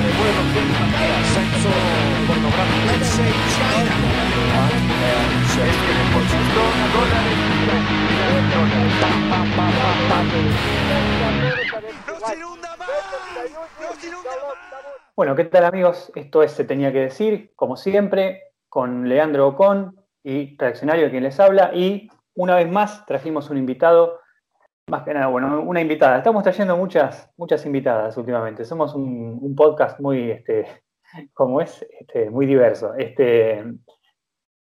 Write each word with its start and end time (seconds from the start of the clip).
de 0.00 0.12
vuelo 0.16 0.40
el 0.56 1.12
ascenso 1.20 1.72
pornográfico. 2.26 2.86
Let's 2.88 3.06
say 3.06 3.32
China. 3.52 3.94
por 6.12 6.24
dólares. 7.00 7.38
Bueno, 15.16 15.36
¿qué 15.36 15.44
tal 15.44 15.64
amigos? 15.64 16.10
Esto 16.14 16.42
es 16.42 16.52
Se 16.52 16.64
Tenía 16.64 16.92
que 16.92 17.00
Decir, 17.00 17.52
como 17.54 17.76
siempre, 17.76 18.42
con 18.68 19.08
Leandro 19.08 19.48
Ocon 19.48 19.96
y 20.24 20.56
Reaccionario 20.56 21.10
quien 21.10 21.24
les 21.24 21.38
habla. 21.38 21.72
Y 21.74 22.08
una 22.34 22.56
vez 22.56 22.70
más 22.70 23.04
trajimos 23.04 23.50
un 23.50 23.58
invitado, 23.58 24.20
más 24.90 25.04
que 25.04 25.14
nada, 25.14 25.28
bueno, 25.28 25.62
una 25.62 25.80
invitada. 25.80 26.18
Estamos 26.18 26.42
trayendo 26.42 26.76
muchas, 26.76 27.30
muchas 27.36 27.64
invitadas 27.64 28.16
últimamente. 28.16 28.64
Somos 28.64 28.94
un, 28.94 29.54
podcast 29.56 30.00
muy, 30.00 30.30
este, 30.30 30.66
como 31.32 31.60
es, 31.60 31.86
este, 31.98 32.28
muy 32.28 32.44
diverso. 32.44 32.94
Este, 32.94 33.64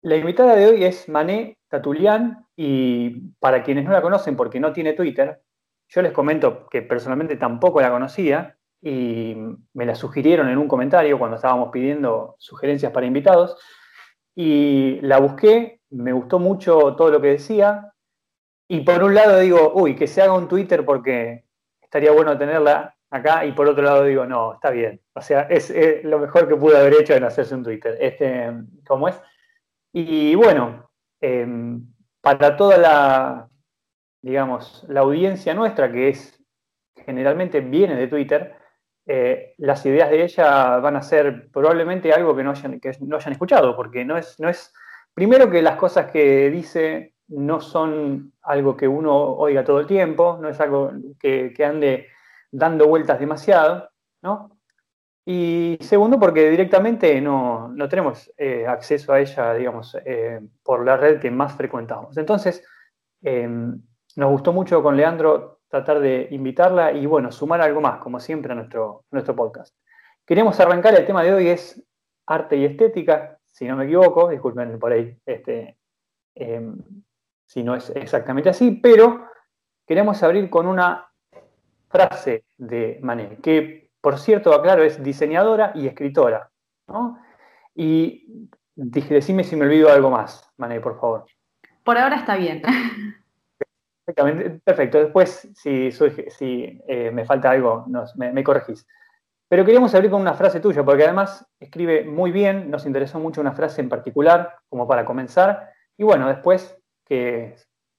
la 0.02 0.16
invitada 0.16 0.54
de 0.54 0.66
hoy 0.66 0.84
es 0.84 1.08
Mané 1.08 1.58
Tatulian 1.68 2.46
y 2.54 3.32
para 3.40 3.62
quienes 3.62 3.84
no 3.84 3.92
la 3.92 4.02
conocen 4.02 4.36
porque 4.36 4.60
no 4.60 4.72
tiene 4.72 4.92
Twitter, 4.92 5.40
yo 5.88 6.02
les 6.02 6.12
comento 6.12 6.68
que 6.68 6.82
personalmente 6.82 7.36
tampoco 7.36 7.80
la 7.80 7.90
conocía 7.90 8.56
y 8.82 9.34
me 9.72 9.86
la 9.86 9.94
sugirieron 9.94 10.48
en 10.48 10.58
un 10.58 10.68
comentario 10.68 11.18
cuando 11.18 11.36
estábamos 11.36 11.70
pidiendo 11.72 12.36
sugerencias 12.38 12.92
para 12.92 13.06
invitados 13.06 13.56
y 14.36 15.00
la 15.00 15.18
busqué, 15.18 15.80
me 15.90 16.12
gustó 16.12 16.38
mucho 16.38 16.94
todo 16.94 17.10
lo 17.10 17.20
que 17.20 17.28
decía 17.28 17.92
y 18.68 18.80
por 18.82 19.02
un 19.02 19.14
lado 19.14 19.38
digo, 19.40 19.72
uy, 19.74 19.96
que 19.96 20.06
se 20.06 20.22
haga 20.22 20.34
un 20.34 20.46
Twitter 20.46 20.84
porque 20.84 21.44
estaría 21.80 22.12
bueno 22.12 22.36
tenerla 22.36 22.94
acá 23.10 23.44
y 23.46 23.52
por 23.52 23.66
otro 23.66 23.82
lado 23.82 24.04
digo, 24.04 24.26
no, 24.26 24.54
está 24.54 24.70
bien, 24.70 25.00
o 25.14 25.22
sea, 25.22 25.42
es, 25.42 25.72
lo 26.04 26.18
mejor 26.18 26.46
que 26.46 26.56
pude 26.56 26.76
haber 26.76 26.94
hecho 27.00 27.14
en 27.14 27.24
hacerse 27.24 27.54
un 27.54 27.64
Twitter, 27.64 27.96
este, 27.98 28.52
¿cómo 28.86 29.08
es? 29.08 29.20
Y 29.92 30.34
bueno, 30.34 30.90
em, 31.20 31.86
para 32.20 32.56
toda 32.56 32.76
la, 32.76 33.48
digamos, 34.20 34.84
la 34.88 35.00
audiencia 35.00 35.54
nuestra, 35.54 35.90
que 35.90 36.10
es 36.10 36.38
generalmente 36.94 37.60
viene 37.60 37.96
de 37.96 38.08
Twitter, 38.08 38.54
eh, 39.06 39.54
las 39.56 39.86
ideas 39.86 40.10
de 40.10 40.22
ella 40.22 40.76
van 40.78 40.96
a 40.96 41.02
ser 41.02 41.50
probablemente 41.50 42.12
algo 42.12 42.36
que 42.36 42.44
no 42.44 42.50
hayan, 42.50 42.78
que 42.78 42.92
no 43.00 43.16
hayan 43.16 43.32
escuchado, 43.32 43.74
porque 43.74 44.04
no 44.04 44.18
es, 44.18 44.38
no 44.38 44.50
es, 44.50 44.74
primero 45.14 45.50
que 45.50 45.62
las 45.62 45.76
cosas 45.76 46.10
que 46.10 46.50
dice 46.50 47.14
no 47.28 47.60
son 47.60 48.32
algo 48.42 48.76
que 48.76 48.88
uno 48.88 49.14
oiga 49.14 49.64
todo 49.64 49.80
el 49.80 49.86
tiempo, 49.86 50.38
no 50.40 50.48
es 50.48 50.60
algo 50.60 50.92
que, 51.18 51.54
ande 51.64 52.08
dando 52.50 52.88
vueltas 52.88 53.20
demasiado, 53.20 53.90
¿no? 54.22 54.58
Y 55.24 55.76
segundo, 55.80 56.18
porque 56.18 56.48
directamente 56.48 57.20
no, 57.20 57.74
tenemos 57.90 58.32
eh, 58.38 58.66
acceso 58.66 59.12
a 59.12 59.20
ella, 59.20 59.52
digamos, 59.52 59.94
eh, 60.06 60.40
por 60.62 60.84
la 60.86 60.96
red 60.96 61.20
que 61.20 61.30
más 61.30 61.54
frecuentamos. 61.54 62.16
Entonces, 62.16 62.64
em, 63.20 63.78
nos 64.16 64.30
gustó 64.30 64.54
mucho 64.54 64.82
con 64.82 64.96
Leandro 64.96 65.60
tratar 65.68 66.00
de 66.00 66.28
invitarla 66.30 66.92
y, 66.92 67.04
bueno, 67.04 67.30
sumar 67.30 67.60
algo 67.60 67.82
más, 67.82 67.98
como 67.98 68.20
siempre, 68.20 68.52
a 68.52 68.54
nuestro, 68.54 69.04
nuestro 69.10 69.36
podcast. 69.36 69.76
Queremos 70.24 70.58
arrancar, 70.60 70.94
el 70.94 71.04
tema 71.04 71.22
de 71.22 71.34
hoy 71.34 71.48
es 71.48 71.82
arte 72.26 72.56
y 72.56 72.64
estética, 72.64 73.38
si 73.44 73.66
no 73.66 73.76
me 73.76 73.84
equivoco, 73.84 74.28
disculpen 74.28 74.78
por 74.78 74.92
ahí 74.92 75.18
este, 75.26 75.76
em, 76.34 76.78
si 77.48 77.62
no 77.62 77.74
es 77.74 77.90
exactamente 77.96 78.50
así, 78.50 78.72
pero 78.82 79.26
queremos 79.86 80.22
abrir 80.22 80.50
con 80.50 80.66
una 80.66 81.10
frase 81.88 82.44
de 82.58 82.98
Manet, 83.02 83.40
que 83.40 83.88
por 84.00 84.18
cierto, 84.18 84.54
aclaro, 84.54 84.82
es 84.84 85.02
diseñadora 85.02 85.72
y 85.74 85.86
escritora. 85.86 86.50
Y 87.74 88.48
decime 88.74 89.44
si 89.44 89.56
me 89.56 89.66
olvido 89.66 89.90
algo 89.90 90.10
más, 90.10 90.52
Mané, 90.56 90.80
por 90.80 90.98
favor. 91.00 91.26
Por 91.84 91.98
ahora 91.98 92.16
está 92.16 92.36
bien. 92.36 92.62
Perfecto. 94.64 94.98
Después, 94.98 95.50
si, 95.54 95.90
si 95.90 96.80
eh, 96.86 97.10
me 97.10 97.24
falta 97.24 97.50
algo, 97.50 97.86
me, 98.16 98.44
corregís. 98.44 98.86
Pero 99.48 99.64
queríamos 99.64 99.94
abrir 99.94 100.10
con 100.10 100.20
una 100.20 100.34
frase 100.34 100.60
tuya, 100.60 100.84
porque 100.84 101.04
además 101.04 101.46
escribe 101.58 102.04
muy 102.04 102.30
bien, 102.30 102.70
nos 102.70 102.86
interesó 102.86 103.18
mucho 103.18 103.40
una 103.40 103.52
frase 103.52 103.80
en 103.80 103.88
particular, 103.88 104.56
como 104.68 104.86
para 104.86 105.04
comenzar, 105.04 105.72
y 105.96 106.04
bueno, 106.04 106.28
después 106.28 106.77
que 107.08 107.56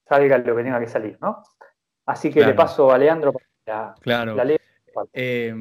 salga 0.08 0.38
lo 0.38 0.56
que 0.56 0.62
tenga 0.62 0.80
que 0.80 0.88
salir, 0.88 1.18
¿no? 1.20 1.42
Así 2.06 2.30
que 2.30 2.44
le 2.44 2.54
paso 2.54 2.90
a 2.90 2.98
Leandro 2.98 3.32
para 3.32 3.94
claro. 4.00 4.34
la 4.34 4.56
eh, 5.12 5.54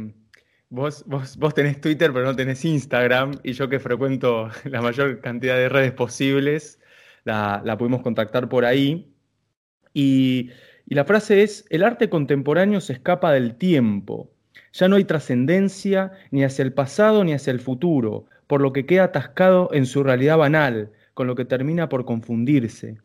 vos, 0.70 1.04
vos, 1.06 1.38
vos 1.38 1.54
tenés 1.54 1.80
Twitter, 1.80 2.12
pero 2.12 2.26
no 2.26 2.36
tenés 2.36 2.66
Instagram, 2.66 3.40
y 3.44 3.54
yo 3.54 3.70
que 3.70 3.80
frecuento 3.80 4.50
la 4.66 4.82
mayor 4.82 5.22
cantidad 5.22 5.56
de 5.56 5.70
redes 5.70 5.92
posibles, 5.92 6.80
la, 7.24 7.62
la 7.64 7.78
pudimos 7.78 8.02
contactar 8.02 8.50
por 8.50 8.66
ahí. 8.66 9.14
Y, 9.94 10.52
la 10.86 11.06
frase 11.06 11.44
es, 11.44 11.68
el 11.70 11.84
arte 11.84 12.10
contemporáneo 12.10 12.82
se 12.82 12.94
escapa 12.94 13.32
del 13.32 13.56
tiempo. 13.56 14.32
Ya 14.74 14.88
no 14.88 14.96
hay 14.96 15.04
trascendencia 15.04 16.14
ni 16.32 16.44
hacia 16.44 16.64
el 16.64 16.74
pasado 16.74 17.24
ni 17.24 17.34
hacia 17.34 17.52
el 17.52 17.60
futuro, 17.60 18.26
por 18.48 18.62
lo 18.62 18.74
que 18.74 18.88
queda 18.88 19.04
atascado 19.04 19.70
en 19.72 19.86
su 19.86 20.02
realidad 20.02 20.40
banal, 20.40 20.92
con 21.14 21.28
lo 21.28 21.36
que 21.36 21.46
termina 21.46 21.90
por 21.90 22.06
confundirse. 22.06 22.98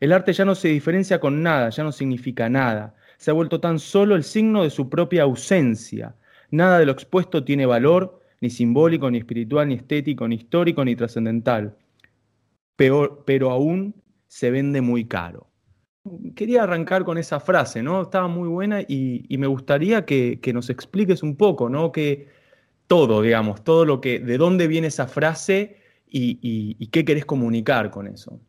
El 0.00 0.12
arte 0.12 0.32
ya 0.32 0.44
no 0.44 0.54
se 0.54 0.68
diferencia 0.68 1.20
con 1.20 1.42
nada, 1.42 1.70
ya 1.70 1.82
no 1.82 1.92
significa 1.92 2.48
nada. 2.48 2.94
Se 3.16 3.30
ha 3.30 3.34
vuelto 3.34 3.60
tan 3.60 3.78
solo 3.78 4.14
el 4.14 4.24
signo 4.24 4.62
de 4.62 4.70
su 4.70 4.88
propia 4.88 5.24
ausencia. 5.24 6.14
Nada 6.50 6.78
de 6.78 6.86
lo 6.86 6.92
expuesto 6.92 7.44
tiene 7.44 7.66
valor, 7.66 8.20
ni 8.40 8.50
simbólico, 8.50 9.10
ni 9.10 9.18
espiritual, 9.18 9.68
ni 9.68 9.74
estético, 9.74 10.28
ni 10.28 10.36
histórico, 10.36 10.84
ni 10.84 10.94
trascendental. 10.94 11.76
pero 12.76 13.50
aún 13.50 13.94
se 14.28 14.50
vende 14.50 14.80
muy 14.80 15.06
caro 15.06 15.48
quería 16.34 16.62
arrancar 16.62 17.04
con 17.04 17.18
esa 17.18 17.40
frase, 17.40 17.82
¿no? 17.82 18.02
Estaba 18.02 18.28
muy 18.28 18.48
buena 18.48 18.80
y, 18.80 19.26
me 19.38 19.46
gustaría 19.46 20.04
que, 20.04 20.40
nos 20.54 20.70
expliques 20.70 21.22
un 21.22 21.36
poco, 21.36 21.68
¿no? 21.68 21.92
Que 21.92 22.28
todo, 22.86 23.22
digamos, 23.22 23.62
todo 23.64 23.84
lo 23.84 24.00
que, 24.00 24.18
de 24.20 24.38
dónde 24.38 24.68
viene 24.68 24.88
esa 24.88 25.06
frase 25.06 25.76
y, 26.06 26.86
qué 26.88 27.04
querés 27.04 27.24
comunicar 27.24 27.90
con 27.90 28.06
eso. 28.06 28.40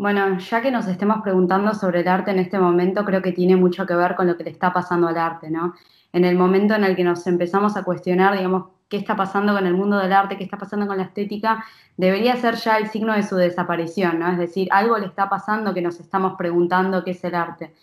Bueno, 0.00 0.38
ya 0.38 0.62
que 0.62 0.70
nos 0.70 0.86
estemos 0.86 1.20
preguntando 1.22 1.74
sobre 1.74 2.00
el 2.00 2.08
arte 2.08 2.30
en 2.30 2.38
este 2.38 2.58
momento, 2.58 3.04
creo 3.04 3.20
que 3.20 3.32
tiene 3.32 3.54
mucho 3.56 3.84
que 3.84 3.94
ver 3.94 4.14
con 4.14 4.26
lo 4.26 4.34
que 4.34 4.44
le 4.44 4.48
está 4.48 4.72
pasando 4.72 5.08
al 5.08 5.18
arte, 5.18 5.50
¿no? 5.50 5.74
En 6.14 6.24
el 6.24 6.38
momento 6.38 6.74
en 6.74 6.84
el 6.84 6.96
que 6.96 7.04
nos 7.04 7.26
empezamos 7.26 7.76
a 7.76 7.82
cuestionar, 7.82 8.34
digamos, 8.34 8.70
qué 8.88 8.96
está 8.96 9.14
pasando 9.14 9.52
con 9.52 9.66
el 9.66 9.74
mundo 9.74 9.98
del 9.98 10.14
arte, 10.14 10.38
qué 10.38 10.44
está 10.44 10.56
pasando 10.56 10.86
con 10.86 10.96
la 10.96 11.02
estética, 11.02 11.66
debería 11.98 12.34
ser 12.36 12.54
ya 12.54 12.78
el 12.78 12.88
signo 12.88 13.12
de 13.12 13.22
su 13.22 13.36
desaparición, 13.36 14.20
¿no? 14.20 14.32
Es 14.32 14.38
decir, 14.38 14.68
algo 14.70 14.96
le 14.96 15.04
está 15.04 15.28
pasando 15.28 15.74
que 15.74 15.82
nos 15.82 16.00
estamos 16.00 16.32
preguntando 16.38 17.04
qué 17.04 17.10
es 17.10 17.22
el 17.22 17.34
arte. 17.34 17.74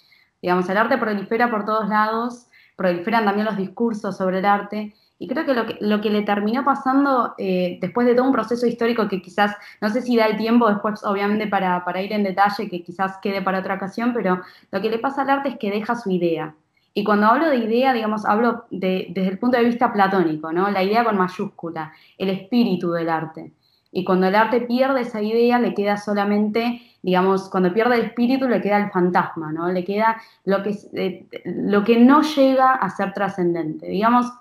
Digamos, 0.42 0.68
el 0.70 0.78
arte 0.78 0.98
prolifera 0.98 1.52
por 1.52 1.66
todos 1.66 1.88
lados, 1.88 2.48
proliferan 2.76 3.26
también 3.26 3.46
los 3.46 3.58
discursos 3.58 4.18
sobre 4.18 4.40
el 4.40 4.46
arte, 4.46 4.96
y 5.20 5.28
creo 5.28 5.46
que 5.46 5.54
lo 5.54 5.66
que, 5.66 5.78
lo 5.82 6.00
que 6.00 6.10
le 6.10 6.22
terminó 6.22 6.64
pasando 6.64 7.34
eh, 7.38 7.80
después 7.82 8.06
de 8.06 8.14
todo 8.14 8.26
un 8.26 8.32
proceso 8.32 8.68
histórico 8.68 9.08
que 9.08 9.22
quizás, 9.22 9.56
no 9.82 9.90
sé 9.90 10.02
si 10.02 10.16
da 10.16 10.28
el 10.28 10.38
tiempo 10.38 10.70
después, 10.70 11.04
obviamente, 11.04 11.48
para, 11.48 11.84
para 11.84 12.02
ir 12.02 12.14
en 12.14 12.24
detalle, 12.24 12.70
que 12.70 12.84
quizás 12.84 13.18
quede 13.22 13.42
para 13.42 13.60
otra 13.60 13.76
ocasión, 13.76 14.14
pero 14.14 14.42
lo 14.72 14.82
que 14.82 14.90
le 14.90 15.00
pasa 15.00 15.24
al 15.24 15.30
arte 15.30 15.50
es 15.50 15.58
que 15.58 15.72
deja 15.72 15.96
su 15.96 16.12
idea. 16.12 16.54
Y 16.94 17.04
cuando 17.04 17.28
hablo 17.28 17.50
de 17.50 17.58
idea, 17.58 17.94
digamos, 17.94 18.26
hablo 18.26 18.66
desde 18.72 19.28
el 19.28 19.38
punto 19.38 19.58
de 19.58 19.66
vista 19.66 19.94
platónico, 19.94 20.52
¿no? 20.52 20.70
La 20.72 20.84
idea 20.84 21.04
con 21.04 21.18
mayúscula, 21.18 21.94
el 22.18 22.30
espíritu 22.30 22.92
del 22.92 23.10
arte. 23.10 23.52
Y 23.92 24.04
cuando 24.04 24.28
el 24.28 24.36
arte 24.36 24.62
pierde 24.62 25.02
esa 25.02 25.22
idea, 25.22 25.60
le 25.60 25.74
queda 25.74 25.98
solamente, 25.98 26.82
digamos, 27.02 27.50
cuando 27.50 27.74
pierde 27.74 27.96
el 27.96 28.06
espíritu, 28.06 28.48
le 28.48 28.62
queda 28.62 28.78
el 28.78 28.92
fantasma, 28.92 29.52
¿no? 29.52 29.72
Le 29.72 29.84
queda 29.84 30.22
lo 30.46 30.64
que, 30.64 30.76
eh, 30.94 31.26
lo 31.46 31.84
que 31.84 32.00
no 32.00 32.22
llega 32.22 32.72
a 32.72 32.90
ser 32.90 33.14
trascendente. 33.14 33.88
Digamos, 33.88 34.32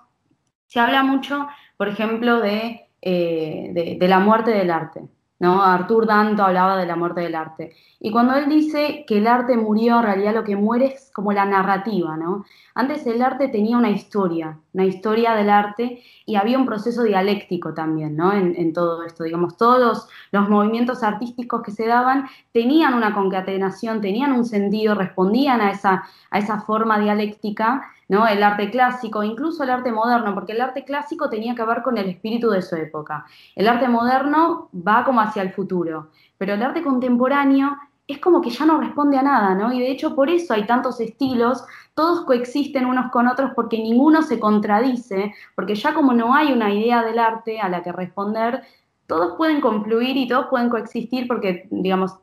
se 0.67 0.79
habla 0.79 1.03
mucho, 1.03 1.47
por 1.77 1.87
ejemplo, 1.87 2.39
de, 2.39 2.89
eh, 3.01 3.97
de 3.99 4.07
la 4.07 4.19
muerte 4.19 4.51
del 4.51 4.71
arte. 4.71 5.07
¿no? 5.39 5.61
Arthur 5.61 6.07
Danto 6.07 6.43
hablaba 6.43 6.77
de 6.77 6.85
la 6.85 6.95
muerte 6.95 7.21
del 7.21 7.35
arte. 7.35 7.75
Y 7.99 8.11
cuando 8.11 8.35
él 8.35 8.49
dice 8.49 9.05
que 9.07 9.19
el 9.19 9.27
arte 9.27 9.55
murió, 9.55 9.97
en 9.97 10.03
realidad 10.03 10.33
lo 10.33 10.43
que 10.43 10.55
muere 10.55 10.87
es 10.87 11.11
como 11.13 11.31
la 11.31 11.45
narrativa, 11.45 12.17
¿no? 12.17 12.45
Antes 12.73 13.05
el 13.05 13.21
arte 13.21 13.47
tenía 13.47 13.77
una 13.77 13.89
historia, 13.89 14.59
una 14.73 14.85
historia 14.85 15.33
del 15.35 15.49
arte 15.49 16.01
y 16.25 16.35
había 16.35 16.57
un 16.57 16.65
proceso 16.65 17.03
dialéctico 17.03 17.73
también, 17.73 18.15
¿no? 18.15 18.33
En, 18.33 18.73
todo 18.73 19.03
esto, 19.03 19.23
digamos, 19.23 19.57
todos 19.57 20.07
los, 20.31 20.49
movimientos 20.49 21.03
artísticos 21.03 21.61
que 21.63 21.71
se 21.71 21.87
daban 21.87 22.27
tenían 22.51 22.93
una 22.93 23.13
concatenación, 23.13 24.01
tenían 24.01 24.31
un 24.31 24.45
sentido, 24.45 24.95
respondían 24.95 25.61
a 25.61 25.71
esa, 25.71 26.03
a 26.31 26.39
esa 26.39 26.61
forma 26.61 26.99
dialéctica 26.99 27.83
¿no? 28.07 28.27
El 28.27 28.43
arte 28.43 28.69
clásico, 28.69 29.23
incluso 29.23 29.63
el 29.63 29.69
arte 29.69 29.91
moderno, 29.91 30.33
porque 30.33 30.53
el 30.53 30.61
arte 30.61 30.83
clásico 30.83 31.29
tenía 31.29 31.55
que 31.55 31.63
ver 31.63 31.81
con 31.81 31.97
el 31.97 32.09
espíritu 32.09 32.49
de 32.49 32.61
su 32.61 32.75
época. 32.75 33.25
El 33.55 33.67
arte 33.67 33.87
moderno 33.87 34.69
va 34.75 35.03
como 35.03 35.21
hacia 35.21 35.41
el 35.41 35.51
futuro, 35.51 36.09
pero 36.37 36.53
el 36.53 36.63
arte 36.63 36.83
contemporáneo 36.83 37.77
es 38.07 38.19
como 38.19 38.41
que 38.41 38.49
ya 38.49 38.65
no 38.65 38.79
responde 38.79 39.17
a 39.17 39.21
nada, 39.21 39.53
¿no? 39.53 39.73
Y 39.73 39.81
de 39.81 39.91
hecho 39.91 40.15
por 40.15 40.29
eso 40.29 40.53
hay 40.53 40.65
tantos 40.65 41.01
estilos, 41.01 41.63
todos 41.93 42.23
coexisten 42.25 42.85
unos 42.85 43.11
con 43.11 43.27
otros 43.27 43.51
porque 43.53 43.77
ninguno 43.77 44.21
se 44.21 44.39
contradice, 44.39 45.33
porque 45.55 45.75
ya 45.75 45.93
como 45.93 46.13
no 46.13 46.33
hay 46.33 46.53
una 46.53 46.73
idea 46.73 47.03
del 47.03 47.19
arte 47.19 47.59
a 47.59 47.67
la 47.67 47.83
que 47.83 47.91
responder, 47.91 48.63
todos 49.07 49.37
pueden 49.37 49.61
confluir 49.61 50.17
y 50.17 50.27
todos 50.27 50.47
pueden 50.47 50.69
coexistir 50.69 51.27
porque, 51.27 51.65
digamos, 51.71 52.19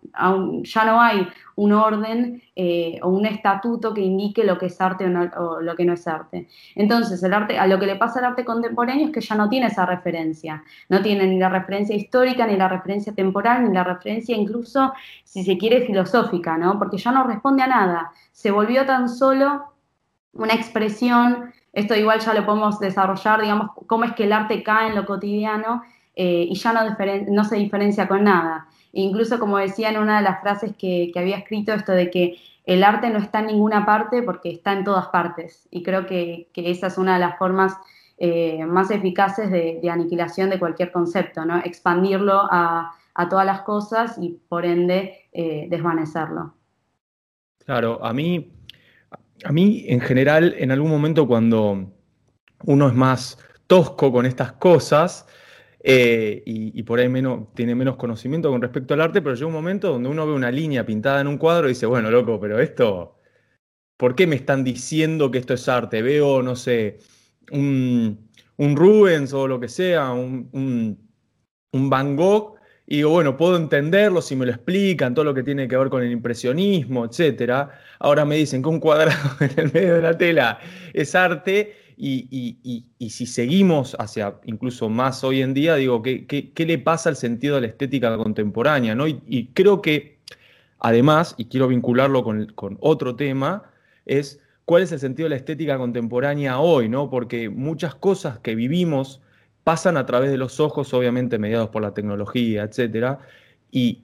ya 0.62 0.84
no 0.84 1.00
hay 1.00 1.26
un 1.56 1.72
orden 1.72 2.42
eh, 2.54 2.98
o 3.02 3.08
un 3.08 3.24
estatuto 3.24 3.94
que 3.94 4.02
indique 4.02 4.44
lo 4.44 4.58
que 4.58 4.66
es 4.66 4.78
arte 4.82 5.06
o, 5.38 5.62
lo 5.62 5.74
que 5.76 5.86
no 5.86 5.94
es 5.94 6.06
arte. 6.06 6.46
Entonces, 6.74 7.22
el 7.22 7.32
arte, 7.32 7.58
a 7.58 7.66
lo 7.66 7.78
que 7.78 7.86
le 7.86 7.96
pasa 7.96 8.18
al 8.18 8.26
arte 8.26 8.44
contemporáneo 8.44 9.06
es 9.06 9.12
que 9.12 9.22
ya 9.22 9.34
no 9.34 9.48
tiene 9.48 9.68
esa 9.68 9.86
referencia. 9.86 10.62
No 10.90 11.00
tiene 11.00 11.26
ni 11.26 11.38
la 11.38 11.48
referencia 11.48 11.96
histórica, 11.96 12.46
ni 12.46 12.56
la 12.56 12.68
referencia 12.68 13.14
temporal, 13.14 13.64
ni 13.64 13.74
la 13.74 13.82
referencia 13.82 14.36
incluso, 14.36 14.92
si 15.24 15.42
se 15.42 15.56
quiere, 15.56 15.86
filosófica, 15.86 16.58
¿no? 16.58 16.78
Porque 16.78 16.98
ya 16.98 17.12
no 17.12 17.24
responde 17.24 17.62
a 17.62 17.66
nada. 17.66 18.12
Se 18.30 18.50
volvió 18.50 18.84
tan 18.84 19.08
solo 19.08 19.72
una 20.34 20.52
expresión, 20.52 21.50
esto 21.72 21.94
igual 21.94 22.20
ya 22.20 22.34
lo 22.34 22.44
podemos 22.44 22.78
desarrollar, 22.78 23.40
digamos, 23.40 23.70
cómo 23.86 24.04
es 24.04 24.12
que 24.12 24.24
el 24.24 24.34
arte 24.34 24.62
cae 24.62 24.88
en 24.88 24.96
lo 24.96 25.06
cotidiano 25.06 25.82
eh, 26.16 26.46
y 26.48 26.54
ya 26.54 26.72
no, 26.72 27.44
se 27.44 27.56
diferencia 27.56 28.06
con 28.06 28.24
nada. 28.24 28.68
incluso 28.92 29.40
como 29.40 29.58
decía 29.58 29.90
en 29.90 29.98
una 29.98 30.18
de 30.18 30.22
las 30.22 30.40
frases 30.40 30.76
que, 30.76 31.12
había 31.16 31.38
escrito, 31.38 31.72
esto 31.72 31.92
de 31.92 32.10
que 32.10 32.38
el 32.64 32.84
arte 32.84 33.10
no 33.10 33.18
está 33.18 33.40
en 33.40 33.46
ninguna 33.46 33.84
parte 33.84 34.22
porque 34.22 34.50
está 34.50 34.72
en 34.72 34.84
todas 34.84 35.08
partes. 35.08 35.68
Y 35.70 35.82
creo 35.82 36.06
que, 36.06 36.48
esa 36.54 36.86
es 36.86 36.98
una 36.98 37.14
de 37.14 37.20
las 37.20 37.36
formas 37.36 37.76
eh, 38.16 38.64
más 38.64 38.90
eficaces 38.90 39.50
de, 39.50 39.80
aniquilación 39.90 40.50
de 40.50 40.58
cualquier 40.58 40.92
concepto, 40.92 41.44
¿no? 41.44 41.58
expandirlo 41.58 42.48
a, 42.50 42.94
todas 43.30 43.46
las 43.46 43.62
cosas 43.62 44.16
y 44.20 44.40
por 44.48 44.64
ende 44.64 45.28
eh, 45.32 45.66
desvanecerlo. 45.70 46.54
Claro, 47.64 48.04
a 48.04 48.12
mí, 48.12 48.52
a 49.44 49.52
mí 49.52 49.84
en 49.88 50.00
general, 50.00 50.54
en 50.58 50.72
algún 50.72 50.90
momento 50.90 51.26
cuando 51.26 51.92
uno 52.64 52.88
es 52.88 52.94
más 52.94 53.38
tosco 53.66 54.12
con 54.12 54.26
estas 54.26 54.52
cosas, 54.52 55.26
eh, 55.86 56.42
y, 56.46 56.82
por 56.84 56.98
ahí 56.98 57.10
menos, 57.10 57.52
tiene 57.54 57.74
menos 57.74 57.96
conocimiento 57.96 58.50
con 58.50 58.62
respecto 58.62 58.94
al 58.94 59.02
arte, 59.02 59.20
pero 59.20 59.34
llega 59.34 59.48
un 59.48 59.52
momento 59.52 59.90
donde 59.92 60.08
uno 60.08 60.26
ve 60.26 60.32
una 60.32 60.50
línea 60.50 60.86
pintada 60.86 61.20
en 61.20 61.26
un 61.26 61.36
cuadro 61.36 61.66
y 61.66 61.70
dice, 61.72 61.84
bueno, 61.84 62.10
loco, 62.10 62.40
pero 62.40 62.58
esto, 62.58 63.18
¿por 63.98 64.14
qué 64.14 64.26
me 64.26 64.36
están 64.36 64.64
diciendo 64.64 65.30
que 65.30 65.36
esto 65.36 65.52
es 65.52 65.68
arte? 65.68 66.00
Veo, 66.00 66.42
no 66.42 66.56
sé, 66.56 67.00
un, 67.52 68.30
Rubens 68.56 69.34
o 69.34 69.46
lo 69.46 69.60
que 69.60 69.68
sea, 69.68 70.12
un, 70.12 70.98
Van 71.72 72.16
Gogh, 72.16 72.54
y 72.86 72.96
digo, 72.96 73.10
bueno, 73.10 73.36
puedo 73.36 73.56
entenderlo 73.58 74.22
si 74.22 74.36
me 74.36 74.46
lo 74.46 74.52
explican, 74.52 75.14
todo 75.14 75.26
lo 75.26 75.34
que 75.34 75.42
tiene 75.42 75.68
que 75.68 75.76
ver 75.76 75.90
con 75.90 76.02
el 76.02 76.12
impresionismo, 76.12 77.04
etc. 77.04 77.68
Ahora 77.98 78.24
me 78.24 78.36
dicen 78.36 78.62
que 78.62 78.68
un 78.70 78.80
cuadrado 78.80 79.18
en 79.40 79.52
el 79.58 79.70
medio 79.70 79.96
de 79.96 80.02
la 80.02 80.16
tela 80.16 80.58
es 80.94 81.14
arte 81.14 81.83
y, 81.96 82.86
si 83.08 83.26
seguimos 83.26 83.96
hacia 83.98 84.34
incluso 84.44 84.88
más 84.88 85.22
hoy 85.24 85.42
en 85.42 85.54
día, 85.54 85.76
digo, 85.76 86.02
¿qué, 86.02 86.26
qué, 86.26 86.66
le 86.66 86.78
pasa 86.78 87.08
al 87.08 87.16
sentido 87.16 87.56
de 87.56 87.62
la 87.62 87.66
estética 87.68 88.16
contemporánea? 88.16 88.94
¿no? 88.94 89.06
Y, 89.06 89.50
creo 89.54 89.80
que, 89.82 90.18
además, 90.78 91.34
y 91.38 91.46
quiero 91.46 91.68
vincularlo 91.68 92.24
con, 92.24 92.78
otro 92.80 93.16
tema, 93.16 93.64
es 94.06 94.40
cuál 94.64 94.82
es 94.82 94.92
el 94.92 94.98
sentido 95.00 95.26
de 95.26 95.30
la 95.30 95.36
estética 95.36 95.78
contemporánea 95.78 96.58
hoy, 96.58 96.88
¿no? 96.88 97.10
Porque 97.10 97.48
muchas 97.48 97.94
cosas 97.94 98.38
que 98.38 98.54
vivimos 98.54 99.20
pasan 99.62 99.96
a 99.96 100.06
través 100.06 100.30
de 100.30 100.38
los 100.38 100.60
ojos, 100.60 100.92
obviamente 100.94 101.38
mediados 101.38 101.70
por 101.70 101.82
la 101.82 101.94
tecnología, 101.94 102.64
etcétera, 102.64 103.20
y, 103.70 104.00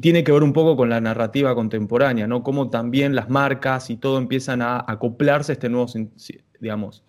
tiene 0.00 0.24
que 0.24 0.32
ver 0.32 0.42
un 0.42 0.52
poco 0.52 0.76
con 0.76 0.88
la 0.88 1.00
narrativa 1.00 1.54
contemporánea, 1.54 2.26
¿no? 2.26 2.42
Cómo 2.42 2.70
también 2.70 3.14
las 3.14 3.30
marcas 3.30 3.88
y 3.88 3.96
todo 3.96 4.18
empiezan 4.18 4.62
a 4.62 4.84
acoplarse 4.86 5.52
a 5.52 5.54
este 5.54 5.68
nuevo 5.68 5.86
digamos, 6.60 7.04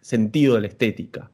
sentido 0.00 0.54
de 0.54 0.60
la 0.62 0.66
estética. 0.68 1.30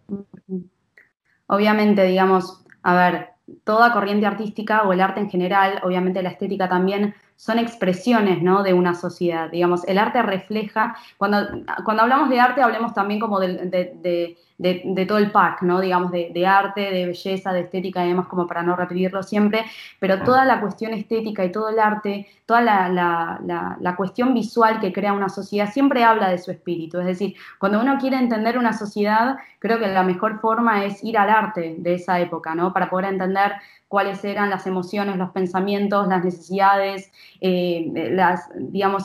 Obviamente, 1.46 2.04
digamos, 2.04 2.64
a 2.82 2.94
ver, 2.94 3.28
toda 3.64 3.92
corriente 3.92 4.26
artística 4.26 4.82
o 4.82 4.92
el 4.92 5.00
arte 5.00 5.20
en 5.20 5.30
general, 5.30 5.80
obviamente 5.82 6.22
la 6.22 6.30
estética 6.30 6.68
también, 6.68 7.14
son 7.42 7.58
expresiones 7.58 8.40
¿no? 8.40 8.62
de 8.62 8.72
una 8.72 8.94
sociedad. 8.94 9.50
Digamos, 9.50 9.82
el 9.88 9.98
arte 9.98 10.22
refleja, 10.22 10.94
cuando, 11.16 11.38
cuando 11.84 12.04
hablamos 12.04 12.30
de 12.30 12.38
arte, 12.38 12.62
hablemos 12.62 12.94
también 12.94 13.18
como 13.18 13.40
de, 13.40 14.36
de, 14.58 15.06
todo 15.06 15.18
el 15.18 15.32
pack, 15.32 15.62
¿no? 15.62 15.80
Digamos, 15.80 16.12
de, 16.12 16.46
arte, 16.46 16.82
de 16.92 17.06
belleza, 17.06 17.52
de 17.52 17.62
estética 17.62 18.04
y 18.04 18.10
demás, 18.10 18.28
como 18.28 18.46
para 18.46 18.62
no 18.62 18.76
repetirlo 18.76 19.24
siempre, 19.24 19.64
pero 19.98 20.22
toda 20.22 20.44
la 20.44 20.60
cuestión 20.60 20.94
estética 20.94 21.44
y 21.44 21.50
todo 21.50 21.70
el 21.70 21.80
arte, 21.80 22.28
toda 22.46 22.60
la, 22.60 22.88
la, 22.88 23.76
la, 23.80 23.96
cuestión 23.96 24.34
visual 24.34 24.78
que 24.78 24.92
crea 24.92 25.12
una 25.12 25.28
sociedad 25.28 25.72
siempre 25.72 26.04
habla 26.04 26.30
de 26.30 26.38
su 26.38 26.52
espíritu. 26.52 27.00
Es 27.00 27.06
decir, 27.06 27.34
cuando 27.58 27.80
uno 27.80 27.98
quiere 27.98 28.18
entender 28.18 28.56
una 28.56 28.72
sociedad, 28.72 29.36
creo 29.58 29.80
que 29.80 29.88
la 29.88 30.04
mejor 30.04 30.38
forma 30.38 30.84
es 30.84 31.02
ir 31.02 31.18
al 31.18 31.28
arte 31.28 31.74
de 31.76 31.94
esa 31.94 32.20
época, 32.20 32.54
¿no? 32.54 32.72
Para 32.72 32.88
poder 32.88 33.06
entender 33.06 33.54
cuáles 33.92 34.24
eran 34.24 34.48
las 34.48 34.66
emociones, 34.66 35.18
los 35.18 35.32
pensamientos, 35.32 36.08
las 36.08 36.24
necesidades, 36.24 37.12
eh, 37.42 37.92
las, 38.12 38.48
digamos, 38.56 39.04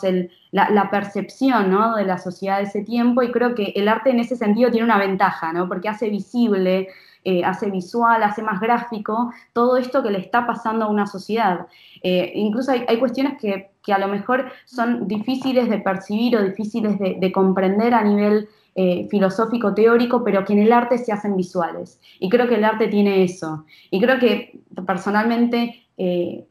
la, 0.52 0.90
percepción 0.90 1.76
de 1.98 2.06
la 2.06 2.18
sociedad 2.18 2.60
de 2.60 2.64
ese 2.64 2.84
tiempo 2.86 3.22
y 3.22 3.34
creo 3.34 3.54
que 3.54 3.74
el 3.76 3.90
arte 3.90 4.12
en 4.12 4.22
ese 4.22 4.38
sentido 4.38 4.72
tiene 4.72 4.86
una 4.86 4.98
ventaja, 4.98 5.52
¿no? 5.52 5.68
porque 5.68 5.90
hace 5.90 6.10
visible, 6.10 6.88
eh, 7.26 7.44
hace 7.44 7.70
visual, 7.70 8.24
hace 8.24 8.42
más 8.42 8.62
gráfico 8.62 9.34
todo 9.52 9.76
esto 9.76 10.02
que 10.02 10.12
le 10.12 10.20
está 10.20 10.48
pasando 10.48 10.86
a 10.86 10.88
una 10.88 11.06
sociedad. 11.06 11.68
Eh, 12.02 12.32
incluso 12.36 12.72
hay, 12.72 12.98
cuestiones 12.98 13.34
que, 13.42 13.72
que, 13.84 13.92
a 13.92 14.00
lo 14.00 14.08
mejor 14.08 14.50
son 14.64 15.06
difíciles 15.06 15.70
de 15.70 15.80
percibir 15.80 16.38
o 16.38 16.44
difíciles 16.44 16.98
de 16.98 17.32
comprender 17.34 17.94
a 17.94 18.06
nivel 18.06 18.48
eh, 18.80 19.08
filosófico 19.10 19.74
teórico, 19.74 20.24
pero 20.24 20.46
que 20.46 20.54
en 20.54 20.60
el 20.60 20.72
arte 20.72 21.00
se 21.00 21.12
hacen 21.12 21.36
visuales. 21.36 22.00
Y 22.20 22.30
creo 22.30 22.48
que 22.48 22.54
el 22.54 22.64
arte 22.64 22.88
tiene 22.88 23.24
eso. 23.24 23.66
Y 23.90 24.00
creo 24.00 24.20
que 24.20 24.62
personalmente 24.86 25.88
eh, 25.98 26.46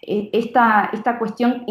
e, 0.00 0.30
esta, 0.32 0.90
esta 0.92 1.18
cuestión 1.18 1.66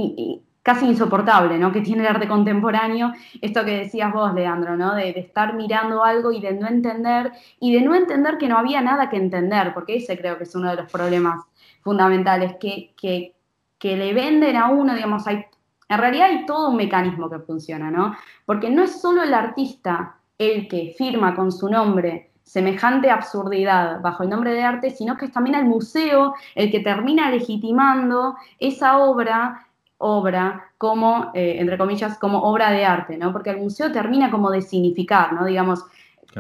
casi 0.61 0.87
insoportable 0.87 1.57
¿no? 1.57 1.71
que 1.71 1.79
tiene 1.79 2.01
el 2.01 2.09
arte 2.09 2.27
contemporáneo, 2.27 3.13
esto 3.41 3.63
que 3.63 3.77
decías 3.77 4.11
vos, 4.11 4.33
Leandro, 4.33 4.75
¿no? 4.75 4.93
de, 4.93 5.11
estar 5.11 5.55
mirando 5.55 6.03
algo 6.03 6.33
y 6.33 6.41
de 6.41 6.51
no 6.51 6.67
entender, 6.67 7.31
y 7.61 7.73
de 7.73 7.79
no 7.79 7.95
entender 7.95 8.37
que 8.37 8.49
no 8.49 8.57
había 8.57 8.81
nada 8.81 9.09
que 9.09 9.15
entender, 9.15 9.73
porque 9.73 9.95
ese 9.95 10.17
creo 10.17 10.37
que 10.37 10.43
es 10.43 10.53
uno 10.53 10.69
de 10.69 10.75
los 10.75 10.91
problemas 10.91 11.45
fundamentales, 11.81 12.57
que, 12.59 12.93
que, 12.97 13.35
que 13.79 13.95
le 13.95 14.13
venden 14.13 14.57
a 14.57 14.67
uno, 14.67 14.95
digamos, 14.95 15.25
hay 15.27 15.45
en 15.89 15.97
realidad 15.97 16.27
hay 16.27 16.45
todo 16.45 16.69
un 16.69 16.77
mecanismo 16.77 17.29
que 17.29 17.39
funciona, 17.39 17.91
¿no? 17.91 18.15
Porque 18.45 18.69
no 18.69 18.83
es 18.83 19.01
solo 19.01 19.23
el 19.23 19.33
artista 19.33 20.17
el 20.37 20.67
que 20.67 20.93
firma 20.97 21.35
con 21.35 21.51
su 21.51 21.69
nombre 21.69 22.31
semejante 22.43 23.09
absurdidad 23.09 24.01
bajo 24.01 24.23
el 24.23 24.29
nombre 24.29 24.53
de 24.53 24.63
arte, 24.63 24.89
sino 24.89 25.17
que 25.17 25.25
es 25.25 25.31
también 25.31 25.55
el 25.55 25.65
museo 25.65 26.35
el 26.55 26.71
que 26.71 26.81
termina 26.81 27.31
legitimando 27.31 28.35
esa 28.59 28.97
obra 28.97 29.67
obra 30.03 30.65
como, 30.77 31.31
eh, 31.33 31.55
entre 31.59 31.77
comillas, 31.77 32.17
como 32.17 32.43
obra 32.43 32.71
de 32.71 32.83
arte, 32.83 33.17
¿no? 33.17 33.31
Porque 33.31 33.51
el 33.51 33.57
museo 33.57 33.89
termina 33.91 34.29
como 34.29 34.51
de 34.51 34.61
significar, 34.61 35.31
¿no? 35.31 35.45
Digamos, 35.45 35.85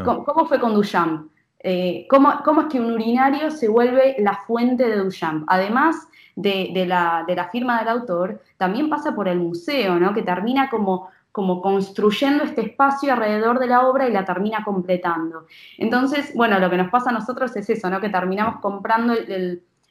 ¿cómo, 0.03 0.45
fue 0.45 0.59
con 0.59 0.73
Duchamp? 0.73 1.31
Eh, 1.59 2.05
¿cómo, 2.09 2.41
¿cómo, 2.43 2.61
es 2.61 2.67
que 2.67 2.81
un 2.81 2.91
urinario 2.91 3.49
se 3.51 3.69
vuelve 3.69 4.17
la 4.19 4.35
fuente 4.45 4.85
de 4.85 4.97
Duchamp? 4.97 5.45
Además 5.47 5.95
de, 6.35 6.85
la, 6.87 7.49
firma 7.51 7.79
del 7.79 7.89
autor, 7.89 8.41
también 8.57 8.89
pasa 8.89 9.13
por 9.13 9.27
el 9.27 9.39
museo, 9.39 9.99
¿no? 9.99 10.13
que 10.13 10.21
termina 10.21 10.69
como, 10.69 11.09
como 11.31 11.61
construyendo 11.61 12.43
este 12.43 12.61
espacio 12.61 13.13
alrededor 13.13 13.59
de 13.59 13.67
la 13.67 13.87
obra 13.87 14.07
y 14.07 14.11
la 14.11 14.25
termina 14.25 14.63
completando. 14.63 15.45
Entonces, 15.77 16.33
bueno, 16.35 16.59
lo 16.59 16.69
que 16.69 16.77
nos 16.77 16.89
pasa 16.89 17.09
a 17.09 17.13
nosotros 17.13 17.55
es 17.55 17.69
eso, 17.69 17.89
¿no? 17.89 18.01
que 18.01 18.09
terminamos 18.09 18.59
comprando 18.61 19.13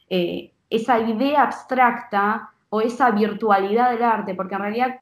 eh, 0.09 0.51
esa 0.69 0.99
idea 0.99 1.43
abstracta 1.43 2.49
o 2.69 2.81
esa 2.81 3.11
virtualidad 3.11 3.91
del 3.91 4.03
arte, 4.03 4.33
porque 4.33 4.55
en 4.55 4.61
realidad, 4.61 4.99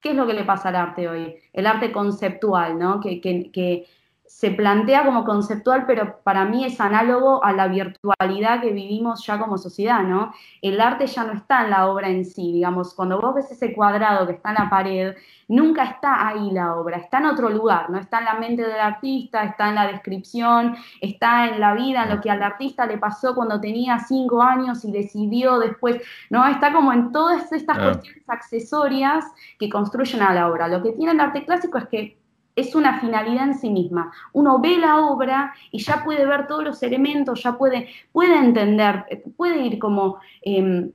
¿qué 0.00 0.10
es 0.10 0.16
lo 0.16 0.26
que 0.26 0.34
le 0.34 0.44
pasa 0.44 0.68
al 0.68 0.76
arte 0.76 1.08
hoy? 1.08 1.36
El 1.52 1.66
arte 1.66 1.90
conceptual, 1.90 2.78
¿no? 2.78 3.00
que, 3.00 3.20
que 3.20 3.86
se 4.28 4.50
plantea 4.50 5.04
como 5.04 5.24
conceptual, 5.24 5.84
pero 5.86 6.18
para 6.22 6.44
mí 6.44 6.64
es 6.64 6.80
análogo 6.80 7.44
a 7.44 7.52
la 7.52 7.68
virtualidad 7.68 8.60
que 8.60 8.72
vivimos 8.72 9.24
ya 9.24 9.38
como 9.38 9.56
sociedad, 9.56 10.02
¿no? 10.02 10.32
El 10.62 10.80
arte 10.80 11.06
ya 11.06 11.24
no 11.24 11.32
está 11.32 11.64
en 11.64 11.70
la 11.70 11.88
obra 11.88 12.08
en 12.08 12.24
sí, 12.24 12.52
digamos, 12.52 12.94
cuando 12.94 13.20
vos 13.20 13.34
ves 13.34 13.50
ese 13.50 13.72
cuadrado 13.72 14.26
que 14.26 14.32
está 14.32 14.50
en 14.50 14.56
la 14.56 14.70
pared, 14.70 15.14
nunca 15.48 15.84
está 15.84 16.26
ahí 16.26 16.50
la 16.50 16.74
obra, 16.74 16.98
está 16.98 17.18
en 17.18 17.26
otro 17.26 17.48
lugar, 17.48 17.88
no 17.90 17.98
está 17.98 18.18
en 18.18 18.24
la 18.24 18.34
mente 18.34 18.62
del 18.62 18.80
artista, 18.80 19.44
está 19.44 19.68
en 19.68 19.76
la 19.76 19.86
descripción, 19.86 20.76
está 21.00 21.48
en 21.48 21.60
la 21.60 21.74
vida, 21.74 22.02
en 22.02 22.10
lo 22.10 22.20
que 22.20 22.30
al 22.30 22.42
artista 22.42 22.86
le 22.86 22.98
pasó 22.98 23.34
cuando 23.34 23.60
tenía 23.60 23.98
cinco 24.00 24.42
años 24.42 24.84
y 24.84 24.90
decidió 24.90 25.58
después, 25.58 26.02
¿no? 26.30 26.46
Está 26.46 26.72
como 26.72 26.92
en 26.92 27.12
todas 27.12 27.52
estas 27.52 27.78
cuestiones 27.78 28.24
accesorias 28.28 29.24
que 29.58 29.70
construyen 29.70 30.22
a 30.22 30.34
la 30.34 30.48
obra. 30.48 30.68
Lo 30.68 30.82
que 30.82 30.92
tiene 30.92 31.12
el 31.12 31.20
arte 31.20 31.44
clásico 31.44 31.78
es 31.78 31.86
que 31.88 32.15
es 32.56 32.74
una 32.74 32.98
finalidad 33.00 33.44
en 33.44 33.54
sí 33.54 33.70
misma. 33.70 34.10
Uno 34.32 34.58
ve 34.58 34.78
la 34.78 34.98
obra 34.98 35.54
y 35.70 35.78
ya 35.78 36.02
puede 36.02 36.26
ver 36.26 36.46
todos 36.46 36.64
los 36.64 36.82
elementos, 36.82 37.42
ya 37.42 37.56
puede, 37.56 37.88
puede 38.12 38.36
entender, 38.36 39.04
puede 39.36 39.60
ir 39.60 39.78
como 39.78 40.18
em, 40.42 40.90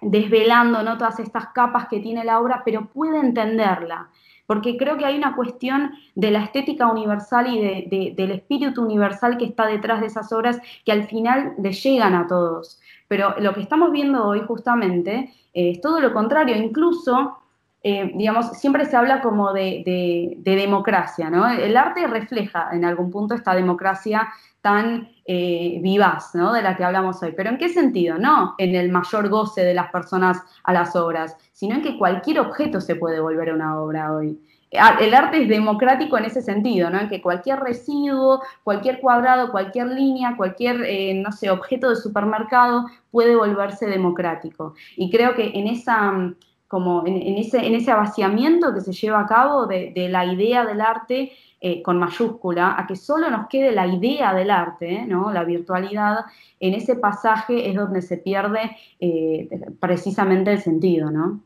desvelando 0.00 0.82
¿no? 0.82 0.96
todas 0.96 1.18
estas 1.18 1.48
capas 1.48 1.88
que 1.88 2.00
tiene 2.00 2.24
la 2.24 2.40
obra, 2.40 2.62
pero 2.64 2.86
puede 2.86 3.18
entenderla. 3.18 4.08
Porque 4.46 4.76
creo 4.76 4.96
que 4.96 5.04
hay 5.04 5.16
una 5.16 5.36
cuestión 5.36 5.92
de 6.14 6.30
la 6.30 6.42
estética 6.42 6.90
universal 6.90 7.46
y 7.54 8.10
del 8.12 8.30
espíritu 8.32 8.82
universal 8.82 9.36
que 9.36 9.44
está 9.44 9.66
detrás 9.66 10.00
de 10.00 10.06
esas 10.06 10.32
obras 10.32 10.60
que 10.84 10.90
al 10.90 11.04
final 11.04 11.54
le 11.58 11.72
llegan 11.72 12.14
a 12.14 12.26
todos. 12.26 12.80
Pero 13.06 13.34
lo 13.38 13.54
que 13.54 13.60
estamos 13.60 13.92
viendo 13.92 14.24
hoy 14.26 14.40
justamente 14.46 15.32
eh, 15.54 15.70
es 15.72 15.80
todo 15.80 16.00
lo 16.00 16.12
contrario, 16.12 16.56
incluso 16.56 17.39
eh, 17.82 18.12
digamos, 18.14 18.58
siempre 18.58 18.84
se 18.84 18.96
habla 18.96 19.22
como 19.22 19.52
de, 19.52 20.36
democracia, 20.42 21.30
¿no? 21.30 21.48
El 21.48 21.76
arte 21.76 22.06
refleja 22.06 22.68
en 22.72 22.84
algún 22.84 23.10
punto 23.10 23.34
esta 23.34 23.54
democracia 23.54 24.28
tan 24.60 25.08
eh, 25.24 25.78
vivaz, 25.82 26.34
¿no? 26.34 26.52
De 26.52 26.60
la 26.60 26.76
que 26.76 26.84
hablamos 26.84 27.22
hoy. 27.22 27.32
Pero 27.34 27.48
¿en 27.48 27.56
qué 27.56 27.70
sentido? 27.70 28.18
No 28.18 28.54
en 28.58 28.74
el 28.74 28.90
mayor 28.90 29.30
goce 29.30 29.62
de 29.62 29.72
las 29.72 29.90
personas 29.90 30.42
a 30.64 30.72
las 30.74 30.94
obras, 30.94 31.36
sino 31.52 31.76
en 31.76 31.82
que 31.82 31.96
cualquier 31.96 32.40
objeto 32.40 32.82
se 32.82 32.96
puede 32.96 33.20
volver 33.20 33.52
una 33.54 33.80
obra 33.80 34.12
hoy. 34.12 34.38
Ah, 34.78 34.98
el 35.00 35.14
arte 35.14 35.42
es 35.42 35.48
democrático 35.48 36.16
en 36.16 36.26
ese 36.26 36.42
sentido, 36.42 36.90
¿no? 36.90 37.00
En 37.00 37.08
que 37.08 37.22
cualquier 37.22 37.58
residuo, 37.60 38.42
cualquier 38.62 39.00
cuadrado, 39.00 39.50
cualquier 39.50 39.88
línea, 39.88 40.36
cualquier, 40.36 40.82
eh, 40.84 41.14
no 41.14 41.32
sé, 41.32 41.50
objeto 41.50 41.88
de 41.88 41.96
supermercado 41.96 42.84
puede 43.10 43.34
volverse 43.34 43.86
democrático. 43.86 44.74
Y 44.96 45.10
creo 45.10 45.34
que 45.34 45.50
en 45.54 45.66
esa 45.66 46.34
como 46.70 47.04
en, 47.04 47.36
ese, 47.36 47.66
en 47.66 47.74
ese 47.74 47.92
vaciamiento 47.92 48.72
que 48.72 48.80
se 48.80 48.92
lleva 48.92 49.18
a 49.18 49.26
cabo 49.26 49.66
de, 49.66 49.92
la 50.08 50.24
idea 50.24 50.64
del 50.64 50.80
arte 50.80 51.32
eh, 51.60 51.82
con 51.82 51.98
mayúscula, 51.98 52.76
a 52.78 52.86
que 52.86 52.94
solo 52.94 53.28
nos 53.28 53.48
quede 53.48 53.72
la 53.72 53.88
idea 53.88 54.32
del 54.32 54.52
arte, 54.52 55.04
¿no? 55.04 55.32
la 55.32 55.42
virtualidad, 55.42 56.26
en 56.60 56.74
ese 56.74 56.94
pasaje 56.94 57.68
es 57.68 57.74
donde 57.74 58.02
se 58.02 58.18
pierde 58.18 58.76
eh, 59.00 59.48
precisamente 59.80 60.52
el 60.52 60.60
sentido. 60.60 61.10
¿no? 61.10 61.40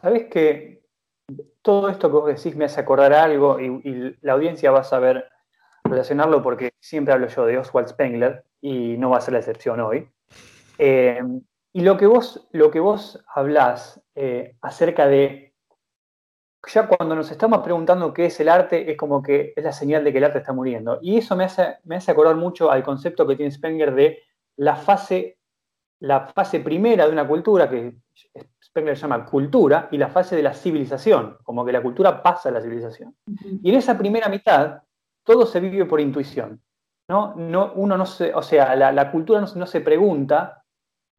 Sabes 0.00 0.26
que 0.26 0.84
todo 1.60 1.88
esto 1.88 2.08
que 2.08 2.16
vos 2.16 2.26
decís 2.28 2.54
me 2.54 2.66
hace 2.66 2.78
acordar 2.78 3.12
algo 3.14 3.58
y, 3.58 4.16
la 4.20 4.34
audiencia 4.34 4.70
va 4.70 4.82
a 4.82 4.84
saber 4.84 5.24
relacionarlo 5.82 6.44
porque 6.44 6.74
siempre 6.78 7.12
hablo 7.12 7.26
yo 7.26 7.44
de 7.44 7.58
Oswald 7.58 7.88
Spengler 7.88 8.44
y 8.60 8.96
no 8.98 9.10
va 9.10 9.16
a 9.16 9.20
ser 9.20 9.32
la 9.32 9.40
excepción 9.40 9.80
hoy. 9.80 10.08
Eh, 10.78 11.20
y 11.72 11.80
lo 11.80 11.96
que 11.96 12.06
vos, 12.06 12.48
lo 12.52 12.70
que 12.70 12.78
vos 12.78 13.24
hablás 13.34 14.00
eh, 14.20 14.56
acerca 14.62 15.06
de, 15.06 15.54
ya 16.66 16.88
cuando 16.88 17.14
nos 17.14 17.30
estamos 17.30 17.60
preguntando 17.62 18.12
qué 18.12 18.26
es 18.26 18.40
el 18.40 18.48
arte, 18.48 18.90
es 18.90 18.96
como 18.96 19.22
que 19.22 19.52
es 19.54 19.62
la 19.62 19.72
señal 19.72 20.02
de 20.02 20.10
que 20.10 20.18
el 20.18 20.24
arte 20.24 20.38
está 20.38 20.52
muriendo. 20.52 20.98
Y 21.00 21.18
eso 21.18 21.36
me 21.36 21.44
hace, 21.44 21.76
me 21.84 21.94
hace 21.94 22.10
acordar 22.10 22.34
mucho 22.34 22.68
al 22.68 22.82
concepto 22.82 23.26
que 23.28 23.36
tiene 23.36 23.52
Spengler 23.52 23.94
de 23.94 24.18
la 24.56 24.74
fase, 24.74 25.38
la 26.00 26.26
fase 26.26 26.58
primera 26.58 27.06
de 27.06 27.12
una 27.12 27.28
cultura, 27.28 27.70
que 27.70 27.94
Spengler 28.60 28.96
llama 28.96 29.24
cultura, 29.24 29.88
y 29.92 29.98
la 29.98 30.08
fase 30.08 30.34
de 30.34 30.42
la 30.42 30.52
civilización, 30.52 31.38
como 31.44 31.64
que 31.64 31.70
la 31.70 31.80
cultura 31.80 32.20
pasa 32.20 32.48
a 32.48 32.52
la 32.52 32.60
civilización. 32.60 33.14
Y 33.62 33.70
en 33.70 33.76
esa 33.76 33.96
primera 33.96 34.28
mitad, 34.28 34.82
todo 35.24 35.46
se 35.46 35.60
vive 35.60 35.84
por 35.84 36.00
intuición. 36.00 36.60
¿no? 37.08 37.34
No, 37.36 37.72
uno 37.74 37.96
no 37.96 38.04
se, 38.04 38.34
o 38.34 38.42
sea, 38.42 38.74
la, 38.74 39.12
cultura 39.12 39.40
no, 39.40 39.46
no 39.54 39.66
se 39.66 39.80
pregunta 39.80 40.64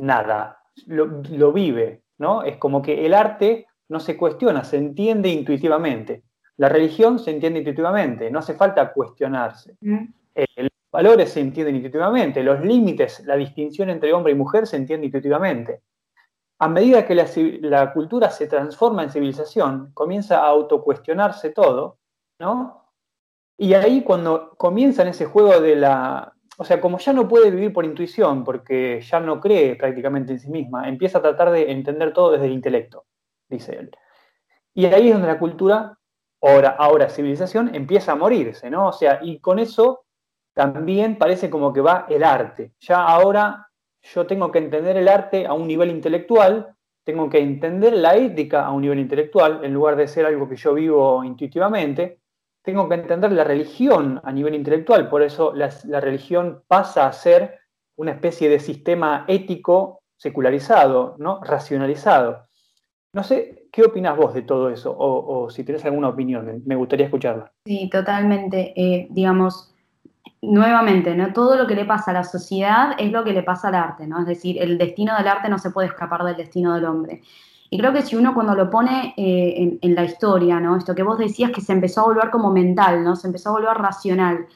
nada, 0.01 0.59
lo, 0.87 1.51
vive, 1.51 2.03
¿no? 2.19 2.43
Es 2.43 2.57
como 2.57 2.81
que 2.81 3.05
el 3.05 3.13
arte 3.13 3.65
no 3.89 3.99
se 3.99 4.15
cuestiona, 4.15 4.63
se 4.63 4.77
entiende 4.77 5.29
intuitivamente. 5.29 6.23
La 6.57 6.69
religión 6.69 7.17
se 7.19 7.31
entiende 7.31 7.59
intuitivamente, 7.59 8.29
no 8.29 8.39
hace 8.39 8.53
falta 8.53 8.93
cuestionarse. 8.93 9.75
Mm. 9.81 10.05
Eh, 10.35 10.45
los 10.57 10.71
valores 10.91 11.31
se 11.31 11.39
entienden 11.39 11.77
intuitivamente, 11.77 12.43
los 12.43 12.63
límites, 12.63 13.25
la 13.25 13.35
distinción 13.35 13.89
entre 13.89 14.13
hombre 14.13 14.33
y 14.33 14.35
mujer 14.35 14.67
se 14.67 14.75
entiende 14.75 15.07
intuitivamente. 15.07 15.81
A 16.59 16.67
medida 16.67 17.05
que 17.05 17.15
la, 17.15 17.25
la 17.61 17.93
cultura 17.93 18.29
se 18.29 18.47
transforma 18.47 19.03
en 19.03 19.09
civilización, 19.09 19.91
comienza 19.93 20.39
a 20.39 20.47
autocuestionarse 20.47 21.51
todo, 21.51 21.97
¿no? 22.39 22.83
Y 23.57 23.73
ahí 23.73 24.03
cuando 24.03 24.51
comienza 24.57 25.01
en 25.01 25.09
ese 25.09 25.25
juego 25.25 25.59
de 25.59 25.75
la, 25.75 26.33
o 26.61 26.65
sea, 26.65 26.81
como 26.81 26.97
ya 26.97 27.13
no 27.13 27.25
puede 27.29 27.51
vivir 27.51 27.71
por 27.71 27.85
intuición, 27.85 28.43
porque 28.43 28.99
ya 28.99 29.21
no 29.21 29.39
cree 29.39 29.77
prácticamente 29.77 30.33
en 30.33 30.39
sí 30.41 30.49
misma, 30.49 30.89
empieza 30.89 31.19
a 31.19 31.21
tratar 31.21 31.51
de 31.51 31.71
entender 31.71 32.11
todo 32.11 32.31
desde 32.31 32.47
el 32.47 32.51
intelecto, 32.51 33.05
dice 33.47 33.77
él. 33.77 33.91
Y 34.73 34.85
ahí 34.87 35.07
es 35.07 35.13
donde 35.13 35.29
la 35.29 35.39
cultura, 35.39 35.97
ahora, 36.41 36.71
ahora 36.71 37.09
civilización, 37.09 37.73
empieza 37.73 38.11
a 38.11 38.15
morirse, 38.15 38.69
¿no? 38.69 38.89
O 38.89 38.91
sea, 38.91 39.19
y 39.21 39.39
con 39.39 39.57
eso 39.57 40.03
también 40.53 41.17
parece 41.17 41.49
como 41.49 41.71
que 41.71 41.79
va 41.79 42.05
el 42.09 42.25
arte. 42.25 42.73
Ya 42.81 43.05
ahora 43.05 43.69
yo 44.01 44.27
tengo 44.27 44.51
que 44.51 44.59
entender 44.59 44.97
el 44.97 45.07
arte 45.07 45.47
a 45.47 45.53
un 45.53 45.65
nivel 45.65 45.89
intelectual, 45.89 46.75
tengo 47.05 47.29
que 47.29 47.39
entender 47.39 47.93
la 47.93 48.17
ética 48.17 48.65
a 48.65 48.71
un 48.71 48.81
nivel 48.81 48.99
intelectual, 48.99 49.63
en 49.63 49.73
lugar 49.73 49.95
de 49.95 50.09
ser 50.09 50.25
algo 50.25 50.49
que 50.49 50.57
yo 50.57 50.73
vivo 50.73 51.23
intuitivamente, 51.23 52.18
tengo 52.63 52.87
que 52.87 52.95
entender 52.95 53.31
la 53.31 53.43
religión 53.43 54.21
a 54.23 54.31
nivel 54.31 54.55
intelectual, 54.55 55.09
por 55.09 55.21
eso 55.21 55.53
la, 55.53 55.69
religión 55.99 56.63
pasa 56.67 57.07
a 57.07 57.13
ser 57.13 57.59
una 57.97 58.11
especie 58.11 58.49
de 58.49 58.59
sistema 58.59 59.25
ético 59.27 60.01
secularizado, 60.17 61.15
¿no? 61.17 61.41
racionalizado. 61.43 62.47
No 63.13 63.23
sé, 63.23 63.67
¿qué 63.71 63.83
opinas 63.83 64.15
vos 64.15 64.33
de 64.33 64.43
todo 64.43 64.69
eso? 64.69 64.95
O, 64.97 65.49
si 65.49 65.63
tienes 65.63 65.83
alguna 65.85 66.09
opinión, 66.09 66.61
me 66.65 66.75
gustaría 66.75 67.05
escucharla. 67.07 67.51
Sí, 67.65 67.89
totalmente. 67.89 68.73
Eh, 68.75 69.07
digamos, 69.09 69.73
nuevamente, 70.41 71.15
¿no? 71.15 71.33
Todo 71.33 71.55
lo 71.55 71.67
que 71.67 71.75
le 71.75 71.85
pasa 71.85 72.11
a 72.11 72.13
la 72.13 72.23
sociedad 72.23 72.91
es 72.97 73.11
lo 73.11 73.23
que 73.23 73.33
le 73.33 73.43
pasa 73.43 73.69
al 73.69 73.75
arte, 73.75 74.07
¿no? 74.07 74.19
Es 74.19 74.25
decir, 74.25 74.61
el 74.61 74.77
destino 74.77 75.17
del 75.17 75.27
arte 75.27 75.49
no 75.49 75.57
se 75.57 75.71
puede 75.71 75.87
escapar 75.87 76.23
del 76.23 76.37
destino 76.37 76.75
del 76.75 76.85
hombre. 76.85 77.21
Y 77.69 77.77
creo 77.77 77.93
que 77.93 78.01
si 78.01 78.15
uno 78.15 78.33
cuando 78.33 78.55
lo 78.55 78.69
pone 78.69 79.13
eh, 79.15 79.77
en, 79.81 79.95
la 79.95 80.03
historia, 80.03 80.59
¿no? 80.59 80.77
Esto 80.77 80.95
que 80.95 81.03
vos 81.03 81.19
decías 81.19 81.51
que 81.51 81.61
se 81.61 81.73
empezó 81.73 82.01
a 82.01 82.05
volver 82.05 82.31
como 82.31 82.51
mental, 82.51 83.03
¿no? 83.03 83.15
Se 83.15 83.27
empezó 83.27 83.49
a 83.49 83.53
volver 83.53 83.77
racional. 83.77 84.47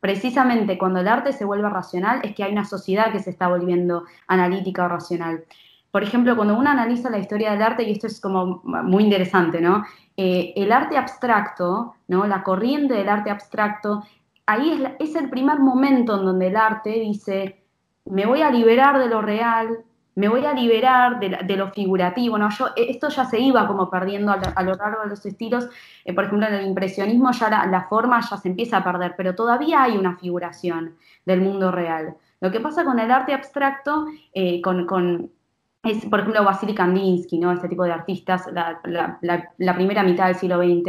Precisamente 0.00 0.78
cuando 0.78 1.00
el 1.00 1.08
arte 1.08 1.32
se 1.32 1.44
vuelve 1.44 1.68
racional 1.68 2.20
es 2.22 2.34
que 2.34 2.44
hay 2.44 2.52
una 2.52 2.64
sociedad 2.64 3.12
que 3.12 3.18
se 3.18 3.30
está 3.30 3.48
volviendo 3.48 4.04
analítica 4.26 4.84
o 4.84 4.88
racional. 4.88 5.44
Por 5.90 6.02
ejemplo, 6.02 6.36
cuando 6.36 6.58
uno 6.58 6.70
analiza 6.70 7.10
la 7.10 7.18
historia 7.18 7.52
del 7.52 7.62
arte, 7.62 7.82
y 7.82 7.92
esto 7.92 8.06
es 8.06 8.20
como 8.20 8.62
muy 8.64 9.04
interesante, 9.04 9.60
¿no? 9.60 9.84
Eh, 10.16 10.54
el 10.56 10.72
arte 10.72 10.96
abstracto, 10.96 11.94
¿no? 12.08 12.26
La 12.26 12.42
corriente 12.42 12.94
del 12.94 13.08
arte 13.08 13.30
abstracto, 13.30 14.02
ahí 14.46 14.70
es, 14.98 15.10
es 15.10 15.16
el 15.16 15.28
primer 15.28 15.58
momento 15.58 16.18
en 16.18 16.24
donde 16.24 16.46
el 16.48 16.56
arte 16.56 16.90
dice, 16.90 17.62
me 18.06 18.26
voy 18.26 18.42
a 18.42 18.50
liberar 18.50 18.98
de 18.98 19.08
lo 19.08 19.20
real, 19.20 19.85
me 20.16 20.28
voy 20.28 20.44
a 20.46 20.54
liberar 20.54 21.20
de, 21.20 21.56
lo 21.56 21.70
figurativo, 21.70 22.38
¿no? 22.38 22.48
Yo, 22.50 22.68
e, 22.74 22.90
esto 22.90 23.08
ya 23.10 23.26
se 23.26 23.38
iba 23.38 23.66
como 23.66 23.90
perdiendo 23.90 24.32
a, 24.32 24.62
lo 24.62 24.74
largo 24.74 25.02
de 25.02 25.10
los 25.10 25.24
estilos, 25.26 25.68
eh, 26.04 26.14
por 26.14 26.24
ejemplo, 26.24 26.48
en 26.48 26.54
el 26.54 26.66
impresionismo 26.66 27.30
ya 27.32 27.66
la, 27.66 27.86
forma 27.88 28.20
ya 28.28 28.36
se 28.38 28.48
empieza 28.48 28.78
a 28.78 28.84
perder, 28.84 29.14
pero 29.16 29.34
todavía 29.34 29.82
hay 29.82 29.96
una 29.96 30.16
figuración 30.16 30.96
del 31.26 31.42
mundo 31.42 31.70
real. 31.70 32.16
Lo 32.40 32.50
que 32.50 32.60
pasa 32.60 32.84
con 32.84 32.98
el 32.98 33.10
arte 33.10 33.34
abstracto, 33.34 34.06
eh, 34.32 34.62
con, 34.62 35.30
es, 35.82 36.06
por 36.06 36.20
ejemplo, 36.20 36.42
Vasily 36.44 36.74
Kandinsky, 36.74 37.38
¿no? 37.38 37.52
Este 37.52 37.68
tipo 37.68 37.84
de 37.84 37.92
artistas, 37.92 38.48
la, 38.52 39.74
primera 39.74 40.02
mitad 40.02 40.28
del 40.28 40.36
siglo 40.36 40.56
XX, 40.56 40.88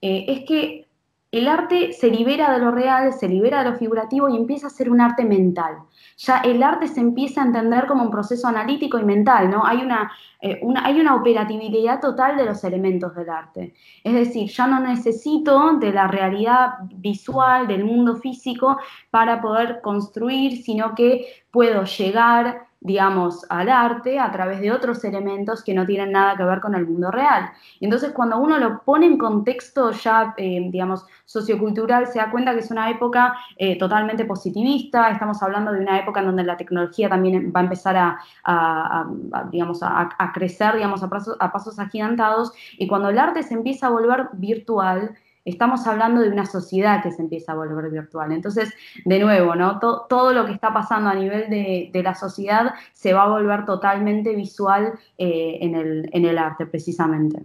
eh, 0.00 0.24
es 0.28 0.44
que 0.46 0.86
el 1.32 1.46
arte 1.46 1.92
se 1.92 2.08
libera 2.08 2.52
de 2.52 2.58
lo 2.58 2.72
real, 2.72 3.12
se 3.12 3.28
libera 3.28 3.62
de 3.62 3.70
lo 3.70 3.76
figurativo 3.76 4.28
y 4.28 4.36
empieza 4.36 4.66
a 4.66 4.70
ser 4.70 4.90
un 4.90 5.00
arte 5.00 5.24
mental. 5.24 5.78
Ya 6.16 6.38
el 6.38 6.62
arte 6.62 6.88
se 6.88 7.00
empieza 7.00 7.40
a 7.40 7.46
entender 7.46 7.86
como 7.86 8.02
un 8.02 8.10
proceso 8.10 8.48
analítico 8.48 8.98
y 8.98 9.04
mental, 9.04 9.48
¿no? 9.48 9.64
Hay 9.64 9.78
una, 9.78 10.10
eh, 10.40 10.60
hay 10.82 11.00
una 11.00 11.14
operatividad 11.14 12.00
total 12.00 12.36
de 12.36 12.46
los 12.46 12.64
elementos 12.64 13.14
del 13.14 13.30
arte. 13.30 13.74
Es 14.02 14.12
decir, 14.12 14.50
ya 14.50 14.66
no 14.66 14.80
necesito 14.80 15.74
de 15.74 15.92
la 15.92 16.08
realidad 16.08 16.74
visual, 16.96 17.68
del 17.68 17.84
mundo 17.84 18.16
físico, 18.16 18.78
para 19.10 19.40
poder 19.40 19.80
construir, 19.82 20.62
sino 20.62 20.96
que 20.96 21.44
puedo 21.52 21.84
llegar 21.84 22.69
digamos, 22.80 23.44
al 23.50 23.68
arte 23.68 24.18
a 24.18 24.32
través 24.32 24.60
de 24.60 24.72
otros 24.72 25.04
elementos 25.04 25.62
que 25.62 25.74
no 25.74 25.84
tienen 25.84 26.12
nada 26.12 26.36
que 26.36 26.44
ver 26.44 26.60
con 26.60 26.74
el 26.74 26.86
mundo 26.86 27.10
real. 27.10 27.50
Entonces 27.80 28.12
cuando 28.12 28.38
uno 28.38 28.58
lo 28.58 28.82
pone 28.82 29.06
en 29.06 29.18
contexto 29.18 29.90
ya, 29.92 30.34
eh, 30.38 30.68
digamos, 30.70 31.04
sociocultural, 31.26 32.06
se 32.06 32.18
da 32.18 32.30
cuenta 32.30 32.52
que 32.54 32.60
es 32.60 32.70
una 32.70 32.90
época 32.90 33.36
eh, 33.56 33.78
totalmente 33.78 34.24
positivista, 34.24 35.10
estamos 35.10 35.42
hablando 35.42 35.72
de 35.72 35.80
una 35.80 35.98
época 35.98 36.20
en 36.20 36.26
donde 36.26 36.44
la 36.44 36.56
tecnología 36.56 37.08
también 37.08 37.52
va 37.54 37.60
a 37.60 37.64
empezar 37.64 37.96
a, 38.44 39.06
digamos, 39.50 39.80
a, 39.82 40.32
crecer, 40.32 40.74
digamos, 40.74 41.02
a 41.02 41.08
pasos, 41.08 41.36
a 41.38 41.52
pasos 41.52 41.78
agigantados, 41.78 42.52
y 42.78 42.86
cuando 42.86 43.10
el 43.10 43.18
arte 43.18 43.42
se 43.42 43.54
empieza 43.54 43.88
a 43.88 43.90
volver 43.90 44.28
virtual, 44.32 45.16
estamos 45.50 45.86
hablando 45.86 46.20
de 46.20 46.28
una 46.28 46.46
sociedad 46.46 47.02
que 47.02 47.12
se 47.12 47.22
empieza 47.22 47.52
a 47.52 47.56
volver 47.56 47.90
virtual. 47.90 48.32
Entonces, 48.32 48.72
de 49.04 49.18
nuevo, 49.18 49.54
¿no? 49.54 49.78
todo 49.78 50.32
lo 50.32 50.46
que 50.46 50.52
está 50.52 50.72
pasando 50.72 51.10
a 51.10 51.14
nivel 51.14 51.50
de, 51.50 52.02
la 52.02 52.14
sociedad 52.14 52.72
se 52.92 53.12
va 53.12 53.24
a 53.24 53.28
volver 53.28 53.64
totalmente 53.66 54.34
visual 54.34 54.92
eh, 55.18 55.58
en, 55.60 56.24
el, 56.24 56.38
arte, 56.38 56.66
precisamente. 56.66 57.42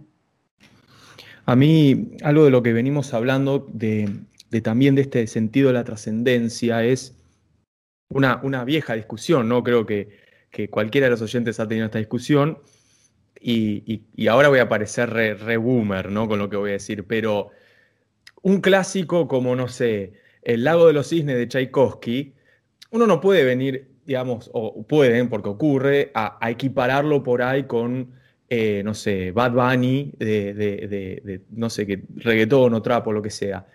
A 1.44 1.54
mí, 1.54 2.12
algo 2.22 2.44
de 2.44 2.50
lo 2.50 2.62
que 2.62 2.72
venimos 2.72 3.12
hablando 3.14 3.66
de, 3.72 4.22
también 4.62 4.94
de 4.94 5.02
este 5.02 5.26
sentido 5.26 5.68
de 5.68 5.74
la 5.74 5.84
trascendencia 5.84 6.82
es 6.82 7.14
una, 8.08 8.40
una, 8.42 8.64
vieja 8.64 8.94
discusión, 8.94 9.48
¿no? 9.48 9.62
Creo 9.62 9.84
que, 9.84 10.26
cualquiera 10.70 11.06
de 11.06 11.10
los 11.10 11.20
oyentes 11.20 11.60
ha 11.60 11.68
tenido 11.68 11.86
esta 11.86 11.98
discusión, 11.98 12.58
y, 13.40 14.28
ahora 14.28 14.48
voy 14.48 14.58
a 14.58 14.68
parecer 14.68 15.10
re, 15.10 15.56
boomer, 15.56 16.10
¿no? 16.10 16.28
Con 16.28 16.38
lo 16.38 16.48
que 16.48 16.56
voy 16.56 16.70
a 16.70 16.74
decir, 16.74 17.04
pero 17.06 17.50
un 18.46 18.60
clásico 18.60 19.26
como, 19.26 19.56
no 19.56 19.66
sé, 19.66 20.12
El 20.42 20.62
lago 20.62 20.86
de 20.86 20.92
los 20.92 21.08
cisnes 21.08 21.36
de 21.36 21.48
Tchaikovsky, 21.48 22.32
uno 22.92 23.08
no 23.08 23.20
puede 23.20 23.42
venir, 23.42 23.88
digamos, 24.04 24.50
o 24.52 24.86
pueden, 24.86 25.28
porque 25.28 25.48
ocurre, 25.48 26.12
a, 26.14 26.38
equipararlo 26.48 27.24
por 27.24 27.42
ahí 27.42 27.64
con, 27.64 28.12
eh, 28.48 28.82
no 28.84 28.94
sé, 28.94 29.32
Bad 29.32 29.50
Bunny, 29.50 30.12
de, 30.20 31.42
no 31.50 31.68
sé, 31.68 31.88
qué, 31.88 32.04
reggaetón 32.14 32.74
o 32.74 32.82
trapo, 32.82 33.12
lo 33.12 33.20
que 33.20 33.30
sea. 33.30 33.66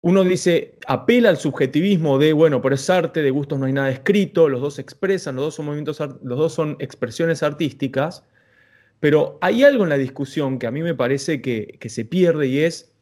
Uno 0.00 0.22
dice, 0.22 0.78
apela 0.86 1.30
al 1.30 1.36
subjetivismo 1.36 2.18
de, 2.20 2.32
bueno, 2.34 2.62
pero 2.62 2.76
es 2.76 2.88
arte, 2.88 3.20
de 3.20 3.30
gustos 3.32 3.58
no 3.58 3.66
hay 3.66 3.72
nada 3.72 3.90
escrito, 3.90 4.48
los 4.48 4.60
dos 4.60 4.78
expresan, 4.78 5.34
los 5.34 5.46
dos 5.46 5.54
son 5.56 5.66
movimientos, 5.66 5.98
los 5.98 6.38
dos 6.38 6.52
son 6.52 6.76
expresiones 6.78 7.42
artísticas, 7.42 8.22
pero 9.00 9.38
hay 9.40 9.64
algo 9.64 9.82
en 9.82 9.90
la 9.90 9.98
discusión 9.98 10.60
que 10.60 10.68
a 10.68 10.70
mí 10.70 10.82
me 10.82 10.94
parece 10.94 11.42
que, 11.42 11.78
se 11.88 12.04
pierde 12.04 12.46
y 12.46 12.60
es 12.60 12.92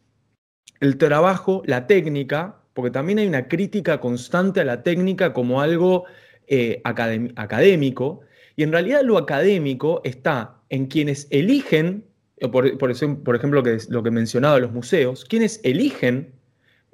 el 0.81 0.97
trabajo, 0.99 1.63
la 1.67 1.87
técnica, 1.87 2.57
porque 2.75 2.91
también 2.91 3.19
hay 3.19 3.27
una 3.27 3.49
crítica 3.49 4.01
constante 4.01 4.61
a 4.61 4.65
la 4.65 4.83
técnica 4.83 5.33
como 5.33 5.61
algo 5.61 6.05
eh, 6.47 6.83
académico, 6.85 8.21
y 8.57 8.63
en 8.63 8.73
realidad 8.73 9.03
lo 9.03 9.19
académico 9.19 10.01
está 10.05 10.57
en 10.69 10.87
quienes 10.87 11.27
eligen, 11.31 12.05
por, 12.53 12.79
por, 12.79 12.91
ejemplo 12.91 13.63
que 13.63 13.79
lo 13.89 14.03
que 14.03 14.11
mencionaba 14.11 14.59
los 14.59 14.73
museos, 14.73 15.25
quienes 15.25 15.61
eligen 15.65 16.33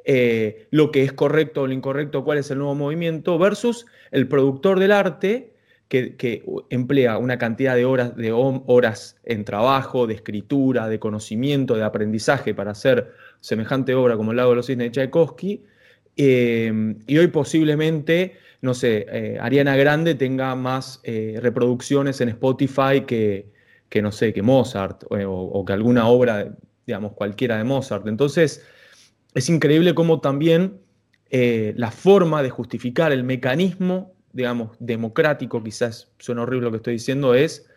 eh, 0.04 0.66
lo 0.70 0.90
que 0.90 1.02
es 1.02 1.12
correcto 1.12 1.62
o 1.62 1.66
lo 1.66 1.72
incorrecto, 1.72 2.24
cuál 2.24 2.38
es 2.38 2.50
el 2.50 2.58
nuevo 2.58 2.74
movimiento, 2.74 3.38
versus 3.38 3.86
el 4.10 4.28
productor 4.28 4.78
del 4.78 4.92
arte 4.92 5.54
que, 5.88 6.44
emplea 6.70 7.18
una 7.18 7.36
cantidad 7.36 7.74
de 7.74 7.84
horas, 7.84 8.16
de 8.16 8.32
horas 8.32 9.16
en 9.24 9.44
trabajo, 9.44 10.06
de 10.06 10.14
escritura, 10.14 10.88
de 10.88 11.00
conocimiento, 11.00 11.74
de 11.74 11.82
aprendizaje 11.82 12.54
para 12.54 12.70
hacer 12.70 13.12
semejante 13.40 13.94
obra 13.94 14.16
como 14.16 14.30
El 14.30 14.38
lago 14.38 14.50
de 14.50 14.56
los 14.56 14.66
cisnes 14.66 14.86
de 14.86 14.90
Tchaikovsky. 14.92 15.64
Eh, 16.16 16.94
y 17.06 17.18
hoy 17.18 17.26
posiblemente, 17.28 18.36
no 18.60 18.74
sé, 18.74 19.06
eh, 19.10 19.38
Ariana 19.40 19.76
Grande 19.76 20.14
tenga 20.14 20.54
más 20.54 21.00
eh, 21.02 21.38
reproducciones 21.40 22.20
en 22.20 22.30
Spotify 22.30 23.02
que, 23.06 23.46
que, 23.88 24.02
no 24.02 24.12
sé, 24.12 24.32
que 24.32 24.42
Mozart 24.42 25.04
o, 25.10 25.64
que 25.64 25.72
alguna 25.72 26.08
obra, 26.08 26.54
digamos, 26.86 27.12
cualquiera 27.12 27.56
de 27.56 27.64
Mozart. 27.64 28.06
Entonces, 28.06 28.64
es 29.34 29.48
increíble 29.48 29.94
cómo 29.94 30.20
también 30.20 30.80
la 31.30 31.92
forma 31.92 32.42
de 32.42 32.50
justificar 32.50 33.12
el 33.12 33.22
mecanismo 33.22 34.14
digamos, 34.32 34.76
democrático, 34.78 35.62
quizás 35.62 36.10
suena 36.18 36.42
horrible 36.42 36.66
lo 36.66 36.70
que 36.70 36.76
estoy 36.78 36.92
diciendo, 36.94 37.34
es 37.34 37.69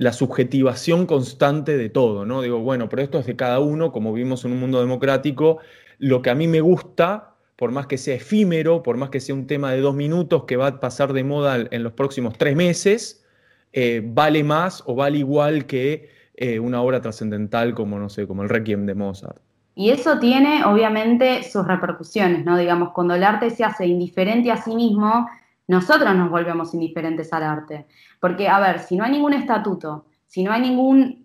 la 0.00 0.14
subjetivación 0.14 1.04
constante 1.04 1.76
de 1.76 1.90
todo, 1.90 2.24
¿no? 2.24 2.40
Digo, 2.40 2.60
bueno, 2.60 2.88
pero 2.88 3.02
esto 3.02 3.18
es 3.18 3.26
de 3.26 3.36
cada 3.36 3.60
uno, 3.60 3.92
como 3.92 4.14
vivimos 4.14 4.46
en 4.46 4.52
un 4.52 4.58
mundo 4.58 4.80
democrático, 4.80 5.58
lo 5.98 6.22
que 6.22 6.30
a 6.30 6.34
mí 6.34 6.48
me 6.48 6.62
gusta, 6.62 7.34
por 7.54 7.70
más 7.70 7.86
que 7.86 7.98
sea 7.98 8.14
efímero, 8.14 8.82
por 8.82 8.96
más 8.96 9.10
que 9.10 9.20
sea 9.20 9.34
un 9.34 9.46
tema 9.46 9.72
de 9.72 9.82
dos 9.82 9.94
minutos 9.94 10.44
que 10.44 10.56
va 10.56 10.68
a 10.68 10.80
pasar 10.80 11.12
de 11.12 11.22
moda 11.22 11.66
en 11.70 11.82
los 11.82 11.92
próximos 11.92 12.38
tres 12.38 12.56
meses, 12.56 13.26
eh, 13.74 14.00
vale 14.02 14.42
más 14.42 14.82
o 14.86 14.94
vale 14.94 15.18
igual 15.18 15.66
que 15.66 16.08
eh, 16.34 16.58
una 16.58 16.80
obra 16.80 17.02
trascendental 17.02 17.74
como, 17.74 17.98
no 17.98 18.08
sé, 18.08 18.26
como 18.26 18.42
el 18.42 18.48
Requiem 18.48 18.86
de 18.86 18.94
Mozart. 18.94 19.42
Y 19.74 19.90
eso 19.90 20.18
tiene, 20.18 20.64
obviamente, 20.64 21.42
sus 21.42 21.66
repercusiones, 21.66 22.46
¿no? 22.46 22.56
Digamos, 22.56 22.92
cuando 22.94 23.14
el 23.16 23.22
arte 23.22 23.50
se 23.50 23.64
hace 23.64 23.86
indiferente 23.86 24.50
a 24.50 24.56
sí 24.56 24.74
mismo, 24.74 25.28
nosotros 25.70 26.12
nos 26.16 26.30
volvemos 26.30 26.74
indiferentes 26.74 27.32
al 27.32 27.44
arte. 27.44 27.86
Porque, 28.18 28.48
a 28.48 28.58
ver, 28.58 28.80
si 28.80 28.96
no 28.96 29.04
hay 29.04 29.12
ningún 29.12 29.34
estatuto, 29.34 30.04
si 30.26 30.42
no 30.42 30.50
hay 30.50 30.62
ningún, 30.62 31.24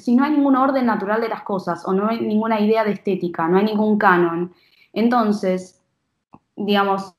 si 0.00 0.14
no 0.14 0.22
hay 0.22 0.30
ningún 0.30 0.54
orden 0.54 0.86
natural 0.86 1.20
de 1.20 1.28
las 1.28 1.42
cosas 1.42 1.84
o 1.84 1.92
no 1.92 2.08
hay 2.08 2.20
ninguna 2.20 2.60
idea 2.60 2.84
de 2.84 2.92
estética, 2.92 3.48
no 3.48 3.58
hay 3.58 3.64
ningún 3.64 3.98
canon, 3.98 4.54
entonces, 4.92 5.82
digamos, 6.54 7.16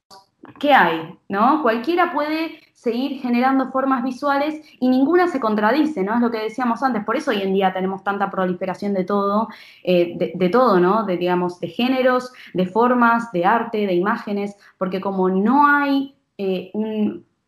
¿qué 0.60 0.74
hay? 0.74 1.20
¿No? 1.28 1.62
Cualquiera 1.62 2.14
puede 2.14 2.62
seguir 2.74 3.20
generando 3.20 3.70
formas 3.70 4.02
visuales 4.02 4.62
y 4.80 4.88
ninguna 4.88 5.28
se 5.28 5.42
contradice, 5.42 6.04
¿no? 6.04 6.16
Es 6.16 6.22
lo 6.22 6.32
que 6.32 6.40
decíamos 6.40 6.82
antes. 6.84 7.04
Por 7.04 7.18
eso 7.18 7.32
hoy 7.32 7.42
en 7.42 7.54
día 7.54 7.74
tenemos 7.74 8.02
tanta 8.02 8.32
proliferación 8.32 8.94
de 8.94 9.04
todo, 9.04 9.50
eh, 9.84 10.14
de, 10.18 10.32
de, 10.36 10.50
todo, 10.50 10.80
¿no? 10.80 11.04
De, 11.06 11.18
digamos, 11.18 11.60
de 11.60 11.68
géneros, 11.68 12.32
de 12.54 12.66
formas, 12.66 13.30
de 13.34 13.44
arte, 13.44 13.86
de 13.86 13.94
imágenes, 13.94 14.56
porque 14.78 15.02
como 15.02 15.28
no 15.30 15.68
hay 15.68 16.16
eh, 16.42 16.72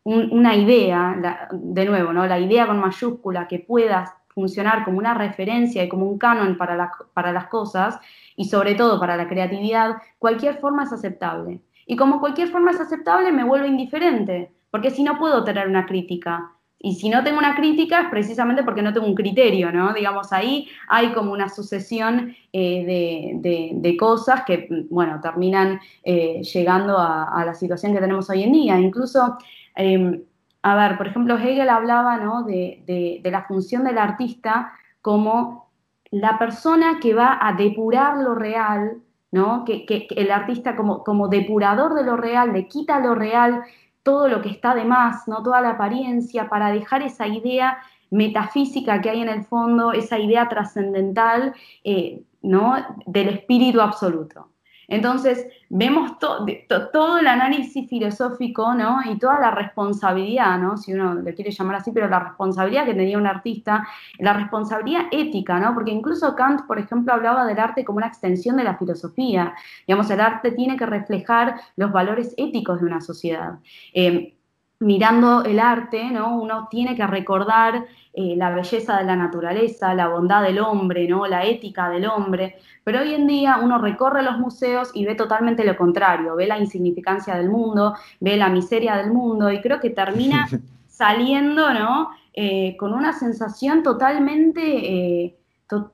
una 0.04 0.54
idea, 0.54 1.48
de 1.50 1.84
nuevo, 1.86 2.12
¿no? 2.12 2.26
la 2.26 2.38
idea 2.38 2.66
con 2.66 2.78
mayúscula 2.78 3.48
que 3.48 3.58
pueda 3.58 4.18
funcionar 4.28 4.84
como 4.84 4.98
una 4.98 5.14
referencia 5.14 5.82
y 5.82 5.88
como 5.88 6.06
un 6.06 6.18
canon 6.18 6.56
para, 6.56 6.92
para 7.14 7.32
las 7.32 7.46
cosas 7.46 7.98
y 8.36 8.44
sobre 8.46 8.74
todo 8.74 9.00
para 9.00 9.16
la 9.16 9.28
creatividad, 9.28 9.96
cualquier 10.18 10.58
forma 10.58 10.84
es 10.84 10.92
aceptable. 10.92 11.60
Y 11.86 11.96
como 11.96 12.20
cualquier 12.20 12.48
forma 12.48 12.72
es 12.72 12.80
aceptable, 12.80 13.32
me 13.32 13.44
vuelve 13.44 13.68
indiferente, 13.68 14.52
porque 14.70 14.90
si 14.90 15.02
no 15.02 15.18
puedo 15.18 15.44
tener 15.44 15.68
una 15.68 15.86
crítica, 15.86 16.52
y 16.84 16.96
si 16.96 17.08
no 17.08 17.24
tengo 17.24 17.38
una 17.38 17.56
crítica 17.56 18.02
es 18.02 18.08
precisamente 18.10 18.62
porque 18.62 18.82
no 18.82 18.92
tengo 18.92 19.06
un 19.06 19.14
criterio, 19.14 19.72
¿no? 19.72 19.94
Digamos, 19.94 20.34
ahí 20.34 20.68
hay 20.86 21.14
como 21.14 21.32
una 21.32 21.48
sucesión 21.48 22.36
eh, 22.52 23.32
de, 23.40 23.96
cosas 23.96 24.42
que, 24.44 24.68
bueno, 24.90 25.18
terminan 25.18 25.80
eh, 26.02 26.42
llegando 26.42 26.98
a, 26.98 27.42
la 27.42 27.54
situación 27.54 27.94
que 27.94 28.00
tenemos 28.00 28.28
hoy 28.28 28.42
en 28.42 28.52
día. 28.52 28.78
Incluso, 28.78 29.38
em, 29.74 30.24
a 30.60 30.76
ver, 30.76 30.98
por 30.98 31.06
ejemplo, 31.06 31.38
Hegel 31.38 31.70
hablaba, 31.70 32.18
¿no? 32.18 32.42
De, 32.42 33.22
la 33.24 33.44
función 33.44 33.84
del 33.84 33.96
artista 33.96 34.70
como 35.00 35.70
la 36.10 36.38
persona 36.38 36.98
que 37.00 37.14
va 37.14 37.38
a 37.40 37.54
depurar 37.54 38.18
lo 38.18 38.34
real, 38.34 38.98
¿no? 39.32 39.64
Que, 39.64 39.86
que 39.86 40.06
el 40.16 40.30
artista 40.30 40.76
como, 40.76 41.02
como 41.02 41.28
depurador 41.28 41.94
de 41.94 42.04
lo 42.04 42.18
real, 42.18 42.52
le 42.52 42.68
quita 42.68 43.00
lo 43.00 43.14
real 43.14 43.64
todo 44.04 44.28
lo 44.28 44.40
que 44.40 44.50
está 44.50 44.76
de 44.76 44.84
más, 44.84 45.26
¿no? 45.26 45.42
toda 45.42 45.60
la 45.60 45.70
apariencia, 45.70 46.48
para 46.48 46.70
dejar 46.70 47.02
esa 47.02 47.26
idea 47.26 47.78
metafísica 48.10 49.00
que 49.00 49.10
hay 49.10 49.22
en 49.22 49.28
el 49.28 49.44
fondo, 49.44 49.92
esa 49.92 50.18
idea 50.20 50.48
trascendental 50.48 51.52
eh, 51.82 52.22
¿no? 52.42 52.76
del 53.06 53.30
espíritu 53.30 53.80
absoluto. 53.80 54.50
Entonces, 54.88 55.46
vemos 55.68 56.18
todo 56.18 57.18
el 57.18 57.26
análisis 57.26 57.88
filosófico 57.88 58.74
¿no? 58.74 59.00
y 59.04 59.18
toda 59.18 59.40
la 59.40 59.50
responsabilidad, 59.50 60.58
¿no? 60.58 60.76
si 60.76 60.92
uno 60.92 61.14
le 61.14 61.34
quiere 61.34 61.50
llamar 61.50 61.76
así, 61.76 61.90
pero 61.92 62.08
la 62.08 62.20
responsabilidad 62.20 62.84
que 62.84 62.94
tenía 62.94 63.18
un 63.18 63.26
artista, 63.26 63.86
la 64.18 64.32
responsabilidad 64.32 65.06
ética, 65.10 65.58
¿no? 65.58 65.74
porque 65.74 65.90
incluso 65.90 66.34
Kant, 66.34 66.66
por 66.66 66.78
ejemplo, 66.78 67.12
hablaba 67.12 67.46
del 67.46 67.58
arte 67.58 67.84
como 67.84 67.98
una 67.98 68.06
extensión 68.06 68.56
de 68.56 68.64
la 68.64 68.76
filosofía. 68.76 69.54
Digamos, 69.86 70.10
el 70.10 70.20
arte 70.20 70.52
tiene 70.52 70.76
que 70.76 70.86
reflejar 70.86 71.60
los 71.76 71.92
valores 71.92 72.34
éticos 72.36 72.80
de 72.80 72.86
una 72.86 73.00
sociedad. 73.00 73.58
Eh, 73.92 74.34
mirando 74.80 75.44
el 75.44 75.60
arte, 75.60 76.10
¿no? 76.10 76.36
uno 76.36 76.68
tiene 76.70 76.94
que 76.94 77.06
recordar 77.06 77.86
eh, 78.16 78.36
la 78.36 78.50
belleza 78.50 78.98
de 78.98 79.04
la 79.04 79.16
naturaleza, 79.16 79.92
la 79.92 80.06
bondad 80.06 80.44
del 80.44 80.60
hombre, 80.60 81.08
¿no? 81.08 81.26
la 81.26 81.44
ética 81.44 81.88
del 81.88 82.06
hombre, 82.06 82.58
pero 82.84 83.00
hoy 83.00 83.12
en 83.12 83.26
día 83.26 83.58
uno 83.60 83.78
recorre 83.78 84.22
los 84.22 84.38
museos 84.38 84.92
y 84.94 85.04
ve 85.04 85.16
totalmente 85.16 85.64
lo 85.64 85.76
contrario, 85.76 86.36
ve 86.36 86.46
la 86.46 86.56
insignificancia 86.58 87.34
del 87.34 87.50
mundo, 87.50 87.96
ve 88.20 88.36
la 88.36 88.48
miseria 88.50 88.96
del 88.96 89.12
mundo 89.12 89.50
y 89.50 89.60
creo 89.60 89.80
que 89.80 89.90
termina 89.90 90.46
saliendo 90.86 91.74
¿no? 91.74 92.10
Eh, 92.32 92.76
con 92.76 92.94
una 92.94 93.12
sensación 93.12 93.82
totalmente... 93.82 94.62
Eh, 94.62 95.36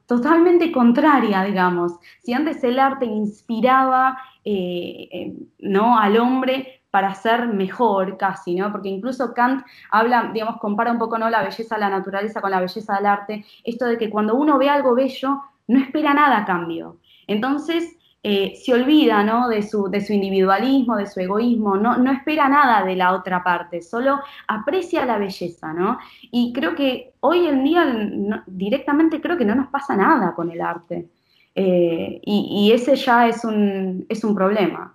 totalmente 0.04 0.72
contraria, 0.72 1.42
digamos. 1.44 1.92
Si 2.22 2.34
antes 2.34 2.62
el 2.64 2.78
arte 2.78 3.06
inspiraba 3.06 4.18
¿no? 5.60 5.98
al 5.98 6.18
hombre 6.18 6.79
para 6.90 7.14
ser 7.14 7.46
mejor 7.48 8.16
casi, 8.16 8.54
¿no? 8.54 8.72
Porque 8.72 8.88
incluso 8.88 9.32
Kant 9.32 9.64
habla, 9.90 10.30
digamos, 10.32 10.58
compara 10.58 10.92
un 10.92 10.98
poco, 10.98 11.18
¿no? 11.18 11.30
La 11.30 11.42
belleza 11.42 11.76
de 11.76 11.80
la 11.80 11.90
naturaleza 11.90 12.40
con 12.40 12.50
la 12.50 12.60
belleza 12.60 12.96
del 12.96 13.06
arte, 13.06 13.44
esto 13.64 13.86
de 13.86 13.98
que 13.98 14.10
cuando 14.10 14.34
uno 14.34 14.58
ve 14.58 14.68
algo 14.68 14.94
bello, 14.94 15.42
no 15.68 15.78
espera 15.78 16.14
nada 16.14 16.38
a 16.38 16.44
cambio. 16.44 16.98
Entonces, 17.26 17.96
eh, 18.22 18.54
se 18.56 18.74
olvida, 18.74 19.22
¿no? 19.22 19.48
De 19.48 19.62
su, 19.62 19.88
de 19.88 20.00
su 20.00 20.12
individualismo, 20.12 20.96
de 20.96 21.06
su 21.06 21.20
egoísmo, 21.20 21.76
no, 21.76 21.96
no 21.96 22.12
espera 22.12 22.48
nada 22.48 22.84
de 22.84 22.94
la 22.94 23.14
otra 23.14 23.42
parte, 23.42 23.80
solo 23.80 24.20
aprecia 24.46 25.06
la 25.06 25.16
belleza, 25.16 25.72
¿no? 25.72 25.98
Y 26.30 26.52
creo 26.52 26.74
que 26.74 27.14
hoy 27.20 27.46
en 27.46 27.64
día 27.64 28.44
directamente 28.46 29.20
creo 29.20 29.38
que 29.38 29.46
no 29.46 29.54
nos 29.54 29.68
pasa 29.68 29.96
nada 29.96 30.34
con 30.34 30.50
el 30.50 30.60
arte. 30.60 31.08
Eh, 31.54 32.20
y, 32.22 32.68
y, 32.68 32.72
ese 32.72 32.94
ya 32.96 33.26
es 33.26 33.44
un, 33.44 34.06
es 34.08 34.22
un 34.22 34.34
problema. 34.34 34.94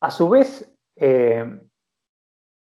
A 0.00 0.10
su 0.10 0.28
vez, 0.28 0.68
eh, 1.00 1.60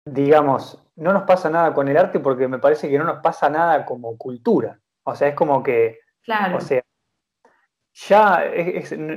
digamos, 0.06 0.84
no 0.96 1.14
nos 1.14 1.24
pasa 1.24 1.50
nada 1.50 1.74
con 1.74 1.88
el 1.88 1.98
arte 1.98 2.20
porque 2.20 2.48
me 2.48 2.60
parece 2.60 2.90
que 2.90 2.98
no 2.98 3.06
nos 3.06 3.20
pasa 3.20 3.50
nada 3.50 3.86
como 3.86 4.18
cultura. 4.18 4.80
O 5.04 5.16
sea, 5.16 5.30
es 5.30 5.36
como 5.36 5.64
que, 5.64 6.00
claro. 6.24 6.58
o 6.58 6.62
sea, 6.62 6.84
ya 7.94 8.44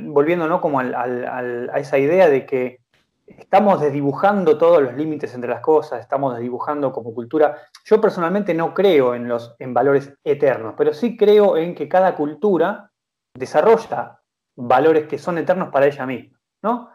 volviendo 0.02 0.48
¿no? 0.48 0.60
como 0.60 0.80
a 0.80 1.78
esa 1.78 1.98
idea 1.98 2.28
de 2.28 2.46
que 2.46 2.80
estamos 3.26 3.80
desdibujando 3.80 4.58
todos 4.58 4.82
los 4.82 4.94
límites 4.94 5.34
entre 5.34 5.50
las 5.50 5.60
cosas, 5.60 6.00
estamos 6.00 6.34
desdibujando 6.34 6.92
como 6.92 7.14
cultura. 7.14 7.56
Yo 7.84 8.00
personalmente 8.00 8.54
no 8.54 8.74
creo 8.74 9.14
en 9.14 9.28
los 9.28 9.54
en 9.58 9.72
valores 9.72 10.12
eternos, 10.24 10.74
pero 10.76 10.92
sí 10.92 11.16
creo 11.16 11.56
en 11.56 11.74
que 11.74 11.88
cada 11.88 12.14
cultura 12.14 12.90
desarrolla 13.34 14.20
valores 14.56 15.06
que 15.06 15.18
son 15.18 15.38
eternos 15.38 15.70
para 15.70 15.86
ella 15.86 16.06
misma, 16.06 16.38
¿no? 16.62 16.90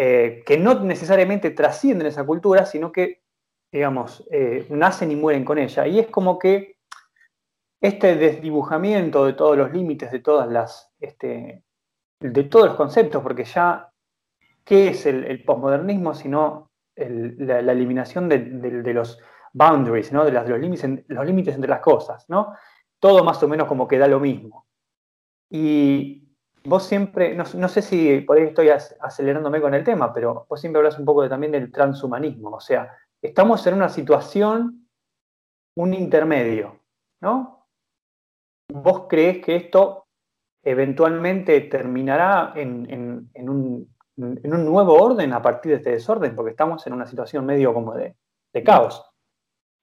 Eh, 0.00 0.44
que 0.46 0.56
no 0.56 0.78
necesariamente 0.84 1.50
trascienden 1.50 2.06
esa 2.06 2.24
cultura, 2.24 2.64
sino 2.64 2.92
que, 2.92 3.22
digamos, 3.72 4.24
eh, 4.30 4.64
nacen 4.70 5.10
y 5.10 5.16
mueren 5.16 5.44
con 5.44 5.58
ella. 5.58 5.88
Y 5.88 5.98
es 5.98 6.06
como 6.06 6.38
que 6.38 6.76
este 7.80 8.14
desdibujamiento 8.14 9.26
de 9.26 9.32
todos 9.32 9.58
los 9.58 9.72
límites, 9.72 10.12
de 10.12 10.20
todas 10.20 10.48
las, 10.48 10.92
este, 11.00 11.64
de 12.20 12.44
todos 12.44 12.66
los 12.66 12.76
conceptos, 12.76 13.22
porque 13.22 13.42
ya 13.44 13.88
¿Qué 14.68 14.88
es 14.88 15.06
el, 15.06 15.42
posmodernismo 15.44 16.12
sino 16.12 16.72
la, 16.94 17.60
eliminación 17.72 18.28
de, 18.28 18.92
los 18.92 19.18
boundaries, 19.54 20.12
¿no? 20.12 20.26
de, 20.26 20.32
los, 20.32 20.60
límites, 20.60 21.04
los 21.06 21.24
límites 21.24 21.54
entre 21.54 21.70
las 21.70 21.80
cosas? 21.80 22.26
¿no? 22.28 22.52
Todo 23.00 23.24
más 23.24 23.42
o 23.42 23.48
menos 23.48 23.66
como 23.66 23.88
que 23.88 23.96
da 23.96 24.06
lo 24.06 24.20
mismo. 24.20 24.66
Y 25.48 26.27
vos 26.64 26.84
siempre, 26.84 27.34
no, 27.34 27.68
sé 27.68 27.82
si 27.82 28.20
por 28.20 28.36
ahí 28.36 28.44
estoy 28.44 28.68
acelerándome 28.68 29.60
con 29.60 29.74
el 29.74 29.84
tema, 29.84 30.12
pero 30.12 30.46
vos 30.48 30.60
siempre 30.60 30.78
hablas 30.78 30.98
un 30.98 31.04
poco 31.04 31.28
también 31.28 31.52
del 31.52 31.72
transhumanismo. 31.72 32.50
O 32.50 32.60
sea, 32.60 32.96
estamos 33.22 33.66
en 33.66 33.74
una 33.74 33.88
situación, 33.88 34.88
un 35.76 35.94
intermedio, 35.94 36.80
¿no? 37.20 37.66
¿Vos 38.72 39.06
crees 39.08 39.44
que 39.44 39.56
esto 39.56 40.06
eventualmente 40.62 41.60
terminará 41.62 42.52
en 42.54 43.30
un 43.48 43.88
en 44.18 44.54
un 44.54 44.64
nuevo 44.64 44.94
orden 44.94 45.32
a 45.32 45.40
partir 45.40 45.70
de 45.70 45.76
este 45.78 45.90
desorden, 45.90 46.34
porque 46.34 46.50
estamos 46.50 46.86
en 46.86 46.92
una 46.92 47.06
situación 47.06 47.46
medio 47.46 47.72
como 47.72 47.94
de, 47.94 48.16
caos. 48.64 49.04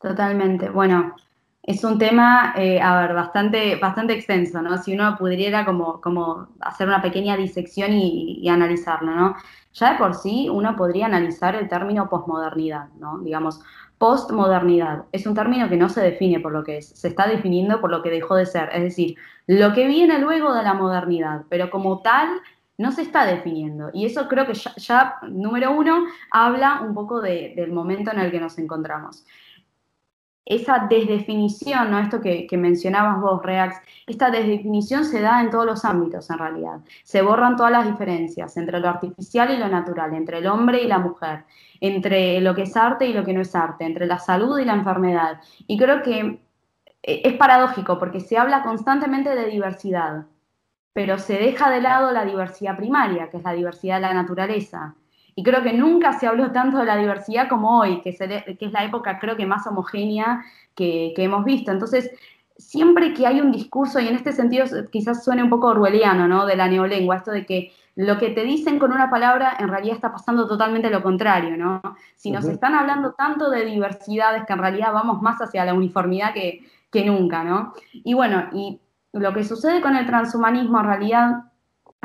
Totalmente. 0.01 0.69
Bueno, 0.69 1.15
es 1.65 1.83
un 1.83 1.97
tema, 1.97 2.53
eh, 2.55 2.79
a 2.79 3.01
ver, 3.01 3.15
bastante, 3.15 3.75
bastante 3.77 4.13
extenso, 4.13 4.61
¿no? 4.61 4.77
Si 4.77 4.93
uno 4.93 5.17
pudiera 5.17 5.65
como, 5.65 5.99
como 5.99 6.49
hacer 6.59 6.87
una 6.87 7.01
pequeña 7.01 7.35
disección 7.35 7.91
y, 7.93 8.47
analizarlo, 8.47 9.15
¿no? 9.15 9.35
Ya 9.73 9.93
de 9.93 9.97
por 9.97 10.13
sí 10.13 10.47
uno 10.47 10.75
podría 10.75 11.07
analizar 11.07 11.55
el 11.55 11.67
término 11.67 12.07
posmodernidad, 12.07 12.89
¿no? 12.99 13.17
Digamos, 13.19 13.61
postmodernidad. 13.97 15.05
Es 15.11 15.25
un 15.25 15.33
término 15.33 15.67
que 15.67 15.75
no 15.75 15.89
se 15.89 16.01
define 16.01 16.39
por 16.39 16.51
lo 16.51 16.63
que 16.63 16.77
es, 16.77 16.89
se 16.89 17.07
está 17.07 17.27
definiendo 17.27 17.81
por 17.81 17.89
lo 17.89 18.03
que 18.03 18.11
dejó 18.11 18.35
de 18.35 18.45
ser, 18.45 18.69
es 18.71 18.83
decir, 18.83 19.15
lo 19.47 19.73
que 19.73 19.87
viene 19.87 20.19
luego 20.19 20.53
de 20.53 20.61
la 20.61 20.75
modernidad, 20.75 21.45
pero 21.49 21.71
como 21.71 22.01
tal 22.03 22.29
no 22.77 22.91
se 22.91 23.01
está 23.01 23.25
definiendo. 23.25 23.89
Y 23.91 24.05
eso 24.05 24.27
creo 24.27 24.45
que 24.45 24.53
ya, 24.53 25.15
número 25.23 25.71
uno, 25.71 26.05
habla 26.29 26.81
un 26.81 26.93
poco 26.93 27.21
del 27.21 27.71
momento 27.71 28.11
en 28.11 28.19
el 28.19 28.31
que 28.31 28.39
nos 28.39 28.59
encontramos. 28.59 29.25
Esa 30.45 30.85
desdefinición, 30.87 31.89
¿no? 31.89 31.99
esto 31.99 32.21
que, 32.21 32.47
mencionabas 32.55 33.19
vos, 33.19 33.41
Reax, 33.43 33.77
esta 34.05 34.29
desdefinición 34.29 35.03
se 35.03 35.21
da 35.21 35.41
en 35.41 35.49
todos 35.49 35.65
los 35.65 35.85
ámbitos 35.85 36.29
en 36.29 36.37
realidad. 36.37 36.79
Se 37.03 37.23
borran 37.23 37.55
todas 37.55 37.71
las 37.71 37.85
diferencias 37.87 38.55
entre 38.57 38.79
lo 38.79 38.89
artificial 38.89 39.51
y 39.51 39.57
lo 39.57 39.67
natural, 39.67 40.13
entre 40.13 40.37
el 40.37 40.47
hombre 40.47 40.83
y 40.83 40.87
la 40.87 40.99
mujer, 40.99 41.45
entre 41.81 42.39
lo 42.41 42.53
que 42.53 42.63
es 42.63 42.77
arte 42.77 43.07
y 43.07 43.13
lo 43.13 43.25
que 43.25 43.33
no 43.33 43.41
es 43.41 43.55
arte, 43.55 43.85
entre 43.85 44.05
la 44.05 44.19
salud 44.19 44.59
y 44.59 44.65
la 44.65 44.73
enfermedad. 44.73 45.41
Y 45.65 45.77
creo 45.77 46.03
que 46.03 46.39
eh, 47.03 47.21
es 47.23 47.33
paradójico 47.33 47.99
porque 47.99 48.19
se 48.19 48.37
habla 48.37 48.63
constantemente 48.63 49.35
de 49.35 49.47
diversidad, 49.47 50.25
pero 50.93 51.17
se 51.19 51.33
deja 51.33 51.69
de 51.69 51.81
lado 51.81 52.11
la 52.11 52.25
diversidad 52.25 52.77
primaria, 52.77 53.29
que 53.29 53.37
es 53.37 53.43
la 53.43 53.53
diversidad 53.53 53.95
de 53.95 54.01
la 54.01 54.13
naturaleza. 54.13 54.95
Y 55.35 55.43
creo 55.43 55.61
que 55.61 55.73
nunca 55.73 56.13
se 56.13 56.27
habló 56.27 56.51
tanto 56.51 56.77
de 56.77 56.85
la 56.85 56.95
diversidad 56.95 57.49
como 57.49 57.79
hoy, 57.79 58.01
que, 58.01 58.09
es 58.09 58.71
la 58.71 58.85
época 58.85 59.19
creo 59.19 59.35
que 59.35 59.45
más 59.45 59.67
homogénea 59.67 60.43
que, 60.73 61.13
hemos 61.17 61.43
visto. 61.43 61.71
Entonces, 61.71 62.09
siempre 62.57 63.13
que 63.13 63.27
hay 63.27 63.41
un 63.41 63.51
discurso, 63.51 63.99
y 63.99 64.07
en 64.07 64.15
este 64.15 64.31
sentido 64.31 64.65
quizás 64.91 65.23
suene 65.25 65.43
un 65.43 65.49
poco 65.49 65.67
orwelliano, 65.67 66.27
¿no? 66.27 66.45
De 66.45 66.55
la 66.55 66.69
neolengua, 66.69 67.17
esto 67.17 67.31
de 67.31 67.45
que 67.45 67.73
lo 67.95 68.17
que 68.17 68.29
te 68.29 68.43
dicen 68.43 68.79
con 68.79 68.91
una 68.91 69.09
palabra 69.09 69.55
en 69.59 69.69
realidad 69.69 69.95
está 69.95 70.11
pasando 70.11 70.47
totalmente 70.47 70.89
lo 70.89 71.03
contrario, 71.03 71.57
¿no? 71.57 71.81
Si 72.15 72.31
nos 72.31 72.45
están 72.45 72.73
hablando 72.73 73.13
tanto 73.13 73.49
de 73.49 73.65
diversidades 73.65 74.45
que 74.45 74.53
en 74.53 74.59
realidad 74.59 74.93
vamos 74.93 75.21
más 75.21 75.41
hacia 75.41 75.65
la 75.65 75.73
uniformidad 75.73 76.33
que, 76.33 76.61
que 76.91 77.05
nunca, 77.05 77.43
¿no? 77.43 77.73
Y 77.91 78.13
bueno, 78.13 78.49
y 78.53 78.79
lo 79.11 79.33
que 79.33 79.43
sucede 79.43 79.81
con 79.81 79.95
el 79.95 80.05
transhumanismo 80.05 80.79
en 80.79 80.85
realidad, 80.85 81.31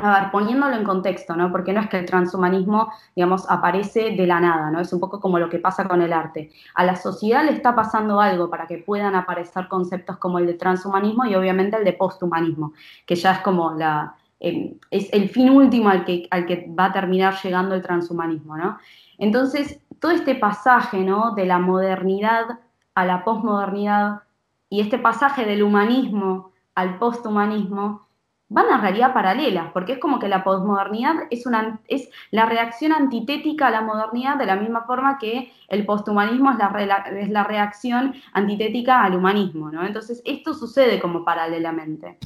a 0.02 0.20
ver, 0.20 0.30
poniéndolo 0.30 0.76
en 0.76 0.84
contexto, 0.84 1.36
¿no? 1.36 1.50
Porque 1.50 1.72
no 1.72 1.80
es 1.80 1.88
que 1.88 1.98
el 1.98 2.06
transhumanismo, 2.06 2.92
digamos, 3.14 3.48
aparece 3.50 4.16
de 4.16 4.26
la 4.26 4.40
nada, 4.40 4.70
¿no? 4.70 4.80
Es 4.80 4.92
un 4.92 5.00
poco 5.00 5.20
como 5.20 5.38
lo 5.38 5.48
que 5.48 5.58
pasa 5.58 5.86
con 5.86 6.02
el 6.02 6.12
arte. 6.12 6.50
A 6.74 6.84
la 6.84 6.96
sociedad 6.96 7.44
le 7.44 7.52
está 7.52 7.74
pasando 7.74 8.20
algo 8.20 8.50
para 8.50 8.66
que 8.66 8.78
puedan 8.78 9.14
aparecer 9.14 9.68
conceptos 9.68 10.16
como 10.18 10.38
el 10.38 10.46
de 10.46 10.54
transhumanismo 10.54 11.26
y 11.26 11.34
obviamente 11.34 11.76
el 11.76 11.84
de 11.84 11.92
posthumanismo, 11.92 12.72
que 13.06 13.14
ya 13.14 13.32
es 13.32 13.38
como 13.40 13.72
la, 13.72 14.14
eh, 14.40 14.76
es 14.90 15.12
el 15.12 15.28
fin 15.28 15.50
último 15.50 15.90
al 15.90 16.04
que, 16.04 16.26
al 16.30 16.46
que 16.46 16.72
va 16.78 16.86
a 16.86 16.92
terminar 16.92 17.34
llegando 17.42 17.74
el 17.74 17.82
transhumanismo, 17.82 18.56
¿no? 18.56 18.78
Entonces, 19.18 19.80
todo 19.98 20.12
este 20.12 20.34
pasaje, 20.34 21.04
¿no? 21.04 21.34
De 21.34 21.44
la 21.44 21.58
modernidad 21.58 22.58
a 22.94 23.04
la 23.04 23.22
posmodernidad 23.22 24.22
y 24.68 24.80
este 24.80 24.98
pasaje 24.98 25.44
del 25.44 25.62
humanismo 25.62 26.52
al 26.74 26.98
posthumanismo 26.98 28.06
van 28.50 28.66
a 28.70 28.80
realidad 28.80 29.14
paralelas, 29.14 29.70
porque 29.72 29.92
es 29.92 29.98
como 29.98 30.18
que 30.18 30.28
la 30.28 30.42
posmodernidad 30.44 31.14
es, 31.30 31.46
una, 31.46 31.80
es 31.86 32.10
la 32.32 32.46
reacción 32.46 32.92
antitética 32.92 33.68
a 33.68 33.70
la 33.70 33.80
modernidad 33.80 34.36
de 34.36 34.46
la 34.46 34.56
misma 34.56 34.82
forma 34.82 35.18
que 35.18 35.52
el 35.68 35.86
posthumanismo 35.86 36.50
es 36.50 36.58
la, 36.58 36.96
es 37.16 37.30
la 37.30 37.44
reacción 37.44 38.14
antitética 38.32 39.04
al 39.04 39.14
humanismo, 39.14 39.70
¿no? 39.70 39.86
Entonces, 39.86 40.20
esto 40.24 40.52
sucede 40.52 41.00
como 41.00 41.24
paralelamente. 41.24 42.18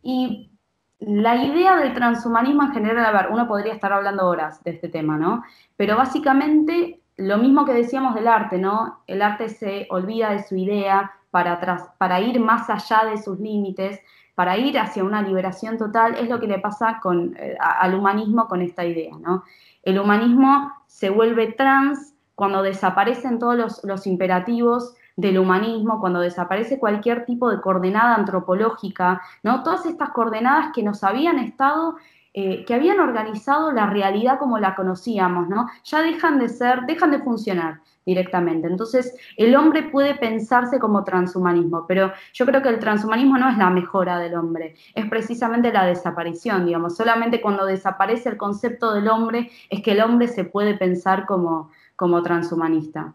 Y 0.00 0.52
la 1.00 1.44
idea 1.44 1.76
del 1.76 1.92
transhumanismo 1.92 2.62
en 2.62 2.72
general, 2.72 3.04
a 3.04 3.22
ver, 3.22 3.32
uno 3.32 3.48
podría 3.48 3.74
estar 3.74 3.92
hablando 3.92 4.28
horas 4.28 4.62
de 4.62 4.70
este 4.70 4.88
tema, 4.88 5.18
¿no? 5.18 5.42
Pero 5.76 5.96
básicamente 5.96 7.00
lo 7.16 7.38
mismo 7.38 7.64
que 7.64 7.72
decíamos 7.72 8.14
del 8.14 8.28
arte, 8.28 8.58
¿no? 8.58 9.02
El 9.08 9.22
arte 9.22 9.48
se 9.48 9.88
olvida 9.90 10.30
de 10.30 10.44
su 10.44 10.54
idea, 10.54 11.10
para, 11.34 11.58
para 11.98 12.20
ir 12.20 12.38
más 12.38 12.70
allá 12.70 13.10
de 13.10 13.20
sus 13.20 13.40
límites, 13.40 13.98
para 14.34 14.56
ir 14.56 14.78
hacia 14.78 15.04
una 15.04 15.22
liberación 15.22 15.78
total, 15.78 16.16
es 16.16 16.28
lo 16.28 16.40
que 16.40 16.46
le 16.46 16.58
pasa 16.58 17.00
eh, 17.36 17.56
al 17.60 17.94
humanismo 17.94 18.48
con 18.48 18.62
esta 18.62 18.84
idea. 18.84 19.16
¿no? 19.18 19.44
El 19.82 19.98
humanismo 19.98 20.72
se 20.86 21.10
vuelve 21.10 21.52
trans 21.52 22.14
cuando 22.34 22.62
desaparecen 22.62 23.38
todos 23.38 23.56
los, 23.56 23.84
los 23.84 24.06
imperativos 24.06 24.94
del 25.16 25.38
humanismo, 25.38 26.00
cuando 26.00 26.20
desaparece 26.20 26.78
cualquier 26.78 27.24
tipo 27.24 27.48
de 27.50 27.60
coordenada 27.60 28.16
antropológica, 28.16 29.22
¿no? 29.44 29.62
Todas 29.62 29.86
estas 29.86 30.10
coordenadas 30.10 30.72
que 30.74 30.82
nos 30.82 31.04
habían 31.04 31.38
estado, 31.38 31.96
eh, 32.32 32.64
que 32.64 32.74
habían 32.74 32.98
organizado 32.98 33.70
la 33.70 33.86
realidad 33.86 34.40
como 34.40 34.58
la 34.58 34.74
conocíamos, 34.74 35.48
¿no? 35.48 35.68
Ya 35.84 36.02
dejan 36.02 36.40
de 36.40 36.48
ser, 36.48 36.80
dejan 36.86 37.12
de 37.12 37.20
funcionar 37.20 37.80
directamente. 38.06 38.68
Entonces, 38.68 39.14
el 39.36 39.54
hombre 39.56 39.84
puede 39.84 40.14
pensarse 40.14 40.78
como 40.78 41.04
transhumanismo, 41.04 41.86
pero 41.86 42.12
yo 42.32 42.46
creo 42.46 42.62
que 42.62 42.68
el 42.68 42.78
transhumanismo 42.78 43.38
no 43.38 43.50
es 43.50 43.56
la 43.56 43.70
mejora 43.70 44.18
del 44.18 44.34
hombre, 44.34 44.74
es 44.94 45.06
precisamente 45.06 45.72
la 45.72 45.86
desaparición, 45.86 46.66
digamos. 46.66 46.96
Solamente 46.96 47.40
cuando 47.40 47.64
desaparece 47.64 48.28
el 48.28 48.36
concepto 48.36 48.92
del 48.92 49.08
hombre 49.08 49.50
es 49.70 49.82
que 49.82 49.92
el 49.92 50.00
hombre 50.00 50.28
se 50.28 50.44
puede 50.44 50.74
pensar 50.74 51.26
como, 51.26 51.70
como 51.96 52.22
transhumanista. 52.22 53.14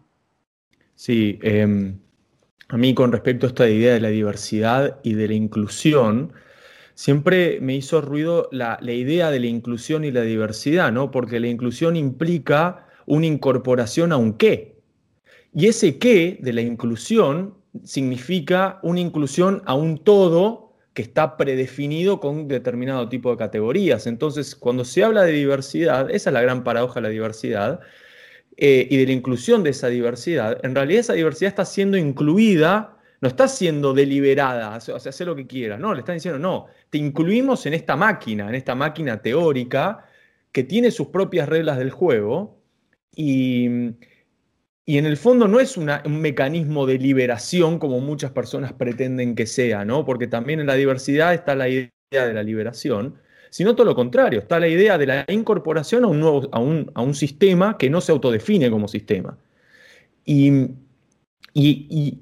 Sí, 0.94 1.38
em, 1.42 1.98
a 2.68 2.76
mí 2.76 2.94
con 2.94 3.12
respecto 3.12 3.46
a 3.46 3.48
esta 3.48 3.68
idea 3.68 3.94
de 3.94 4.00
la 4.00 4.08
diversidad 4.08 4.98
y 5.02 5.14
de 5.14 5.28
la 5.28 5.34
inclusión, 5.34 6.32
siempre 6.94 7.58
me 7.60 7.74
hizo 7.74 8.00
ruido 8.00 8.48
la, 8.52 8.76
la 8.82 8.92
idea 8.92 9.30
de 9.30 9.40
la 9.40 9.46
inclusión 9.46 10.04
y 10.04 10.10
la 10.10 10.22
diversidad, 10.22 10.92
¿no? 10.92 11.10
Porque 11.10 11.40
la 11.40 11.46
inclusión 11.46 11.96
implica 11.96 12.86
una 13.06 13.26
incorporación 13.26 14.12
a 14.12 14.18
un 14.18 14.34
qué, 14.34 14.79
y 15.52 15.66
ese 15.66 15.98
qué 15.98 16.38
de 16.40 16.52
la 16.52 16.60
inclusión 16.60 17.54
significa 17.84 18.78
una 18.82 19.00
inclusión 19.00 19.62
a 19.66 19.74
un 19.74 19.98
todo 19.98 20.74
que 20.94 21.02
está 21.02 21.36
predefinido 21.36 22.20
con 22.20 22.48
determinado 22.48 23.08
tipo 23.08 23.30
de 23.30 23.36
categorías. 23.36 24.06
Entonces, 24.06 24.56
cuando 24.56 24.84
se 24.84 25.04
habla 25.04 25.22
de 25.22 25.32
diversidad, 25.32 26.10
esa 26.10 26.30
es 26.30 26.34
la 26.34 26.42
gran 26.42 26.64
paradoja 26.64 26.96
de 26.96 27.02
la 27.02 27.08
diversidad, 27.08 27.80
eh, 28.56 28.86
y 28.90 28.96
de 28.98 29.06
la 29.06 29.12
inclusión 29.12 29.62
de 29.62 29.70
esa 29.70 29.88
diversidad, 29.88 30.58
en 30.62 30.74
realidad 30.74 31.00
esa 31.00 31.12
diversidad 31.14 31.48
está 31.48 31.64
siendo 31.64 31.96
incluida, 31.96 32.98
no 33.22 33.28
está 33.28 33.48
siendo 33.48 33.94
deliberada, 33.94 34.76
o 34.76 34.80
sea, 34.80 34.96
hacer 34.96 35.26
lo 35.28 35.34
que 35.34 35.46
quiera, 35.46 35.78
no, 35.78 35.94
le 35.94 36.00
están 36.00 36.16
diciendo, 36.16 36.38
no, 36.38 36.66
te 36.90 36.98
incluimos 36.98 37.64
en 37.64 37.72
esta 37.72 37.96
máquina, 37.96 38.48
en 38.50 38.54
esta 38.54 38.74
máquina 38.74 39.22
teórica 39.22 40.04
que 40.52 40.64
tiene 40.64 40.90
sus 40.90 41.06
propias 41.06 41.48
reglas 41.48 41.78
del 41.78 41.90
juego, 41.90 42.60
y, 43.16 43.66
y 44.90 44.98
en 44.98 45.06
el 45.06 45.16
fondo 45.16 45.46
no 45.46 45.60
es 45.60 45.76
un 45.76 45.88
mecanismo 46.20 46.84
de 46.84 46.98
liberación 46.98 47.78
como 47.78 48.00
muchas 48.00 48.32
personas 48.32 48.72
pretenden 48.72 49.36
que 49.36 49.46
sea, 49.46 49.84
¿no? 49.84 50.04
Porque 50.04 50.26
también 50.26 50.58
en 50.58 50.66
la 50.66 50.74
diversidad 50.74 51.32
está 51.32 51.54
la 51.54 51.68
idea 51.68 51.90
de 52.10 52.34
la 52.34 52.42
liberación, 52.42 53.14
sino 53.50 53.76
todo 53.76 53.84
lo 53.84 53.94
contrario. 53.94 54.40
Está 54.40 54.58
la 54.58 54.66
idea 54.66 54.98
de 54.98 55.06
la 55.06 55.24
incorporación 55.28 56.02
a 56.02 56.08
un, 56.08 56.18
nuevo, 56.18 56.48
a 56.50 56.58
un, 56.58 56.90
a 56.96 57.02
un 57.02 57.14
sistema 57.14 57.78
que 57.78 57.88
no 57.88 58.00
se 58.00 58.10
autodefine 58.10 58.68
como 58.68 58.88
sistema. 58.88 59.38
Y, 60.24 60.70
y, 61.54 62.18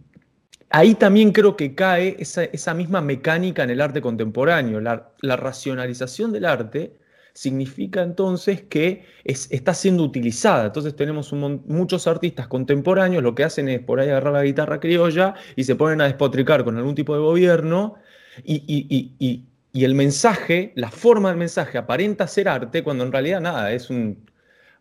ahí 0.68 0.94
también 0.94 1.32
creo 1.32 1.56
que 1.56 1.74
cae 1.74 2.18
esa, 2.18 2.74
misma 2.74 3.00
mecánica 3.00 3.62
en 3.62 3.70
el 3.70 3.80
arte 3.80 4.02
contemporáneo. 4.02 4.78
La, 4.82 5.10
racionalización 5.22 6.32
del 6.32 6.44
arte 6.44 6.97
significa 7.38 8.02
entonces 8.02 8.62
que 8.62 9.04
está 9.24 9.72
siendo 9.72 10.02
utilizada. 10.02 10.66
Entonces 10.66 10.96
tenemos 10.96 11.32
muchos 11.32 12.08
artistas 12.08 12.48
contemporáneos, 12.48 13.22
lo 13.22 13.36
que 13.36 13.44
hacen 13.44 13.68
es 13.68 13.78
por 13.80 14.00
ahí 14.00 14.08
agarrar 14.08 14.32
la 14.32 14.42
guitarra 14.42 14.80
criolla 14.80 15.34
y 15.54 15.62
se 15.62 15.76
ponen 15.76 16.00
a 16.00 16.06
despotricar 16.06 16.64
con 16.64 16.76
algún 16.76 16.96
tipo 16.96 17.14
de 17.14 17.20
gobierno 17.20 17.94
y, 18.42 19.44
el 19.72 19.94
mensaje, 19.94 20.72
la 20.74 20.90
forma 20.90 21.28
del 21.28 21.38
mensaje 21.38 21.78
aparenta 21.78 22.26
ser 22.26 22.48
arte 22.48 22.82
cuando 22.82 23.04
en 23.04 23.12
realidad 23.12 23.40
nada, 23.40 23.70
es 23.70 23.88
un, 23.88 24.28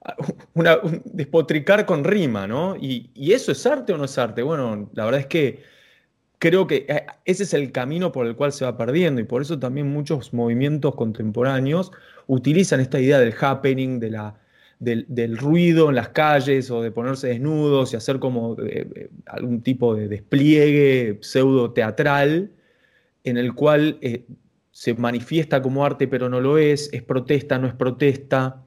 despotricar 1.06 1.86
con 1.86 2.04
rima, 2.04 2.48
¿no? 2.48 2.76
Y, 2.76 3.12
eso 3.32 3.52
es 3.52 3.64
arte 3.68 3.94
o 3.94 4.00
no 4.00 4.06
es 4.06 4.18
arte? 4.18 4.42
Bueno, 4.42 4.90
la 4.94 5.06
verdad 5.06 5.22
es 5.22 5.28
que 5.28 5.62
creo 6.40 6.66
que 6.66 6.88
eh, 6.90 7.06
ese 7.26 7.44
es 7.44 7.54
el 7.54 7.72
camino 7.72 8.12
por 8.12 8.26
el 8.26 8.36
cual 8.36 8.52
se 8.52 8.66
va 8.66 8.78
perdiendo 8.78 9.22
y 9.22 9.26
por 9.26 9.44
eso 9.44 9.60
también 9.60 9.88
muchos 9.92 10.34
movimientos 10.34 10.96
contemporáneos 10.96 11.92
utilizan 12.28 12.80
esta 12.80 13.00
idea 13.00 13.20
del 13.20 13.34
happening, 13.40 14.00
de 14.00 14.12
la, 14.12 14.36
del, 14.80 15.38
ruido 15.38 15.90
en 15.90 15.96
las 15.96 16.10
calles 16.10 16.70
o 16.70 16.82
de 16.82 16.92
ponerse 16.92 17.28
desnudos 17.28 17.94
y 17.94 17.98
hacer 17.98 18.20
como 18.20 18.56
eh, 18.62 18.88
eh, 18.96 19.10
algún 19.26 19.62
tipo 19.62 19.96
de 19.96 20.08
despliegue 20.08 21.20
pseudo 21.22 21.74
teatral 21.74 22.52
en 23.24 23.38
el 23.38 23.54
cual 23.56 24.00
se 24.72 24.94
manifiesta 24.94 25.62
como 25.62 25.84
arte 25.84 26.08
pero 26.08 26.30
no 26.30 26.40
lo 26.40 26.58
es, 26.58 26.94
es 26.94 27.04
protesta, 27.04 27.58
no 27.58 27.68
es 27.68 27.74
protesta. 27.74 28.64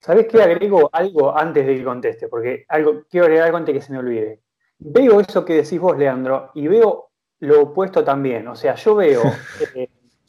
¿Sabes 0.00 0.26
qué? 0.26 0.42
Agrego 0.42 0.90
algo 0.92 1.36
antes 1.36 1.66
de 1.66 1.76
que 1.76 1.84
conteste, 1.84 2.28
porque 2.28 2.64
algo, 2.68 3.04
quiero 3.10 3.26
agregar 3.26 3.46
algo 3.46 3.58
antes 3.58 3.74
de 3.74 3.80
que 3.80 3.86
se 3.86 3.92
me 3.92 3.98
olvide. 3.98 4.40
Veo 4.78 5.20
eso 5.20 5.44
que 5.44 5.54
decís 5.54 5.80
vos, 5.80 5.98
Leandro, 5.98 6.50
y 6.54 6.68
veo 6.68 7.10
lo 7.40 7.62
opuesto 7.62 8.04
también. 8.04 8.46
O 8.48 8.54
sea, 8.54 8.74
yo 8.76 8.94
veo, 8.94 9.22
eh, 9.74 9.88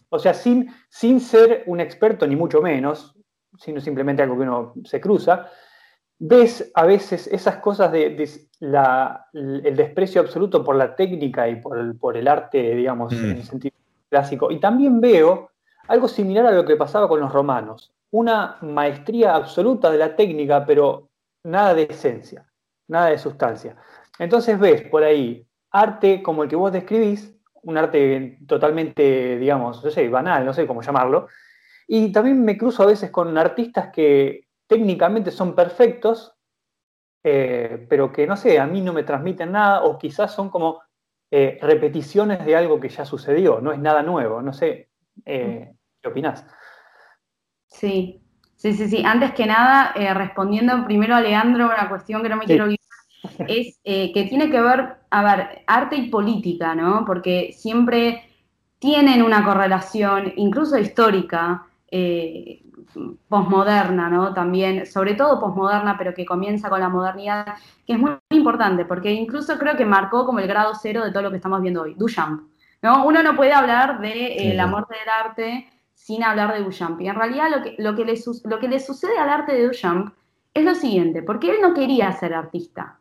o 0.09 0.19
sea, 0.19 0.33
sin, 0.33 0.73
sin 0.89 1.19
ser 1.19 1.63
un 1.67 1.79
experto, 1.79 2.27
ni 2.27 2.35
mucho 2.35 2.61
menos, 2.61 3.15
sino 3.57 3.79
simplemente 3.79 4.21
algo 4.21 4.35
que 4.35 4.43
uno 4.43 4.73
se 4.83 4.99
cruza, 4.99 5.49
ves 6.17 6.71
a 6.75 6.85
veces 6.85 7.27
esas 7.27 7.57
cosas 7.57 7.91
de, 7.91 8.07
el 8.61 9.75
desprecio 9.75 10.21
absoluto 10.21 10.63
por 10.63 10.75
la 10.75 10.95
técnica 10.95 11.47
y 11.47 11.55
por 11.57 11.77
el, 11.77 11.95
por 11.95 12.17
el 12.17 12.27
arte, 12.27 12.75
digamos, 12.75 13.13
en 13.13 13.31
el 13.31 13.39
mm. 13.39 13.43
sentido 13.43 13.75
clásico. 14.09 14.51
Y 14.51 14.59
también 14.59 14.99
veo 14.99 15.51
algo 15.87 16.07
similar 16.07 16.45
a 16.45 16.51
lo 16.51 16.65
que 16.65 16.75
pasaba 16.75 17.07
con 17.07 17.19
los 17.19 17.31
romanos 17.31 17.93
una 18.11 18.57
maestría 18.61 19.35
absoluta 19.35 19.91
de 19.91 19.97
la 19.97 20.15
técnica, 20.15 20.65
pero 20.65 21.09
nada 21.43 21.73
de 21.73 21.83
esencia, 21.83 22.45
nada 22.87 23.07
de 23.07 23.17
sustancia. 23.17 23.75
Entonces 24.17 24.59
ves 24.59 24.81
por 24.83 25.03
ahí 25.03 25.45
arte 25.71 26.23
como 26.23 26.43
el 26.43 26.49
que 26.49 26.55
vos 26.55 26.71
describís, 26.71 27.35
un 27.63 27.77
arte 27.77 28.39
totalmente, 28.47 29.37
digamos, 29.37 29.83
no 29.83 29.91
sé, 29.91 30.07
banal, 30.09 30.45
no 30.45 30.53
sé 30.53 30.65
cómo 30.67 30.81
llamarlo, 30.81 31.27
y 31.87 32.11
también 32.11 32.43
me 32.43 32.57
cruzo 32.57 32.83
a 32.83 32.87
veces 32.87 33.09
con 33.09 33.37
artistas 33.37 33.89
que 33.91 34.47
técnicamente 34.67 35.31
son 35.31 35.55
perfectos, 35.55 36.35
eh, 37.23 37.87
pero 37.89 38.11
que, 38.11 38.27
no 38.27 38.37
sé, 38.37 38.59
a 38.59 38.67
mí 38.67 38.81
no 38.81 38.93
me 38.93 39.03
transmiten 39.03 39.51
nada, 39.51 39.83
o 39.83 39.97
quizás 39.97 40.33
son 40.33 40.49
como 40.49 40.81
eh, 41.31 41.57
repeticiones 41.61 42.45
de 42.45 42.55
algo 42.55 42.79
que 42.79 42.89
ya 42.89 43.05
sucedió, 43.05 43.59
no 43.59 43.71
es 43.71 43.79
nada 43.79 44.03
nuevo, 44.03 44.41
no 44.41 44.53
sé, 44.53 44.89
eh, 45.25 45.73
¿qué 46.01 46.07
opinás? 46.07 46.45
Sí, 47.65 48.21
sí, 48.55 48.73
sí, 48.73 48.87
sí. 48.87 49.03
Antes 49.05 49.33
que 49.33 49.45
nada, 49.45 49.93
respondiendo 50.13 50.85
primero 50.85 51.15
a 51.15 51.21
Leandro, 51.21 51.65
una 51.65 51.89
cuestión 51.89 52.21
que 52.21 52.29
no 52.29 52.37
me 52.37 52.45
quiero 52.45 52.65
olvidar, 52.65 52.79
es 53.47 53.79
eh, 53.83 54.11
que 54.13 54.25
tiene 54.25 54.49
que 54.49 54.61
ver, 54.61 54.97
a 55.09 55.23
ver, 55.23 55.63
arte 55.67 55.95
y 55.95 56.09
política, 56.09 56.75
¿no? 56.75 57.03
Porque 57.05 57.53
siempre 57.53 58.23
tienen 58.79 59.21
una 59.21 59.43
correlación, 59.43 60.33
incluso 60.37 60.77
histórica, 60.77 61.65
eh, 61.91 62.63
posmoderna, 63.27 64.09
¿no? 64.09 64.33
También, 64.33 64.85
sobre 64.85 65.13
todo 65.13 65.39
posmoderna, 65.39 65.97
pero 65.97 66.13
que 66.13 66.25
comienza 66.25 66.69
con 66.69 66.79
la 66.79 66.89
modernidad, 66.89 67.45
que 67.85 67.93
es 67.93 67.99
muy, 67.99 68.11
importante, 68.31 68.85
porque 68.85 69.11
incluso 69.11 69.57
creo 69.57 69.75
que 69.75 69.85
marcó 69.85 70.25
como 70.25 70.39
el 70.39 70.47
grado 70.47 70.73
cero 70.79 71.03
de 71.03 71.11
todo 71.11 71.23
lo 71.23 71.29
que 71.31 71.37
estamos 71.37 71.61
viendo 71.61 71.81
hoy, 71.81 71.95
Duchamp. 71.95 72.43
¿no? 72.81 73.05
Uno 73.05 73.21
no 73.21 73.35
puede 73.35 73.53
hablar 73.53 73.99
de 73.99 74.53
la 74.55 74.67
muerte 74.67 74.95
del 74.97 75.09
arte 75.09 75.69
sin 75.93 76.23
hablar 76.23 76.53
de 76.53 76.63
Duchamp. 76.63 77.01
Y 77.01 77.09
en 77.09 77.15
realidad 77.15 77.49
lo 77.49 77.63
que, 77.63 77.75
lo 77.77 77.95
que, 77.95 78.05
le, 78.05 78.13
lo 78.45 78.59
que 78.59 78.67
le 78.67 78.79
sucede 78.79 79.17
al 79.17 79.29
arte 79.29 79.53
de 79.53 79.67
Duchamp 79.67 80.13
es 80.53 80.63
lo 80.63 80.75
siguiente, 80.75 81.21
porque 81.21 81.51
él 81.51 81.57
no 81.61 81.73
quería 81.73 82.11
ser 82.13 82.33
artista. 82.33 82.98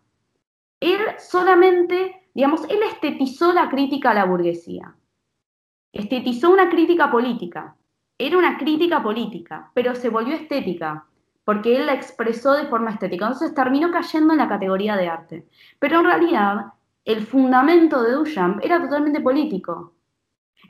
Él 0.80 1.00
solamente, 1.18 2.28
digamos, 2.34 2.64
él 2.68 2.78
estetizó 2.82 3.52
la 3.52 3.68
crítica 3.68 4.10
a 4.10 4.14
la 4.14 4.24
burguesía. 4.24 4.94
Estetizó 5.92 6.50
una 6.50 6.68
crítica 6.68 7.10
política. 7.10 7.76
Era 8.18 8.38
una 8.38 8.58
crítica 8.58 9.02
política, 9.02 9.70
pero 9.74 9.94
se 9.94 10.08
volvió 10.08 10.34
estética, 10.34 11.06
porque 11.44 11.76
él 11.76 11.86
la 11.86 11.94
expresó 11.94 12.52
de 12.52 12.66
forma 12.66 12.90
estética. 12.90 13.26
Entonces 13.26 13.54
terminó 13.54 13.90
cayendo 13.90 14.32
en 14.32 14.38
la 14.38 14.48
categoría 14.48 14.96
de 14.96 15.08
arte. 15.08 15.48
Pero 15.78 16.00
en 16.00 16.04
realidad, 16.04 16.72
el 17.04 17.24
fundamento 17.24 18.02
de 18.02 18.12
Duchamp 18.12 18.64
era 18.64 18.80
totalmente 18.80 19.20
político. 19.20 19.94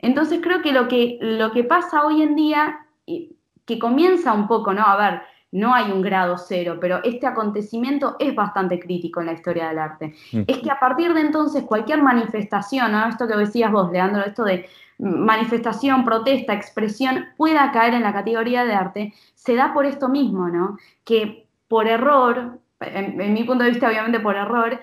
Entonces 0.01 0.39
creo 0.41 0.61
que 0.61 0.71
lo 0.71 0.87
que, 0.87 1.17
lo 1.21 1.51
que 1.51 1.63
pasa 1.63 2.05
hoy 2.05 2.21
en 2.21 2.35
día, 2.35 2.87
que 3.05 3.79
comienza 3.79 4.33
un 4.33 4.47
poco, 4.47 4.73
¿no? 4.73 4.83
A 4.83 4.95
ver, 4.95 5.21
no 5.51 5.73
hay 5.73 5.91
un 5.91 6.01
grado 6.01 6.37
cero, 6.37 6.77
pero 6.79 7.01
este 7.03 7.25
acontecimiento 7.25 8.15
es 8.19 8.35
bastante 8.35 8.79
crítico 8.79 9.19
en 9.19 9.27
la 9.27 9.33
historia 9.33 9.69
del 9.69 9.79
arte. 9.79 10.13
Mm. 10.31 10.41
Es 10.47 10.59
que 10.59 10.71
a 10.71 10.79
partir 10.79 11.13
de 11.13 11.21
entonces 11.21 11.63
cualquier 11.63 12.03
manifestación, 12.03 12.91
¿no? 12.91 13.07
esto 13.07 13.27
que 13.27 13.35
decías 13.35 13.71
vos, 13.71 13.91
Leandro, 13.91 14.23
esto 14.23 14.43
de 14.43 14.69
manifestación, 14.99 16.03
protesta, 16.03 16.53
expresión, 16.53 17.27
pueda 17.37 17.71
caer 17.71 17.93
en 17.93 18.03
la 18.03 18.13
categoría 18.13 18.65
de 18.65 18.73
arte, 18.73 19.13
se 19.33 19.55
da 19.55 19.73
por 19.73 19.85
esto 19.85 20.09
mismo, 20.09 20.49
¿no? 20.49 20.77
Que 21.05 21.47
por 21.69 21.87
error, 21.87 22.59
en 22.81 23.33
mi 23.33 23.43
punto 23.45 23.63
de 23.63 23.69
vista 23.69 23.87
obviamente 23.87 24.19
por 24.19 24.35
error, 24.35 24.77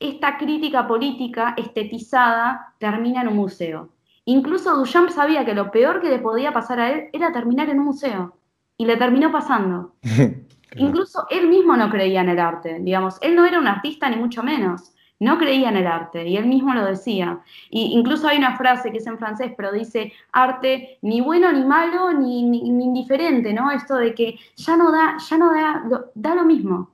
esta 0.00 0.38
crítica 0.38 0.86
política 0.86 1.54
estetizada 1.56 2.74
termina 2.78 3.22
en 3.22 3.28
un 3.28 3.36
museo. 3.36 3.90
Incluso 4.24 4.76
Duchamp 4.76 5.10
sabía 5.10 5.44
que 5.44 5.54
lo 5.54 5.70
peor 5.70 6.00
que 6.00 6.10
le 6.10 6.18
podía 6.18 6.52
pasar 6.52 6.80
a 6.80 6.90
él 6.90 7.08
era 7.12 7.32
terminar 7.32 7.70
en 7.70 7.78
un 7.78 7.86
museo. 7.86 8.37
Y 8.78 8.86
le 8.86 8.96
terminó 8.96 9.30
pasando. 9.30 9.96
Incluso 10.76 11.26
él 11.28 11.48
mismo 11.48 11.76
no 11.76 11.90
creía 11.90 12.22
en 12.22 12.30
el 12.30 12.38
arte. 12.38 12.78
Digamos, 12.80 13.18
él 13.20 13.36
no 13.36 13.44
era 13.44 13.58
un 13.58 13.66
artista 13.66 14.08
ni 14.08 14.16
mucho 14.16 14.42
menos. 14.42 14.94
No 15.20 15.36
creía 15.36 15.68
en 15.68 15.76
el 15.76 15.86
arte 15.86 16.26
y 16.26 16.36
él 16.36 16.46
mismo 16.46 16.72
lo 16.74 16.84
decía. 16.84 17.40
Y 17.70 17.98
incluso 17.98 18.28
hay 18.28 18.38
una 18.38 18.56
frase 18.56 18.92
que 18.92 18.98
es 18.98 19.06
en 19.06 19.18
francés, 19.18 19.52
pero 19.56 19.72
dice 19.72 20.12
arte 20.32 20.98
ni 21.02 21.20
bueno 21.20 21.52
ni 21.52 21.64
malo 21.64 22.12
ni, 22.12 22.38
indiferente, 22.40 23.52
¿no? 23.52 23.70
Esto 23.72 23.96
de 23.96 24.14
que 24.14 24.38
ya 24.56 24.76
no 24.76 24.92
da, 24.92 25.16
ya 25.18 25.36
no 25.36 25.52
da, 25.52 25.82
da 26.14 26.34
lo 26.36 26.44
mismo. 26.44 26.90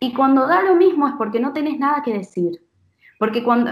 Y 0.00 0.12
cuando 0.14 0.48
da 0.48 0.62
lo 0.62 0.74
mismo 0.74 1.06
es 1.06 1.14
porque 1.16 1.38
no 1.38 1.52
tenés 1.52 1.78
nada 1.78 2.02
que 2.02 2.14
decir. 2.14 2.60
Porque 3.20 3.44
cuando 3.44 3.70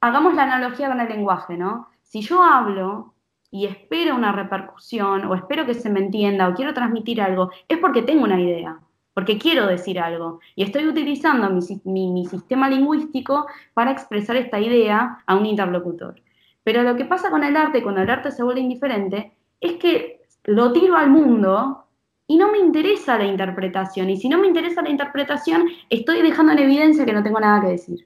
hagamos 0.00 0.34
la 0.34 0.44
analogía 0.44 0.88
con 0.88 1.00
el 1.00 1.08
lenguaje, 1.08 1.56
¿no? 1.56 1.88
Si 2.02 2.22
yo 2.22 2.42
hablo 2.42 3.13
y 3.54 3.66
espero 3.66 4.16
una 4.16 4.32
repercusión 4.32 5.26
o 5.26 5.36
espero 5.36 5.64
que 5.64 5.74
se 5.74 5.88
me 5.88 6.00
entienda 6.00 6.48
o 6.48 6.54
quiero 6.54 6.74
transmitir 6.74 7.22
algo, 7.22 7.52
es 7.68 7.78
porque 7.78 8.02
tengo 8.02 8.24
una 8.24 8.40
idea, 8.40 8.80
porque 9.14 9.38
quiero 9.38 9.68
decir 9.68 10.00
algo 10.00 10.40
y 10.56 10.64
estoy 10.64 10.88
utilizando 10.88 11.48
mi, 11.84 12.26
sistema 12.26 12.68
lingüístico 12.68 13.46
para 13.72 13.92
expresar 13.92 14.34
esta 14.34 14.58
idea 14.58 15.22
a 15.24 15.36
un 15.36 15.46
interlocutor. 15.46 16.20
Pero 16.64 16.82
lo 16.82 16.96
que 16.96 17.04
pasa 17.04 17.30
con 17.30 17.44
el 17.44 17.56
arte, 17.56 17.84
cuando 17.84 18.00
el 18.02 18.10
arte 18.10 18.32
se 18.32 18.42
vuelve 18.42 18.60
indiferente, 18.60 19.36
es 19.60 19.74
que 19.74 20.22
lo 20.42 20.72
tiro 20.72 20.96
al 20.96 21.10
mundo 21.10 21.86
y 22.26 22.38
no 22.38 22.50
me 22.50 22.58
interesa 22.58 23.16
la 23.18 23.26
interpretación. 23.26 24.10
Y 24.10 24.16
si 24.16 24.28
no 24.28 24.38
me 24.38 24.48
interesa 24.48 24.82
la 24.82 24.90
interpretación, 24.90 25.68
estoy 25.90 26.22
dejando 26.22 26.50
en 26.54 26.58
evidencia 26.58 27.06
que 27.06 27.12
no 27.12 27.22
tengo 27.22 27.38
nada 27.38 27.60
que 27.60 27.68
decir. 27.68 28.04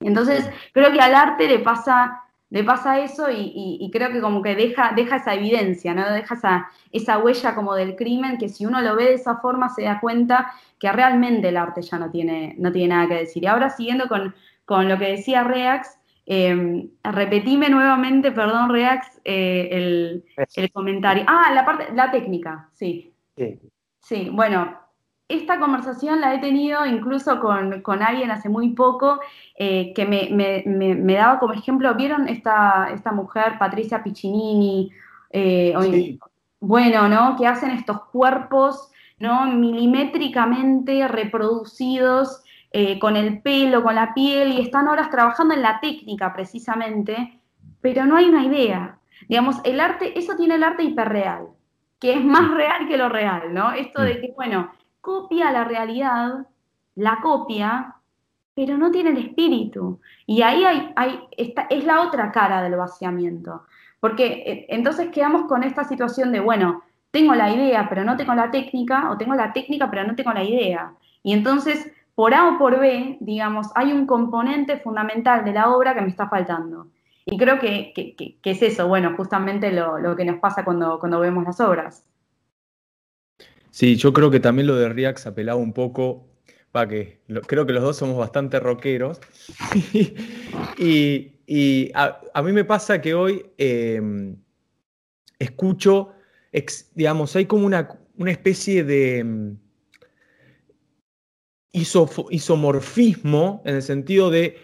Entonces, 0.00 0.50
creo 0.74 0.92
que 0.92 1.00
al 1.00 1.14
arte 1.14 1.48
le 1.48 1.60
pasa 1.60 2.23
le 2.54 2.62
pasa 2.62 3.00
eso 3.00 3.26
y, 3.32 3.90
creo 3.92 4.12
que 4.12 4.20
como 4.20 4.40
que 4.40 4.54
deja, 4.54 4.92
deja 4.94 5.16
esa 5.16 5.34
evidencia, 5.34 5.92
¿no? 5.92 6.08
Deja 6.12 6.36
esa, 6.36 6.70
esa 6.92 7.18
huella 7.18 7.52
como 7.56 7.74
del 7.74 7.96
crimen, 7.96 8.38
que 8.38 8.48
si 8.48 8.64
uno 8.64 8.80
lo 8.80 8.94
ve 8.94 9.06
de 9.06 9.14
esa 9.14 9.38
forma 9.38 9.70
se 9.70 9.82
da 9.82 9.98
cuenta 9.98 10.52
que 10.78 10.92
realmente 10.92 11.48
el 11.48 11.56
arte 11.56 11.82
ya 11.82 11.98
no 11.98 12.12
tiene, 12.12 12.54
no 12.56 12.70
tiene 12.70 12.94
nada 12.94 13.08
que 13.08 13.14
decir. 13.14 13.42
Y 13.42 13.48
ahora 13.48 13.70
siguiendo 13.70 14.06
con, 14.06 14.88
lo 14.88 14.98
que 15.00 15.04
decía 15.04 15.42
Reax, 15.42 15.98
eh, 16.26 16.88
repetime 17.02 17.70
nuevamente, 17.70 18.30
perdón, 18.30 18.70
Reax, 18.70 19.20
eh, 19.24 20.22
el, 20.54 20.72
comentario. 20.72 21.24
Ah, 21.26 21.50
la 21.52 21.64
parte, 21.64 21.92
la 21.92 22.12
técnica, 22.12 22.68
sí. 22.72 23.12
Sí, 23.36 23.58
sí 23.98 24.30
bueno, 24.30 24.78
esta 25.28 25.58
conversación 25.58 26.20
la 26.20 26.34
he 26.34 26.38
tenido 26.38 26.84
incluso 26.84 27.40
con, 27.40 28.02
alguien 28.02 28.30
hace 28.30 28.48
muy 28.48 28.70
poco 28.70 29.20
eh, 29.56 29.92
que 29.94 30.06
me, 30.06 31.14
daba 31.14 31.38
como 31.38 31.54
ejemplo, 31.54 31.94
¿vieron 31.94 32.28
esta, 32.28 32.90
esta 32.92 33.12
mujer, 33.12 33.58
Patricia 33.58 34.02
Piccinini? 34.02 34.90
Eh, 35.30 36.18
bueno, 36.60 37.08
¿no? 37.08 37.36
Que 37.36 37.46
hacen 37.46 37.70
estos 37.70 38.04
cuerpos, 38.04 38.90
¿no? 39.18 39.46
Milimétricamente 39.46 41.06
reproducidos 41.08 42.42
eh, 42.72 42.98
con 42.98 43.16
el 43.16 43.40
pelo, 43.40 43.82
con 43.82 43.94
la 43.94 44.14
piel, 44.14 44.52
y 44.52 44.60
están 44.60 44.88
horas 44.88 45.10
trabajando 45.10 45.54
en 45.54 45.62
la 45.62 45.80
técnica 45.80 46.32
precisamente, 46.32 47.40
pero 47.80 48.04
no 48.06 48.16
hay 48.16 48.26
una 48.26 48.44
idea. 48.44 48.98
Digamos, 49.28 49.56
el 49.64 49.80
arte, 49.80 50.18
eso 50.18 50.36
tiene 50.36 50.56
el 50.56 50.64
arte 50.64 50.82
hiperreal, 50.82 51.48
que 51.98 52.14
es 52.14 52.24
más 52.24 52.50
real 52.50 52.88
que 52.88 52.96
lo 52.96 53.08
real, 53.08 53.54
¿no? 53.54 53.72
Esto 53.72 54.02
de 54.02 54.14
mm. 54.14 54.20
que, 54.20 54.32
bueno, 54.34 54.70
copia 55.04 55.52
la 55.52 55.64
realidad, 55.64 56.46
la 56.94 57.20
copia, 57.20 57.96
pero 58.54 58.78
no 58.78 58.90
tiene 58.90 59.10
el 59.10 59.18
espíritu. 59.18 60.00
Y 60.26 60.42
ahí 60.42 60.64
hay, 60.64 61.20
es 61.36 61.84
la 61.84 62.00
otra 62.00 62.32
cara 62.32 62.62
del 62.62 62.76
vaciamiento. 62.76 63.64
Porque 64.00 64.26
eh, 64.46 64.66
entonces 64.70 65.10
quedamos 65.10 65.46
con 65.46 65.62
esta 65.62 65.84
situación 65.84 66.32
de, 66.32 66.40
bueno, 66.40 66.82
tengo 67.10 67.34
la 67.34 67.50
idea, 67.50 67.86
pero 67.88 68.04
no 68.04 68.16
tengo 68.16 68.34
la 68.34 68.50
técnica, 68.50 69.10
o 69.10 69.18
tengo 69.18 69.34
la 69.34 69.52
técnica, 69.52 69.90
pero 69.90 70.04
no 70.04 70.14
tengo 70.16 70.32
la 70.32 70.42
idea. 70.42 70.92
Y 71.22 71.32
entonces, 71.32 71.92
por 72.14 72.34
A 72.34 72.48
o 72.48 72.58
por 72.58 72.80
B, 72.80 73.18
digamos, 73.20 73.70
hay 73.74 73.92
un 73.92 74.06
componente 74.06 74.78
fundamental 74.78 75.44
de 75.44 75.52
la 75.52 75.70
obra 75.70 75.94
que 75.94 76.00
me 76.00 76.08
está 76.08 76.28
faltando. 76.28 76.88
Y 77.26 77.38
creo 77.38 77.58
que, 77.58 77.92
es 78.42 78.62
eso, 78.62 78.88
bueno, 78.88 79.14
justamente 79.16 79.70
lo, 79.72 80.16
que 80.16 80.24
nos 80.24 80.38
pasa 80.38 80.64
cuando, 80.64 80.98
cuando 80.98 81.20
vemos 81.20 81.44
las 81.44 81.60
obras. 81.60 82.04
Sí, 83.74 83.96
yo 83.96 84.12
creo 84.12 84.30
que 84.30 84.38
también 84.38 84.68
lo 84.68 84.76
de 84.76 84.88
Riax 84.88 85.26
apelaba 85.26 85.58
un 85.58 85.72
poco, 85.72 86.28
para 86.70 86.88
que 86.88 87.22
creo 87.48 87.66
que 87.66 87.72
los 87.72 87.82
dos 87.82 87.96
somos 87.96 88.16
bastante 88.16 88.60
rockeros. 88.60 89.20
y, 90.78 91.32
y 91.44 91.90
a, 91.92 92.40
mí 92.44 92.52
me 92.52 92.64
pasa 92.64 93.00
que 93.00 93.14
hoy 93.14 93.44
em, 93.58 94.36
escucho, 95.40 96.12
digamos, 96.94 97.34
hay 97.34 97.46
como 97.46 97.66
una, 97.66 97.98
una 98.16 98.30
especie 98.30 98.84
de 98.84 99.18
em, 99.18 99.58
isomorfismo 101.72 103.60
en 103.64 103.74
el 103.74 103.82
sentido 103.82 104.30
de 104.30 104.56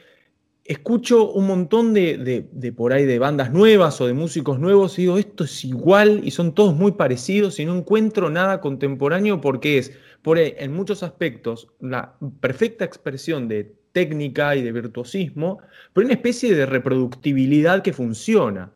escucho 0.65 1.31
un 1.31 1.47
montón 1.47 1.95
de, 1.95 2.47
de, 2.53 2.73
por 2.73 2.93
ahí 2.93 3.05
de 3.05 3.19
bandas 3.19 3.53
nuevas 3.53 4.01
o 4.01 4.07
de 4.07 4.13
músicos 4.13 4.59
nuevos 4.59 4.99
y 4.99 5.03
digo, 5.03 5.19
esto 5.19 5.45
es 5.45 5.65
igual 5.65 6.21
y 6.23 6.31
son 6.31 6.55
todos 6.55 6.75
muy 6.75 6.93
parecidos 6.93 7.59
y 7.59 7.65
no 7.65 7.77
encuentro 7.77 8.31
nada 8.31 8.61
contemporáneo 8.61 9.41
porque 9.41 9.79
es, 9.79 9.93
por 10.23 10.39
ahí, 10.39 10.55
en 10.59 10.73
muchos 10.73 11.03
aspectos, 11.03 11.69
la 11.81 12.15
perfecta 12.41 12.85
expresión 12.85 13.49
de 13.49 13.75
técnica 13.93 14.55
y 14.57 14.63
de 14.63 14.73
virtuosismo, 14.73 15.59
pero 15.93 16.07
una 16.07 16.15
especie 16.15 16.55
de 16.55 16.67
reproductibilidad 16.67 17.83
que 17.83 17.93
funciona. 17.93 18.73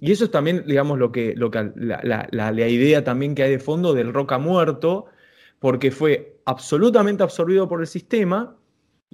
Y 0.00 0.12
eso 0.12 0.26
es 0.26 0.30
también, 0.30 0.64
digamos, 0.66 0.98
lo 0.98 1.12
que, 1.12 1.34
lo 1.36 1.50
que 1.50 1.72
la, 1.76 2.68
idea 2.68 3.04
también 3.04 3.34
que 3.34 3.42
hay 3.42 3.50
de 3.50 3.58
fondo 3.58 3.94
del 3.94 4.12
rock 4.12 4.38
muerto, 4.38 5.06
porque 5.60 5.90
fue 5.90 6.40
absolutamente 6.44 7.22
absorbido 7.22 7.68
por 7.68 7.80
el 7.80 7.86
sistema, 7.86 8.56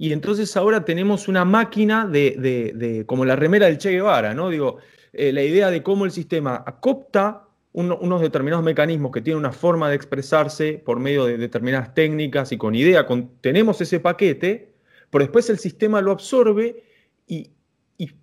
y 0.01 0.13
entonces 0.13 0.57
ahora 0.57 0.83
tenemos 0.83 1.27
una 1.27 1.45
máquina 1.45 2.07
de, 2.07 3.03
como 3.05 3.23
la 3.23 3.35
remera 3.35 3.67
del 3.67 3.77
Che 3.77 3.91
Guevara, 3.91 4.33
¿no? 4.33 4.49
Digo, 4.49 4.77
eh, 5.13 5.31
la 5.31 5.43
idea 5.43 5.69
de 5.69 5.83
cómo 5.83 6.05
el 6.05 6.11
sistema 6.11 6.63
acopta 6.65 7.43
unos 7.73 8.19
determinados 8.19 8.65
mecanismos 8.65 9.11
que 9.11 9.21
tienen 9.21 9.37
una 9.37 9.51
forma 9.51 9.89
de 9.89 9.95
expresarse 9.95 10.81
por 10.83 10.99
medio 10.99 11.25
de 11.25 11.37
determinadas 11.37 11.93
técnicas 11.93 12.51
y 12.51 12.57
con 12.57 12.73
idea, 12.73 13.05
tenemos 13.41 13.79
ese 13.79 13.99
paquete, 13.99 14.73
pero 15.11 15.23
después 15.23 15.51
el 15.51 15.59
sistema 15.59 16.01
lo 16.01 16.09
absorbe 16.09 16.83
y, 17.27 17.51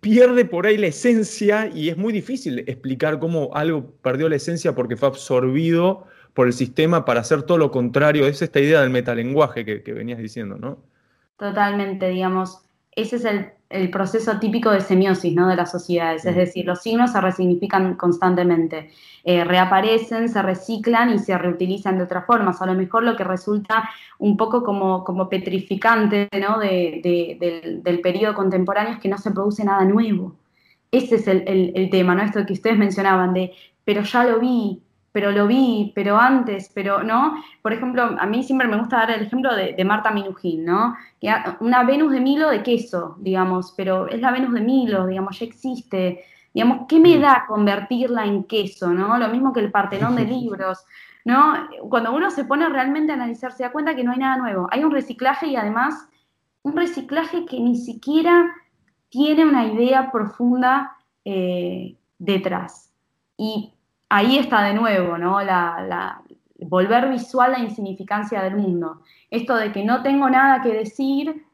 pierde 0.00 0.46
por 0.46 0.66
ahí 0.66 0.78
la 0.78 0.88
esencia 0.88 1.70
y 1.72 1.90
es 1.90 1.96
muy 1.96 2.12
difícil 2.12 2.58
explicar 2.66 3.20
cómo 3.20 3.50
algo 3.54 3.92
perdió 4.02 4.28
la 4.28 4.34
esencia 4.34 4.74
porque 4.74 4.96
fue 4.96 5.06
absorbido 5.06 6.06
por 6.34 6.48
el 6.48 6.54
sistema 6.54 7.04
para 7.04 7.20
hacer 7.20 7.44
todo 7.44 7.56
lo 7.56 7.70
contrario. 7.70 8.26
Es 8.26 8.42
esta 8.42 8.58
idea 8.58 8.80
del 8.80 8.90
metalenguaje 8.90 9.64
que, 9.64 9.84
que 9.84 9.92
venías 9.92 10.18
diciendo, 10.18 10.58
¿no? 10.58 10.97
Totalmente, 11.38 12.08
digamos, 12.08 12.62
ese 12.92 13.16
es 13.16 13.24
el 13.24 13.52
el 13.70 13.90
proceso 13.90 14.38
típico 14.38 14.70
de 14.70 14.80
semiosis 14.80 15.34
¿no? 15.34 15.48
de 15.48 15.56
las 15.56 15.70
sociedades, 15.70 16.24
es 16.24 16.36
decir, 16.36 16.64
los 16.64 16.80
signos 16.80 17.12
se 17.12 17.20
resignifican 17.20 17.96
constantemente, 17.96 18.90
eh, 19.24 19.44
reaparecen, 19.44 20.28
se 20.28 20.40
reciclan 20.40 21.12
y 21.12 21.18
se 21.18 21.36
reutilizan 21.36 21.98
de 21.98 22.04
otras 22.04 22.24
formas. 22.24 22.62
A 22.62 22.66
lo 22.66 22.74
mejor 22.74 23.02
lo 23.02 23.14
que 23.14 23.24
resulta 23.24 23.90
un 24.18 24.36
poco 24.36 24.62
como, 24.62 25.04
como 25.04 25.28
petrificante 25.28 26.28
¿no? 26.40 26.58
del, 26.58 27.02
del, 27.82 28.00
periodo 28.00 28.34
contemporáneo 28.34 28.94
es 28.94 29.00
que 29.00 29.08
no 29.08 29.18
se 29.18 29.32
produce 29.32 29.64
nada 29.64 29.84
nuevo. 29.84 30.34
Ese 30.90 31.16
es 31.16 31.28
el, 31.28 31.44
el, 31.46 31.72
el 31.74 31.90
tema, 31.90 32.14
¿no? 32.14 32.22
Esto 32.22 32.46
que 32.46 32.54
ustedes 32.54 32.78
mencionaban 32.78 33.34
de, 33.34 33.52
pero 33.84 34.02
ya 34.02 34.24
lo 34.24 34.40
vi, 34.40 34.80
pero 35.18 35.32
lo 35.32 35.48
vi, 35.48 35.90
pero 35.96 36.16
antes, 36.16 36.70
pero 36.72 37.02
no. 37.02 37.42
Por 37.60 37.72
ejemplo, 37.72 38.04
a 38.04 38.24
mí 38.24 38.44
siempre 38.44 38.68
me 38.68 38.78
gusta 38.78 38.98
dar 38.98 39.10
el 39.10 39.22
ejemplo 39.22 39.52
de, 39.52 39.84
Marta 39.84 40.12
Minujín, 40.12 40.64
¿no? 40.64 40.94
Una 41.58 41.82
Venus 41.82 42.12
de 42.12 42.20
Milo 42.20 42.48
de 42.48 42.62
queso, 42.62 43.16
digamos, 43.18 43.74
pero 43.76 44.06
es 44.06 44.20
la 44.20 44.30
Venus 44.30 44.54
de 44.54 44.60
Milo, 44.60 45.08
digamos, 45.08 45.36
ya 45.36 45.46
existe. 45.46 46.24
Digamos, 46.54 46.86
¿qué 46.88 47.00
me 47.00 47.18
mm. 47.18 47.20
da 47.20 47.46
convertirla 47.48 48.26
en 48.26 48.44
queso, 48.44 48.94
no? 48.94 49.18
Lo 49.18 49.26
mismo 49.26 49.52
que 49.52 49.58
el 49.58 49.72
Partenón 49.72 50.14
de 50.14 50.24
libros, 50.36 50.84
¿no? 51.24 51.68
Cuando 51.88 52.14
uno 52.14 52.30
se 52.30 52.44
pone 52.44 52.68
realmente 52.68 53.10
a 53.10 53.16
analizar, 53.16 53.50
se 53.50 53.64
da 53.64 53.72
cuenta 53.72 53.96
que 53.96 54.04
no 54.04 54.12
hay 54.12 54.18
nada 54.18 54.36
nuevo. 54.36 54.68
Hay 54.70 54.84
un 54.84 54.92
reciclaje 54.92 55.48
y 55.48 55.56
además 55.56 56.08
un 56.62 56.76
reciclaje 56.76 57.44
que 57.44 57.58
ni 57.58 57.74
siquiera 57.74 58.54
tiene 59.08 59.44
una 59.44 59.66
idea 59.66 60.12
profunda 60.12 60.96
eh, 61.24 61.96
detrás. 62.20 62.92
Y 63.36 63.72
ahí 64.08 64.38
está 64.38 64.62
de 64.62 64.74
nuevo, 64.74 65.18
¿no? 65.18 65.40
La, 65.42 66.22
volver 66.60 67.08
visual 67.08 67.52
la 67.52 67.60
insignificancia 67.60 68.42
del 68.42 68.56
mundo. 68.56 69.02
Esto 69.30 69.54
de 69.56 69.70
que 69.70 69.84
no 69.84 70.02
tengo 70.02 70.28
nada 70.28 70.60
que 70.62 70.72
decir, 70.72 71.46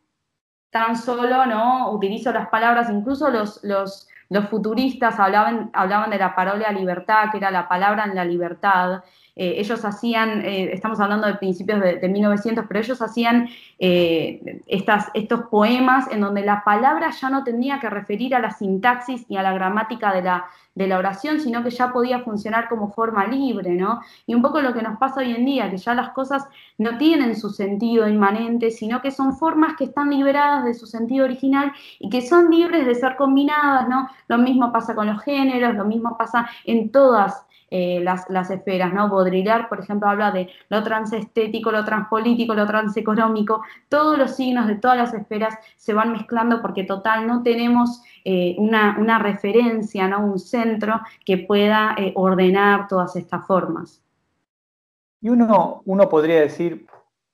tan 0.71 0.97
solo, 0.97 1.47
¿no? 1.47 1.90
Utilizo 1.90 2.33
las 2.33 2.49
palabras, 2.49 2.90
incluso 2.90 3.31
los, 3.31 3.62
los, 3.62 4.09
los 4.31 4.49
futuristas 4.49 5.21
hablaban, 5.21 5.71
hablaban 5.73 6.11
de 6.11 6.19
la 6.19 6.35
parola 6.35 6.73
libertad, 6.73 7.31
que 7.31 7.38
era 7.38 7.51
la 7.51 7.69
palabra 7.69 8.05
en 8.05 8.14
la 8.14 8.25
libertad, 8.25 9.03
eh, 9.37 9.55
ellos 9.59 9.85
hacían, 9.85 10.45
eh, 10.45 10.71
estamos 10.73 11.01
hablando 11.01 11.27
de 11.27 11.35
principios 11.35 11.81
de, 11.81 12.09
1900, 12.09 12.67
pero 12.69 12.81
ellos 12.81 13.03
hacían 13.03 13.49
eh, 13.81 14.62
estos 14.67 15.43
poemas 15.51 16.09
en 16.12 16.21
donde 16.21 16.43
la 16.43 16.62
palabra 16.62 17.11
ya 17.11 17.31
no 17.31 17.43
tenía 17.43 17.81
que 17.81 17.90
referir 17.90 18.35
a 18.37 18.38
la 18.38 18.53
sintaxis 18.53 19.27
y 19.29 19.37
a 19.37 19.43
la 19.43 19.53
gramática 19.53 20.12
de 20.14 20.23
la, 20.23 20.47
de 20.75 20.87
la 20.87 20.99
oración, 20.99 21.41
sino 21.41 21.63
que 21.63 21.71
ya 21.71 21.93
podía 21.93 22.21
funcionar 22.21 22.69
como 22.69 22.91
forma 22.91 23.27
libre, 23.27 23.71
¿no? 23.75 24.01
Y 24.27 24.35
un 24.35 24.43
poco 24.43 24.61
lo 24.61 24.75
que 24.75 24.83
nos 24.83 24.99
pasa 24.99 25.21
hoy 25.21 25.33
en 25.33 25.45
día, 25.45 25.71
que 25.71 25.77
ya 25.77 25.95
las 25.95 26.11
cosas 26.11 26.45
no 26.79 26.99
tienen 26.99 27.37
su 27.37 27.51
sentido 27.51 28.09
inmanente, 28.09 28.71
sino 28.71 29.01
que 29.01 29.11
son 29.11 29.37
formas 29.37 29.77
que 29.77 29.85
están 29.85 30.11
liberadas 30.11 30.65
de 30.65 30.75
su 30.75 30.87
sentido 30.87 31.25
original 31.25 31.73
y 31.99 32.09
que 32.11 32.23
son 32.23 32.51
libres 32.51 32.87
de 32.87 32.95
ser 32.95 33.17
combinadas, 33.17 33.89
¿no? 33.89 34.09
Lo 34.29 34.39
mismo 34.39 34.73
pasa 34.73 34.95
con 34.95 35.07
los 35.07 35.23
géneros, 35.23 35.75
lo 35.75 35.85
mismo 35.85 36.17
pasa 36.19 36.49
en 36.65 36.91
todas 36.91 37.43
eh, 37.77 37.99
las, 38.01 38.31
las, 38.31 38.53
esferas, 38.53 38.95
¿no? 38.95 39.09
Baudrillard, 39.09 39.69
por 39.69 39.81
ejemplo, 39.81 40.09
habla 40.09 40.31
de 40.31 40.49
lo 40.69 40.85
transestético, 40.85 41.73
lo 41.73 41.85
transpolítico, 41.85 42.55
lo 42.55 42.69
transeconómico, 42.69 43.65
todos 43.89 44.17
los 44.17 44.37
signos 44.37 44.69
de 44.69 44.77
todas 44.77 44.97
las 44.97 45.13
esferas 45.13 45.59
se 45.75 45.93
van 45.93 46.13
mezclando 46.13 46.63
porque 46.63 46.85
total 46.85 47.27
no 47.27 47.43
tenemos 47.43 48.01
eh, 48.25 48.55
una, 48.59 49.19
referencia, 49.19 50.07
¿no? 50.07 50.25
Un 50.25 50.39
centro 50.39 51.01
que 51.27 51.37
pueda 51.37 51.97
eh, 51.99 52.13
ordenar 52.15 52.87
todas 52.87 53.17
estas 53.17 53.45
formas. 53.45 54.01
Y 55.21 55.31
uno, 55.31 55.83
uno 55.85 56.09
podría 56.09 56.43
decir, 56.43 56.87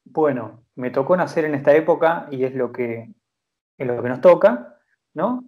bueno, 0.07 0.63
me 0.75 0.91
tocó 0.91 1.19
nacer 1.19 1.45
en 1.45 1.55
esta 1.55 1.75
época 1.75 2.29
y 2.31 2.45
es 2.45 2.55
lo 2.55 2.73
que, 2.73 3.13
es 3.77 3.87
lo 3.87 4.03
que 4.03 4.09
nos 4.09 4.23
toca, 4.23 4.79
¿no? 5.13 5.45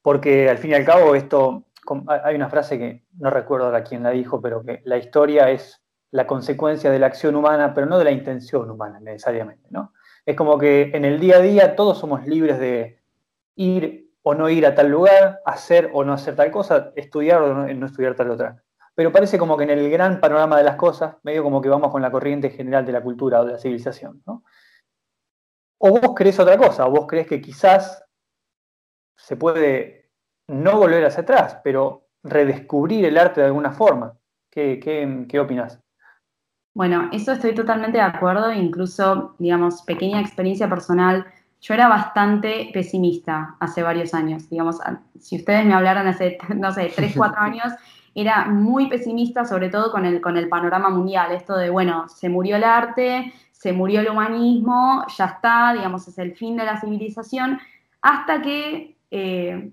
Porque 0.00 0.48
al 0.48 0.58
fin 0.58 0.70
y 0.70 0.74
al 0.74 0.84
cabo 0.84 1.16
esto 1.16 1.64
hay 2.06 2.34
una 2.34 2.48
frase 2.48 2.78
que 2.78 3.04
no 3.18 3.30
recuerdo 3.30 3.66
ahora 3.66 3.84
quién 3.84 4.02
la 4.02 4.10
dijo, 4.10 4.40
pero 4.40 4.62
que 4.62 4.82
la 4.84 4.96
historia 4.96 5.50
es 5.50 5.82
la 6.10 6.26
consecuencia 6.26 6.90
de 6.90 6.98
la 6.98 7.06
acción 7.06 7.36
humana, 7.36 7.74
pero 7.74 7.86
no 7.86 7.98
de 7.98 8.04
la 8.04 8.10
intención 8.10 8.70
humana 8.70 8.98
necesariamente, 9.00 9.68
¿no? 9.70 9.92
Es 10.24 10.36
como 10.36 10.58
que 10.58 10.90
en 10.94 11.04
el 11.04 11.20
día 11.20 11.36
a 11.36 11.40
día 11.40 11.76
todos 11.76 11.98
somos 11.98 12.26
libres 12.26 12.58
de 12.58 13.02
ir 13.56 14.10
o 14.22 14.34
no 14.34 14.50
ir 14.50 14.66
a 14.66 14.74
tal 14.74 14.88
lugar, 14.88 15.40
hacer 15.44 15.90
o 15.92 16.04
no 16.04 16.12
hacer 16.12 16.36
tal 16.36 16.50
cosa, 16.50 16.92
estudiar 16.96 17.42
o 17.42 17.54
no, 17.54 17.86
estudiar 17.86 18.14
tal 18.14 18.30
otra. 18.30 18.62
Pero 18.94 19.12
parece 19.12 19.38
como 19.38 19.56
que 19.56 19.64
en 19.64 19.70
el 19.70 19.90
gran 19.90 20.20
panorama 20.20 20.58
de 20.58 20.64
las 20.64 20.76
cosas, 20.76 21.16
medio 21.22 21.42
como 21.42 21.62
que 21.62 21.68
vamos 21.68 21.90
con 21.90 22.02
la 22.02 22.10
corriente 22.10 22.50
general 22.50 22.84
de 22.84 22.92
la 22.92 23.02
cultura 23.02 23.40
o 23.40 23.44
de 23.44 23.52
la 23.52 23.58
civilización, 23.58 24.22
¿no? 24.26 24.44
O 25.78 25.90
vos 25.90 26.12
crees 26.14 26.38
otra 26.40 26.58
cosa, 26.58 26.86
o 26.86 26.90
vos 26.90 27.06
crees 27.06 27.26
que 27.26 27.40
quizás 27.40 28.04
se 29.16 29.36
puede 29.36 30.07
no 30.48 30.78
volver 30.78 31.04
hacia 31.04 31.22
atrás, 31.22 31.58
pero 31.62 32.08
redescubrir 32.22 33.04
el 33.04 33.18
arte 33.18 33.40
de 33.40 33.46
alguna 33.46 33.70
forma. 33.70 34.14
¿Qué, 34.50 34.80
qué, 35.28 35.38
opinas? 35.38 35.80
Bueno, 36.74 37.08
eso 37.12 37.32
estoy 37.32 37.54
totalmente 37.54 37.98
de 37.98 38.04
acuerdo, 38.04 38.52
incluso, 38.52 39.36
digamos, 39.38 39.82
pequeña 39.82 40.20
experiencia 40.20 40.68
personal. 40.68 41.26
Yo 41.60 41.74
era 41.74 41.88
bastante 41.88 42.70
pesimista 42.72 43.56
hace 43.60 43.82
varios 43.82 44.14
años, 44.14 44.48
digamos, 44.48 44.78
si 45.18 45.36
ustedes 45.36 45.64
me 45.64 45.74
hablaran 45.74 46.06
hace, 46.06 46.38
no 46.56 46.72
sé, 46.72 46.92
3, 46.94 47.14
4 47.16 47.40
años, 47.40 47.72
era 48.14 48.46
muy 48.46 48.88
pesimista, 48.88 49.44
sobre 49.44 49.68
todo 49.68 49.92
con 49.92 50.04
el, 50.04 50.20
con 50.20 50.36
el 50.36 50.48
panorama 50.48 50.88
mundial, 50.88 51.30
esto 51.32 51.56
de, 51.56 51.70
bueno, 51.70 52.08
se 52.08 52.28
murió 52.28 52.56
el 52.56 52.64
arte, 52.64 53.32
se 53.52 53.72
murió 53.72 54.00
el 54.00 54.08
humanismo, 54.08 55.04
ya 55.16 55.26
está, 55.26 55.72
digamos, 55.74 56.08
es 56.08 56.18
el 56.18 56.34
fin 56.34 56.56
de 56.56 56.64
la 56.64 56.80
civilización, 56.80 57.58
hasta 58.00 58.40
que 58.40 58.96
eh, 59.10 59.72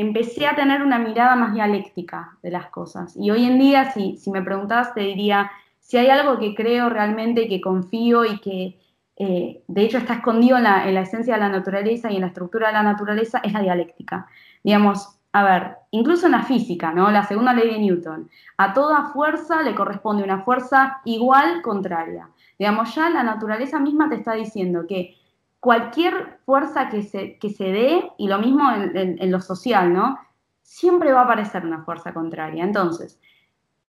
empecé 0.00 0.46
a 0.46 0.54
tener 0.54 0.82
una 0.82 0.98
mirada 0.98 1.36
más 1.36 1.54
dialéctica 1.54 2.36
de 2.42 2.50
las 2.50 2.66
cosas. 2.66 3.16
Y 3.16 3.30
hoy 3.30 3.44
en 3.44 3.58
día, 3.58 3.92
si, 3.92 4.16
si 4.16 4.30
me 4.30 4.42
preguntas, 4.42 4.94
te 4.94 5.00
diría, 5.00 5.50
si 5.80 5.96
hay 5.96 6.08
algo 6.08 6.38
que 6.38 6.54
creo 6.54 6.88
realmente, 6.88 7.48
que 7.48 7.60
confío 7.60 8.24
y 8.24 8.38
que 8.38 8.78
eh, 9.22 9.62
de 9.68 9.82
hecho 9.82 9.98
está 9.98 10.14
escondido 10.14 10.56
en 10.56 10.62
la, 10.62 11.00
esencia 11.02 11.34
de 11.34 11.40
la 11.40 11.50
naturaleza 11.50 12.10
y 12.10 12.14
en 12.14 12.22
la 12.22 12.28
estructura 12.28 12.68
de 12.68 12.72
la 12.72 12.82
naturaleza, 12.82 13.40
es 13.44 13.52
la 13.52 13.60
dialéctica. 13.60 14.26
Digamos, 14.64 15.18
a 15.32 15.44
ver, 15.44 15.76
incluso 15.90 16.24
en 16.24 16.32
la 16.32 16.42
física, 16.44 16.92
¿no? 16.92 17.10
La 17.10 17.24
segunda 17.24 17.52
ley 17.52 17.70
de 17.70 17.78
Newton. 17.80 18.30
A 18.56 18.72
toda 18.72 19.10
fuerza 19.12 19.60
le 19.60 19.74
corresponde 19.74 20.24
una 20.24 20.40
fuerza 20.40 21.02
igual 21.04 21.60
contraria. 21.60 22.30
Digamos, 22.58 22.94
ya 22.94 23.10
la 23.10 23.22
naturaleza 23.22 23.78
misma 23.78 24.08
te 24.08 24.14
está 24.14 24.32
diciendo 24.32 24.86
que 24.88 25.16
cualquier 25.60 26.40
fuerza 26.46 26.88
que 26.88 27.02
se, 27.02 27.38
que 27.38 27.50
se 27.50 27.64
dé, 27.64 28.10
y 28.18 28.28
lo 28.28 28.38
mismo 28.38 28.70
en, 28.72 29.30
lo 29.30 29.40
social, 29.40 29.92
¿no? 29.92 30.18
Siempre 30.62 31.12
va 31.12 31.20
a 31.20 31.24
aparecer 31.24 31.64
una 31.64 31.84
fuerza 31.84 32.14
contraria. 32.14 32.64
Entonces, 32.64 33.20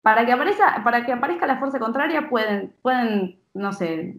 para 0.02 0.26
que 0.26 0.32
aparezca, 0.32 0.82
para 0.84 1.06
que 1.06 1.14
aparezca 1.14 1.46
la 1.46 1.60
fuerza 1.60 1.80
contraria 1.80 2.30
pueden, 2.30 2.74
pueden, 2.82 3.40
no 3.54 3.72
sé, 3.72 4.18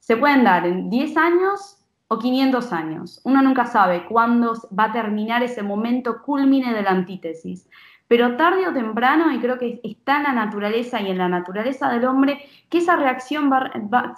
se 0.00 0.16
pueden 0.16 0.42
dar 0.42 0.66
en 0.66 0.90
10 0.90 1.16
años 1.16 1.84
o 2.08 2.18
500 2.18 2.72
años. 2.72 3.20
Uno 3.24 3.42
nunca 3.42 3.66
sabe 3.66 4.06
cuándo 4.06 4.54
va 4.76 4.84
a 4.84 4.92
terminar 4.92 5.42
ese 5.42 5.62
momento 5.62 6.22
culmine 6.22 6.74
de 6.74 6.82
la 6.82 6.90
antítesis. 6.90 7.68
Pero 8.08 8.36
tarde 8.36 8.66
o 8.66 8.72
temprano, 8.72 9.30
y 9.32 9.38
creo 9.38 9.58
que 9.58 9.80
está 9.84 10.16
en 10.16 10.22
la 10.22 10.32
naturaleza 10.32 11.00
y 11.00 11.10
en 11.10 11.18
la 11.18 11.28
naturaleza 11.28 11.90
del 11.90 12.06
hombre, 12.06 12.42
que 12.70 12.78
esa 12.78 12.96
reacción 12.96 13.50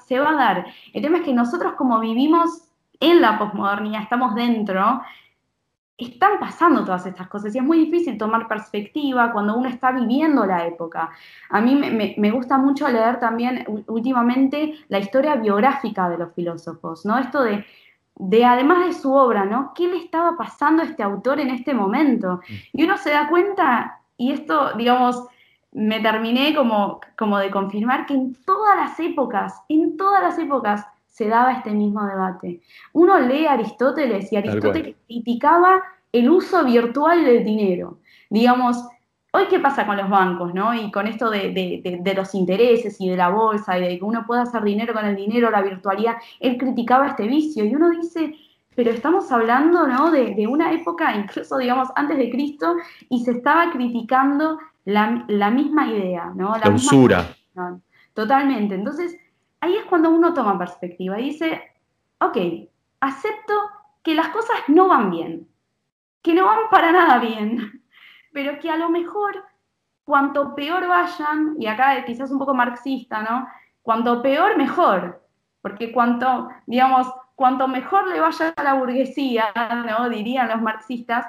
se 0.07 0.20
va 0.20 0.31
a 0.31 0.35
dar. 0.35 0.66
El 0.93 1.03
tema 1.03 1.18
es 1.18 1.24
que 1.24 1.35
nosotros 1.35 1.72
como 1.72 1.99
vivimos 1.99 2.70
en 3.01 3.20
la 3.20 3.38
posmodernidad, 3.38 4.03
estamos 4.03 4.34
dentro, 4.34 5.03
están 5.96 6.38
pasando 6.38 6.84
todas 6.84 7.07
estas 7.07 7.28
cosas 7.28 7.55
y 7.55 7.59
es 7.59 7.64
muy 7.64 7.78
difícil 7.78 8.16
tomar 8.16 8.48
perspectiva 8.48 9.32
cuando 9.32 9.57
uno 9.57 9.68
está 9.68 9.92
viviendo 9.92 10.46
la 10.46 10.66
época. 10.66 11.11
A 11.51 11.61
mí 11.61 11.74
me, 11.74 12.30
gusta 12.30 12.59
mucho 12.59 12.88
leer 12.88 13.18
también 13.18 13.64
últimamente 13.86 14.74
la 14.88 14.98
historia 14.98 15.36
biográfica 15.36 16.09
de 16.09 16.18
los 16.18 16.32
filósofos, 16.32 17.05
¿no? 17.05 17.18
Esto 17.18 17.42
de, 17.42 17.64
de, 18.16 18.44
además 18.44 18.86
de 18.86 18.92
su 18.94 19.12
obra, 19.12 19.44
¿no? 19.44 19.72
¿Qué 19.74 19.88
le 19.88 19.98
estaba 19.98 20.36
pasando 20.36 20.82
a 20.82 20.86
este 20.86 21.03
autor 21.03 21.40
en 21.40 21.51
este 21.51 21.74
momento? 21.74 22.36
Mm. 22.36 22.78
Y 22.78 22.84
uno 22.84 22.96
se 22.96 23.11
da 23.11 23.28
cuenta, 23.28 24.01
y 24.16 24.32
esto, 24.32 24.72
digamos, 24.74 25.26
me 25.72 26.01
terminé 26.01 26.55
como, 26.55 27.01
como 27.16 27.38
de 27.38 27.51
confirmar 27.51 28.07
que 28.07 28.14
en 28.14 28.34
todas 28.44 28.76
las 28.76 28.98
épocas, 28.98 29.62
en 29.68 29.96
todas 29.96 30.22
las 30.22 30.38
épocas, 30.38 30.86
se 31.21 31.29
daba 31.29 31.53
este 31.53 31.73
mismo 31.73 32.03
debate. 32.07 32.62
Uno 32.95 33.21
lee 33.21 33.45
a 33.45 33.53
Aristóteles 33.53 34.33
y 34.33 34.37
Aristóteles 34.37 34.97
criticaba 35.07 35.83
el 36.11 36.31
uso 36.31 36.64
virtual 36.64 37.23
del 37.27 37.45
dinero. 37.45 37.99
Digamos, 38.31 38.83
hoy 39.31 39.43
qué 39.51 39.61
pasa 39.61 39.85
con 39.85 39.99
los 39.99 40.09
bancos, 40.09 40.55
¿no? 40.55 40.73
Y 40.73 40.91
con 40.91 41.07
esto 41.07 41.29
de, 41.29 42.14
los 42.16 42.35
intereses 42.35 42.99
y 43.03 43.11
de 43.11 43.18
la 43.18 43.29
bolsa 43.29 43.77
y 43.77 43.83
de 43.83 43.99
que 43.99 44.05
uno 44.05 44.25
pueda 44.27 44.45
hacer 44.45 44.62
dinero 44.62 44.95
con 44.95 45.05
el 45.05 45.14
dinero, 45.14 45.51
la 45.51 45.61
virtualidad, 45.61 46.16
él 46.41 46.57
criticaba 46.57 47.09
este 47.09 47.27
vicio 47.27 47.66
y 47.66 47.75
uno 47.75 47.91
dice, 47.91 48.35
pero 48.75 48.91
estamos 48.91 49.31
hablando, 49.31 49.87
¿no? 49.87 50.11
De, 50.11 50.47
una 50.47 50.73
época, 50.73 51.14
incluso, 51.14 51.59
digamos, 51.59 51.89
antes 51.97 52.16
de 52.16 52.31
Cristo, 52.31 52.77
y 53.11 53.23
se 53.27 53.33
estaba 53.33 53.71
criticando 53.73 54.59
la, 54.87 55.51
misma 55.51 55.87
idea, 55.87 56.33
¿no? 56.35 56.57
La, 56.57 56.71
usura. 56.71 57.29
Totalmente. 58.14 58.75
Entonces, 58.75 59.20
ahí 59.61 59.77
es 59.77 59.85
cuando 59.85 60.11
uno 60.11 60.35
toma 60.35 60.59
perspectiva 60.59 61.21
y 61.21 61.31
dice, 61.31 61.73
ok, 62.21 62.37
acepto 63.01 63.55
que 64.03 64.15
las 64.15 64.29
cosas 64.29 64.57
no 64.69 64.89
van 64.89 65.11
bien, 65.11 65.49
que 66.23 66.35
no 66.35 66.47
van 66.47 66.69
para 66.71 66.93
nada 66.93 67.19
bien, 67.19 67.83
pero 68.33 68.59
que 68.59 68.71
a 68.71 68.77
lo 68.77 68.89
mejor 68.89 69.45
cuanto 70.05 70.55
peor 70.55 70.89
vayan, 70.89 71.57
y 71.59 71.67
acá 71.67 72.05
quizás 72.05 72.31
un 72.31 72.39
poco 72.39 72.55
marxista, 72.55 73.23
¿no? 73.23 73.47
Cuanto 73.83 74.23
peor, 74.23 74.57
mejor, 74.57 75.25
porque 75.63 75.93
cuanto, 75.93 76.49
digamos, 76.67 77.07
cuanto 77.35 77.69
mejor 77.69 78.09
le 78.09 78.21
vaya 78.21 78.53
a 78.57 78.63
la 78.63 78.75
burguesía, 78.75 79.53
¿no? 79.89 80.09
Dirían 80.09 80.49
los 80.49 80.61
marxistas, 80.61 81.27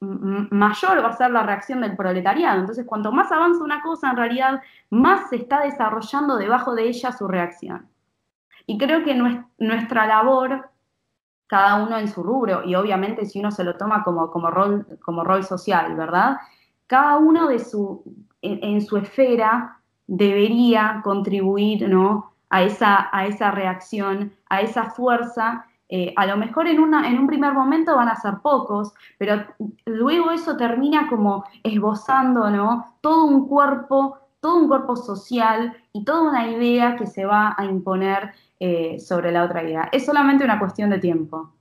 mayor 0.00 1.02
va 1.02 1.08
a 1.08 1.16
ser 1.16 1.30
la 1.30 1.42
reacción 1.42 1.80
del 1.80 1.96
proletariado. 1.96 2.60
Entonces, 2.60 2.86
cuanto 2.86 3.10
más 3.12 3.32
avanza 3.32 3.64
una 3.64 3.82
cosa, 3.82 4.10
en 4.10 4.16
realidad, 4.16 4.62
más 4.90 5.28
se 5.30 5.36
está 5.36 5.60
desarrollando 5.60 6.36
debajo 6.36 6.74
de 6.74 6.88
ella 6.88 7.12
su 7.12 7.26
reacción. 7.26 7.88
Y 8.66 8.78
creo 8.78 9.02
que 9.02 9.14
nuestra 9.58 10.06
labor, 10.06 10.68
cada 11.46 11.82
uno 11.82 11.98
en 11.98 12.08
su 12.08 12.22
rubro, 12.22 12.64
y 12.64 12.74
obviamente 12.74 13.24
si 13.24 13.40
uno 13.40 13.50
se 13.50 13.64
lo 13.64 13.76
toma 13.76 14.04
como, 14.04 14.30
como, 14.30 14.50
rol, 14.50 14.86
como 15.02 15.24
rol 15.24 15.42
social, 15.42 15.96
¿verdad? 15.96 16.36
Cada 16.86 17.16
uno 17.16 17.48
de 17.48 17.58
su, 17.58 18.04
en, 18.42 18.80
su 18.82 18.98
esfera 18.98 19.80
debería 20.06 21.00
contribuir 21.02 21.88
¿no? 21.88 22.34
a, 22.50 22.62
esa, 22.62 23.08
a 23.10 23.26
esa 23.26 23.50
reacción, 23.50 24.32
a 24.48 24.60
esa 24.60 24.90
fuerza 24.90 25.64
eh, 25.88 26.12
a 26.16 26.26
lo 26.26 26.36
mejor 26.36 26.68
en, 26.68 26.80
una, 26.80 27.08
en 27.08 27.18
un 27.18 27.26
primer 27.26 27.54
momento 27.54 27.96
van 27.96 28.08
a 28.08 28.16
ser 28.16 28.34
pocos, 28.42 28.92
pero 29.16 29.46
luego 29.86 30.30
eso 30.30 30.56
termina 30.56 31.08
como 31.08 31.44
esbozando, 31.62 32.50
¿no? 32.50 32.96
Todo 33.00 33.24
un 33.24 33.48
cuerpo, 33.48 34.18
todo 34.40 34.56
un 34.56 34.68
cuerpo 34.68 34.96
social 34.96 35.76
y 35.92 36.04
toda 36.04 36.28
una 36.28 36.50
idea 36.50 36.96
que 36.96 37.06
se 37.06 37.24
va 37.24 37.54
a 37.56 37.64
imponer 37.64 38.32
eh, 38.60 38.98
sobre 38.98 39.32
la 39.32 39.44
otra 39.44 39.62
idea. 39.62 39.88
Es 39.90 40.04
solamente 40.04 40.44
una 40.44 40.58
cuestión 40.58 40.90
de 40.90 40.98
tiempo. 40.98 41.54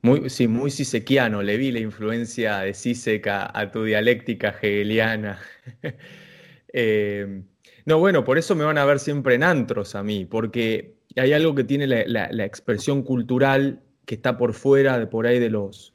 Muy, 0.00 0.30
sí, 0.30 0.48
muy 0.48 0.70
sisequiano, 0.70 1.42
le 1.42 1.56
vi 1.56 1.72
la 1.72 1.80
influencia 1.80 2.60
de 2.60 2.72
Sisek 2.72 3.26
a, 3.26 3.70
tu 3.70 3.84
dialéctica 3.84 4.48
hegeliana. 4.48 5.38
Eh, 6.70 7.44
no, 7.88 7.98
bueno, 7.98 8.22
por 8.22 8.36
eso 8.36 8.54
me 8.54 8.64
van 8.64 8.76
a 8.76 8.84
ver 8.84 8.98
siempre 8.98 9.34
en 9.34 9.42
antros 9.42 9.94
a 9.94 10.02
mí, 10.02 10.26
porque 10.26 10.98
hay 11.16 11.32
algo 11.32 11.54
que 11.54 11.64
tiene 11.64 11.86
la, 11.86 12.44
expresión 12.44 13.02
cultural 13.02 13.80
que 14.04 14.16
está 14.16 14.36
por 14.36 14.52
fuera 14.52 14.98
de 14.98 15.06
por 15.06 15.26
ahí 15.26 15.38
de 15.38 15.48
los... 15.48 15.94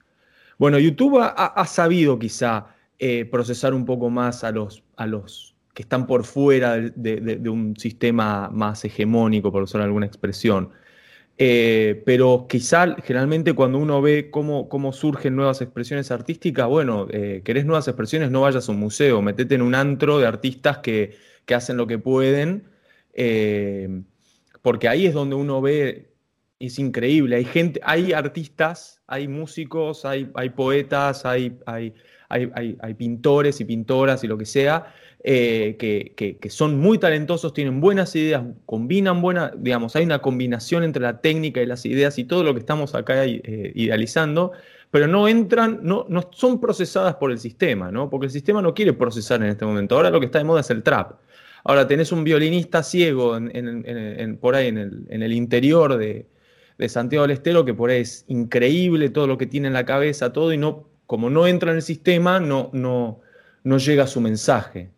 Bueno, 0.58 0.80
YouTube 0.80 1.20
ha, 1.22 1.66
sabido 1.68 2.18
quizá 2.18 2.66
eh, 2.98 3.26
procesar 3.26 3.76
un 3.76 3.86
poco 3.86 4.10
más 4.10 4.44
a 4.44 4.50
los, 4.50 4.84
a 4.96 5.06
los 5.06 5.56
que 5.76 5.84
están 5.84 6.08
por 6.08 6.24
fuera 6.24 6.78
de, 6.78 7.48
un 7.48 7.76
sistema 7.78 8.50
más 8.50 8.84
hegemónico, 8.86 9.52
por 9.52 9.62
usar 9.62 9.82
alguna 9.82 10.08
expresión. 10.08 10.72
Eh, 11.38 12.02
pero 12.08 12.48
quizá 12.50 12.96
generalmente 13.04 13.54
cuando 13.54 13.78
uno 13.78 14.02
ve 14.02 14.32
cómo, 14.32 14.68
cómo 14.68 14.94
surgen 14.94 15.36
nuevas 15.36 15.62
expresiones 15.62 16.10
artísticas, 16.10 16.68
bueno, 16.68 17.06
eh, 17.12 17.44
querés 17.46 17.66
nuevas 17.66 17.88
expresiones, 17.88 18.32
no 18.32 18.42
vayas 18.42 18.68
a 18.68 18.72
un 18.72 18.80
museo, 18.80 19.22
metete 19.22 19.54
en 19.54 19.62
un 19.62 19.76
antro 19.76 20.18
de 20.18 20.26
artistas 20.26 20.80
que, 20.80 21.33
que 21.46 21.56
hacen 21.56 21.78
lo 21.78 21.88
que 21.88 22.00
pueden 22.00 22.66
porque 24.64 24.88
ahí 24.88 25.06
es 25.06 25.14
donde 25.14 25.36
uno 25.36 25.62
ve, 25.62 26.14
es 26.58 26.80
increíble, 26.80 27.36
hay 27.36 27.46
gente, 27.46 27.82
hay 27.84 28.14
artistas, 28.14 29.02
hay 29.06 29.28
músicos, 29.28 30.06
hay, 30.06 30.32
hay 30.36 30.50
poetas, 30.52 31.26
hay, 31.26 31.60
hay, 31.66 31.94
hay, 32.30 32.94
pintores 32.96 33.60
y 33.60 33.66
pintoras 33.66 34.24
y 34.24 34.28
lo 34.28 34.38
que 34.38 34.46
sea, 34.46 34.96
eh, 35.22 35.76
que, 35.78 36.50
son 36.50 36.80
muy 36.80 36.98
talentosos, 36.98 37.54
tienen 37.54 37.82
buenas 37.82 38.16
ideas, 38.16 38.44
combinan 38.66 39.22
buenas, 39.22 39.52
digamos, 39.58 39.98
hay 39.98 40.06
una 40.06 40.20
combinación 40.20 40.86
entre 40.86 41.04
la 41.04 41.20
técnica 41.20 41.62
y 41.62 41.66
las 41.66 41.86
ideas 41.86 42.18
y 42.18 42.24
todo 42.24 42.46
lo 42.46 42.54
que 42.54 42.62
estamos 42.62 42.96
acá 42.96 43.26
eh, 43.26 43.42
idealizando, 43.76 44.54
pero 44.94 45.08
no 45.08 45.28
entran, 45.28 45.80
no, 45.82 46.06
no 46.08 46.30
son 46.34 46.62
procesadas 46.62 47.16
por 47.16 47.32
el 47.32 47.40
sistema, 47.40 47.92
¿no? 47.92 48.12
Porque 48.12 48.28
el 48.28 48.32
sistema 48.32 48.62
no 48.62 48.76
quiere 48.76 48.94
procesar 48.94 49.42
en 49.42 49.50
este 49.50 49.66
momento. 49.66 49.96
Ahora 49.96 50.12
lo 50.12 50.20
que 50.20 50.28
está 50.28 50.38
de 50.38 50.44
moda 50.44 50.62
es 50.62 50.70
el 50.70 50.84
trap. 50.84 51.14
Ahora 51.64 51.88
tenés 51.88 52.12
un 52.12 52.24
violinista 52.24 52.84
ciego 52.84 53.36
en, 53.36 54.38
por 54.40 54.54
ahí 54.54 54.68
en 54.68 54.78
el, 54.78 55.34
interior 55.34 55.98
de, 55.98 56.28
Santiago 56.88 57.24
del 57.24 57.32
Estero, 57.32 57.66
que 57.66 57.74
por 57.74 57.90
ahí 57.90 58.02
es 58.02 58.24
increíble 58.28 59.10
todo 59.10 59.26
lo 59.26 59.36
que 59.40 59.48
tiene 59.48 59.66
en 59.66 59.74
la 59.74 59.84
cabeza, 59.84 60.32
todo, 60.32 60.54
y 60.54 60.60
no, 60.60 60.88
como 61.08 61.32
no 61.32 61.48
entra 61.48 61.72
en 61.72 61.78
el 61.78 61.82
sistema, 61.82 62.40
no, 62.40 62.70
no, 62.72 63.20
no 63.64 63.80
llega 63.80 64.06
su 64.06 64.22
mensaje. 64.22 64.92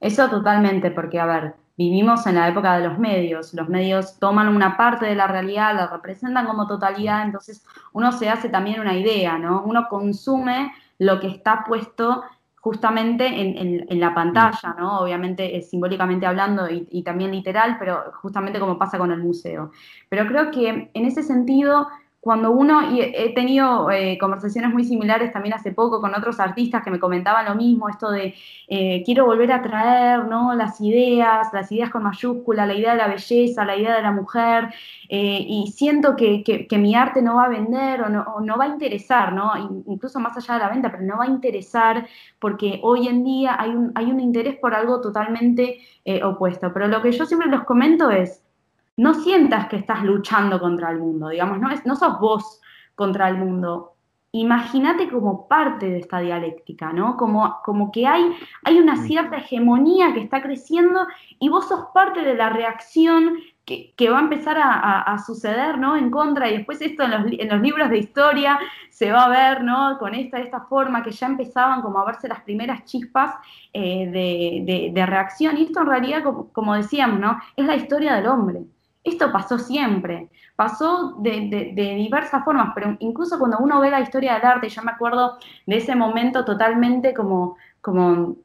Eso 0.00 0.30
totalmente, 0.30 0.90
porque 0.92 1.20
a 1.20 1.26
ver, 1.26 1.54
vivimos 1.76 2.26
en 2.26 2.34
la 2.34 2.48
época 2.48 2.76
de 2.76 2.86
los 2.86 2.98
medios, 2.98 3.54
los 3.54 3.68
medios 3.68 4.18
toman 4.18 4.48
una 4.48 4.76
parte 4.76 5.06
de 5.06 5.14
la 5.14 5.26
realidad, 5.26 5.74
la 5.74 5.86
representan 5.86 6.46
como 6.46 6.66
totalidad, 6.66 7.24
entonces 7.24 7.64
uno 7.92 8.12
se 8.12 8.28
hace 8.28 8.48
también 8.48 8.80
una 8.80 8.94
idea, 8.96 9.38
¿no? 9.38 9.62
Uno 9.62 9.88
consume 9.88 10.72
lo 10.98 11.18
que 11.20 11.28
está 11.28 11.64
puesto 11.64 12.22
justamente 12.62 13.26
en, 13.26 13.98
la 13.98 14.14
pantalla, 14.14 14.76
¿no? 14.78 15.00
Obviamente 15.00 15.56
es 15.56 15.68
simbólicamente 15.68 16.26
hablando 16.26 16.68
y, 16.70 17.02
también 17.02 17.32
literal, 17.32 17.76
pero 17.76 18.12
justamente 18.22 18.60
como 18.60 18.78
pasa 18.78 18.98
con 18.98 19.10
el 19.10 19.18
museo. 19.18 19.72
Pero 20.08 20.28
creo 20.28 20.52
que 20.52 20.88
en 20.94 21.04
ese 21.04 21.24
sentido, 21.24 21.88
cuando 22.22 22.52
uno, 22.52 22.94
y 22.94 23.00
he 23.00 23.34
tenido 23.34 23.90
eh, 23.90 24.16
conversaciones 24.16 24.70
muy 24.72 24.84
similares 24.84 25.32
también 25.32 25.54
hace 25.54 25.72
poco 25.72 26.00
con 26.00 26.14
otros 26.14 26.38
artistas 26.38 26.84
que 26.84 26.90
me 26.92 27.00
comentaban 27.00 27.46
lo 27.46 27.56
mismo, 27.56 27.88
esto 27.88 28.12
de 28.12 28.36
eh, 28.68 29.02
quiero 29.04 29.26
volver 29.26 29.50
a 29.50 29.60
traer 29.60 30.26
¿no? 30.26 30.54
las 30.54 30.80
ideas, 30.80 31.48
las 31.52 31.72
ideas 31.72 31.90
con 31.90 32.04
mayúscula, 32.04 32.64
la 32.64 32.74
idea 32.74 32.92
de 32.92 32.98
la 32.98 33.08
belleza, 33.08 33.64
la 33.64 33.76
idea 33.76 33.96
de 33.96 34.02
la 34.02 34.12
mujer, 34.12 34.68
eh, 35.08 35.44
y 35.48 35.72
siento 35.72 36.14
que, 36.14 36.68
mi 36.78 36.94
arte 36.94 37.22
no 37.22 37.34
va 37.34 37.46
a 37.46 37.48
vender 37.48 38.02
o 38.02 38.08
no, 38.08 38.56
va 38.56 38.66
a 38.66 38.68
interesar, 38.68 39.32
¿no? 39.32 39.82
incluso 39.88 40.20
más 40.20 40.36
allá 40.36 40.54
de 40.54 40.60
la 40.60 40.68
venta, 40.68 40.92
pero 40.92 41.02
no 41.02 41.18
va 41.18 41.24
a 41.24 41.28
interesar 41.28 42.06
porque 42.38 42.78
hoy 42.84 43.08
en 43.08 43.24
día 43.24 43.56
hay 43.58 43.70
un, 43.70 43.90
hay 43.96 44.04
un 44.04 44.20
interés 44.20 44.56
por 44.60 44.76
algo 44.76 45.00
totalmente 45.00 45.80
opuesto. 46.22 46.72
Pero 46.72 46.86
lo 46.86 47.02
que 47.02 47.10
yo 47.10 47.26
siempre 47.26 47.50
les 47.50 47.62
comento 47.62 48.10
es, 48.10 48.42
no 48.96 49.14
sientas 49.14 49.68
que 49.68 49.76
estás 49.76 50.02
luchando 50.02 50.60
contra 50.60 50.90
el 50.90 50.98
mundo, 50.98 51.28
digamos, 51.28 51.58
no, 51.58 51.70
es, 51.70 51.84
no 51.86 51.96
sos 51.96 52.20
vos 52.20 52.60
contra 52.94 53.28
el 53.28 53.36
mundo. 53.36 53.94
Imagínate 54.34 55.10
como 55.10 55.46
parte 55.46 55.90
de 55.90 55.98
esta 55.98 56.20
dialéctica, 56.20 56.90
¿no? 56.92 57.18
Como, 57.18 57.60
como 57.64 57.92
que 57.92 58.06
hay, 58.06 58.34
hay 58.64 58.78
una 58.78 58.96
cierta 58.96 59.36
hegemonía 59.36 60.14
que 60.14 60.20
está 60.20 60.40
creciendo 60.40 61.06
y 61.38 61.50
vos 61.50 61.68
sos 61.68 61.88
parte 61.92 62.22
de 62.22 62.34
la 62.34 62.48
reacción 62.48 63.36
que, 63.64 64.10
va 64.10 64.18
a 64.18 64.22
empezar 64.22 64.56
a, 64.58 65.18
suceder, 65.24 65.78
¿no? 65.78 65.96
En 65.96 66.10
contra, 66.10 66.50
y 66.50 66.56
después 66.56 66.80
esto 66.80 67.04
en 67.04 67.10
los, 67.48 67.60
libros 67.60 67.90
de 67.90 67.98
historia 67.98 68.58
se 68.90 69.12
va 69.12 69.24
a 69.24 69.28
ver, 69.28 69.62
¿no? 69.62 69.98
Con 69.98 70.14
esta, 70.14 70.40
esta 70.40 70.60
forma 70.62 71.02
que 71.02 71.12
ya 71.12 71.26
empezaban 71.26 71.82
como 71.82 72.00
a 72.00 72.04
verse 72.04 72.28
las 72.28 72.40
primeras 72.40 72.84
chispas 72.84 73.34
eh, 73.72 74.90
de, 74.94 75.06
reacción. 75.06 75.56
Y 75.58 75.64
esto 75.64 75.80
en 75.80 75.86
realidad, 75.86 76.22
como, 76.24 76.52
como 76.52 76.74
decíamos, 76.74 77.20
¿no? 77.20 77.38
Es 77.56 77.66
la 77.66 77.76
historia 77.76 78.14
del 78.14 78.26
hombre. 78.26 78.62
Esto 79.04 79.32
pasó 79.32 79.58
siempre, 79.58 80.28
pasó 80.54 81.16
de, 81.18 81.72
diversas 81.74 82.44
formas, 82.44 82.70
pero 82.74 82.96
incluso 83.00 83.38
cuando 83.38 83.58
uno 83.58 83.80
ve 83.80 83.90
la 83.90 84.00
historia 84.00 84.34
del 84.34 84.44
arte, 84.44 84.68
yo 84.68 84.82
me 84.82 84.92
acuerdo 84.92 85.38
de 85.66 85.76
ese 85.76 85.96
momento 85.96 86.44
totalmente 86.44 87.12
como, 87.12 87.56
como 87.80 88.36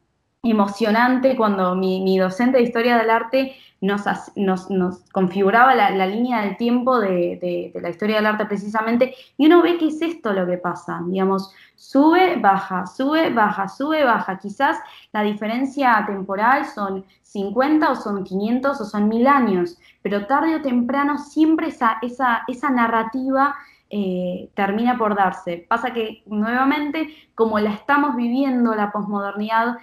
emocionante 0.43 1.35
cuando 1.35 1.75
mi, 1.75 2.17
docente 2.17 2.57
de 2.57 2.63
historia 2.63 2.97
del 2.97 3.09
arte 3.09 3.55
nos, 3.81 4.01
nos, 4.35 4.99
configuraba 5.11 5.75
la, 5.75 6.07
línea 6.07 6.41
del 6.41 6.57
tiempo 6.57 6.99
de, 6.99 7.71
la 7.79 7.89
historia 7.89 8.17
del 8.17 8.25
arte 8.25 8.45
precisamente, 8.45 9.13
y 9.37 9.45
uno 9.45 9.61
ve 9.61 9.77
que 9.77 9.87
es 9.87 10.01
esto 10.01 10.33
lo 10.33 10.47
que 10.47 10.57
pasa, 10.57 11.01
digamos, 11.05 11.53
sube, 11.75 12.37
baja, 12.37 12.87
sube, 12.87 13.29
baja, 13.29 13.67
sube, 13.67 14.03
baja. 14.03 14.39
Quizás 14.39 14.77
la 15.13 15.21
diferencia 15.21 16.03
temporal 16.07 16.65
son 16.65 17.05
50 17.21 17.91
o 17.91 17.95
son 17.95 18.23
500 18.23 18.81
o 18.81 18.85
son 18.85 19.07
1000 19.07 19.27
años, 19.27 19.77
pero 20.01 20.25
tarde 20.25 20.55
o 20.55 20.61
temprano 20.61 21.17
siempre 21.17 21.67
esa, 21.67 21.97
esa, 22.01 22.43
esa 22.47 22.69
narrativa 22.71 23.55
eh, 23.89 24.49
termina 24.55 24.97
por 24.97 25.15
darse. 25.15 25.65
Pasa 25.69 25.93
que 25.93 26.23
nuevamente, 26.25 27.09
como 27.35 27.59
la 27.59 27.71
estamos 27.71 28.15
viviendo 28.15 28.73
la 28.75 28.91
posmodernidad, 28.91 29.77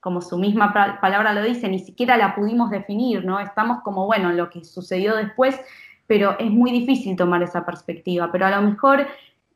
como 0.00 0.22
su 0.22 0.38
misma 0.38 0.72
palabra 1.00 1.32
lo 1.32 1.42
dice, 1.42 1.68
ni 1.68 1.78
siquiera 1.78 2.16
la 2.16 2.34
pudimos 2.34 2.70
definir, 2.70 3.24
¿no? 3.24 3.38
Estamos 3.38 3.82
como, 3.82 4.06
bueno, 4.06 4.32
lo 4.32 4.48
que 4.48 4.64
sucedió 4.64 5.14
después, 5.14 5.60
pero 6.06 6.38
es 6.38 6.50
muy 6.50 6.72
difícil 6.72 7.16
tomar 7.16 7.42
esa 7.42 7.64
perspectiva. 7.64 8.32
Pero 8.32 8.46
a 8.46 8.50
lo 8.50 8.62
mejor, 8.62 9.06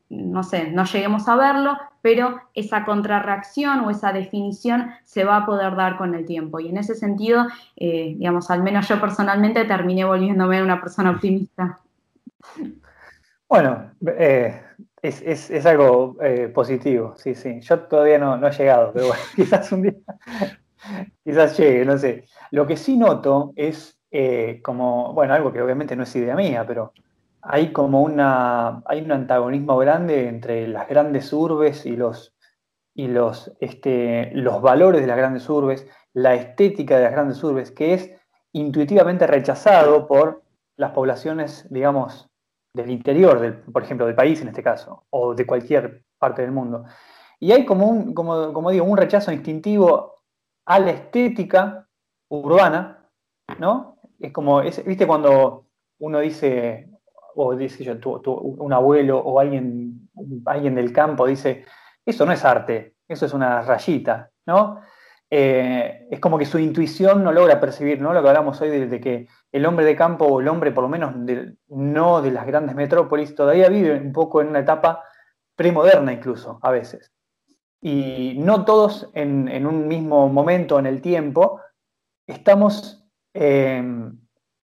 no 0.09 0.43
sé, 0.43 0.71
no 0.71 0.85
lleguemos 0.85 1.27
a 1.27 1.35
verlo, 1.35 1.77
pero 2.01 2.39
esa 2.53 2.85
contrarreacción 2.85 3.79
o 3.79 3.89
esa 3.89 4.13
definición 4.13 4.91
se 5.03 5.23
va 5.23 5.37
a 5.37 5.45
poder 5.45 5.75
dar 5.75 5.97
con 5.97 6.13
el 6.13 6.25
tiempo. 6.25 6.59
Y 6.59 6.69
en 6.69 6.77
ese 6.77 6.93
sentido, 6.93 7.47
eh, 7.75 8.13
digamos, 8.17 8.51
al 8.51 8.61
menos 8.61 8.87
yo 8.87 9.01
personalmente 9.01 9.65
terminé 9.65 10.05
volviéndome 10.05 10.61
una 10.61 10.79
persona 10.79 11.09
optimista. 11.09 11.79
Bueno, 13.49 13.91
eh, 14.17 14.61
es, 15.07 15.65
algo 15.65 16.17
eh, 16.21 16.49
positivo, 16.53 17.15
sí, 17.17 17.35
sí. 17.35 17.59
Yo 17.61 17.79
todavía 17.81 18.17
no, 18.17 18.47
he 18.47 18.51
llegado, 18.51 18.91
pero 18.93 19.07
bueno, 19.07 19.21
quizás 19.35 19.71
un 19.71 19.83
día, 19.83 19.93
quizás 21.23 21.57
llegue, 21.57 21.85
no 21.85 21.97
sé. 21.97 22.25
Lo 22.51 22.65
que 22.65 22.77
sí 22.77 22.97
noto 22.97 23.53
es 23.55 23.97
eh, 24.11 24.61
como, 24.63 25.13
bueno, 25.13 25.33
algo 25.33 25.51
que 25.51 25.61
obviamente 25.61 25.95
no 25.95 26.03
es 26.03 26.15
idea 26.15 26.35
mía, 26.35 26.65
pero 26.67 26.93
hay 27.41 27.71
como 27.71 28.01
una, 28.01 28.81
hay 28.85 29.01
un 29.01 29.11
antagonismo 29.11 29.77
grande 29.77 30.27
entre 30.27 30.67
las 30.67 30.87
grandes 30.87 31.31
urbes 31.31 31.85
y 31.85 31.95
los, 31.95 32.35
y 32.93 33.07
los, 33.07 33.51
este, 33.59 34.31
los 34.33 34.61
valores 34.61 35.01
de 35.01 35.07
las 35.07 35.17
grandes 35.17 35.47
urbes, 35.49 35.87
la 36.13 36.33
estética 36.33 36.97
de 36.97 37.03
las 37.03 37.11
grandes 37.11 37.43
urbes, 37.43 37.71
que 37.71 37.93
es 37.93 38.11
intuitivamente 38.51 39.27
rechazado 39.27 40.07
por 40.07 40.43
las 40.77 40.91
poblaciones, 40.91 41.67
digamos, 41.69 42.29
del 42.75 42.91
interior, 42.91 43.63
por 43.71 43.83
ejemplo, 43.83 44.05
del 44.05 44.15
país 44.15 44.41
en 44.41 44.49
este 44.49 44.61
caso, 44.61 45.05
o 45.09 45.33
de 45.33 45.45
cualquier 45.45 46.03
parte 46.17 46.41
del 46.41 46.51
mundo. 46.51 46.85
Y 47.39 47.51
hay 47.51 47.65
como 47.65 47.87
un, 47.87 48.13
como, 48.13 48.71
digo, 48.71 48.85
un 48.85 48.97
rechazo 48.97 49.31
instintivo 49.31 50.21
a 50.65 50.79
la 50.79 50.91
estética 50.91 51.87
urbana, 52.29 53.09
¿no? 53.59 53.99
Es 54.19 54.31
como, 54.31 54.61
viste 54.61 55.07
cuando 55.07 55.67
uno 55.99 56.19
dice, 56.19 56.89
o 57.35 57.55
dice 57.55 57.83
yo, 57.83 57.95
un 58.25 58.73
abuelo 58.73 59.19
o 59.19 59.39
alguien, 59.39 60.09
alguien 60.45 60.75
del 60.75 60.91
campo 60.91 61.27
dice, 61.27 61.65
eso 62.05 62.25
no 62.25 62.31
es 62.31 62.43
arte, 62.43 62.95
eso 63.07 63.25
es 63.25 63.33
una 63.33 63.61
rayita, 63.61 64.31
¿no? 64.45 64.81
Eh, 65.29 66.07
es 66.11 66.19
como 66.19 66.37
que 66.37 66.45
su 66.45 66.59
intuición 66.59 67.23
no 67.23 67.31
logra 67.31 67.59
percibir, 67.59 67.99
¿no? 67.99 68.13
Lo 68.13 68.21
que 68.21 68.27
hablamos 68.29 68.61
hoy 68.61 68.69
de, 68.69 68.99
que 69.01 69.27
el 69.51 69.65
hombre 69.65 69.85
de 69.85 69.95
campo 69.95 70.25
o 70.25 70.39
el 70.39 70.47
hombre, 70.47 70.71
por 70.71 70.83
lo 70.83 70.89
menos 70.89 71.15
no 71.67 72.21
de 72.21 72.31
las 72.31 72.45
grandes 72.45 72.75
metrópolis, 72.75 73.33
todavía 73.33 73.69
vive 73.69 73.99
un 73.99 74.13
poco 74.13 74.41
en 74.41 74.49
una 74.49 74.59
etapa 74.59 75.03
premoderna 75.55 76.13
incluso, 76.13 76.59
a 76.61 76.71
veces. 76.71 77.11
Y 77.81 78.35
no 78.39 78.65
todos 78.65 79.09
en, 79.13 79.65
un 79.65 79.87
mismo 79.87 80.29
momento 80.29 80.79
en 80.79 80.85
el 80.85 81.01
tiempo 81.01 81.61
estamos 82.27 83.05
em, 83.33 84.17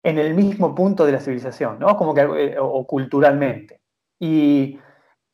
en 0.02 0.18
el 0.18 0.34
mismo 0.34 0.74
punto 0.74 1.04
de 1.04 1.12
la 1.12 1.20
civilización, 1.20 1.78
¿no? 1.78 1.96
Como 1.96 2.14
que, 2.14 2.20
eh, 2.20 2.56
o, 2.60 2.86
culturalmente. 2.86 3.80
Y 4.20 4.78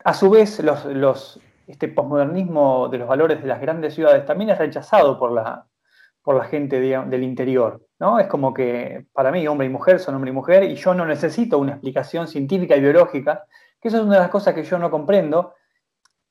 a 0.04 0.14
su 0.14 0.30
vez 0.30 0.62
los, 0.62 0.84
los 0.86 1.40
este 1.66 1.88
posmodernismo 1.88 2.88
de 2.88 2.98
los 2.98 3.08
valores 3.08 3.40
de 3.40 3.48
las 3.48 3.60
grandes 3.60 3.94
ciudades 3.94 4.24
también 4.26 4.50
es 4.50 4.58
rechazado 4.58 5.18
por 5.18 5.32
la, 5.32 5.66
por 6.22 6.36
la 6.36 6.44
gente 6.44 6.80
del 6.80 7.22
interior. 7.22 7.86
¿no? 7.98 8.18
Es 8.18 8.26
como 8.26 8.52
que 8.52 9.06
para 9.12 9.30
mí 9.30 9.46
hombre 9.46 9.66
y 9.66 9.70
mujer 9.70 10.00
son 10.00 10.14
hombre 10.14 10.30
y 10.30 10.34
mujer 10.34 10.64
y 10.64 10.74
yo 10.74 10.94
no 10.94 11.04
necesito 11.06 11.58
una 11.58 11.72
explicación 11.72 12.26
científica 12.28 12.76
y 12.76 12.80
biológica, 12.80 13.44
que 13.80 13.88
eso 13.88 13.98
es 13.98 14.04
una 14.04 14.14
de 14.14 14.20
las 14.20 14.30
cosas 14.30 14.54
que 14.54 14.64
yo 14.64 14.78
no 14.78 14.90
comprendo, 14.90 15.54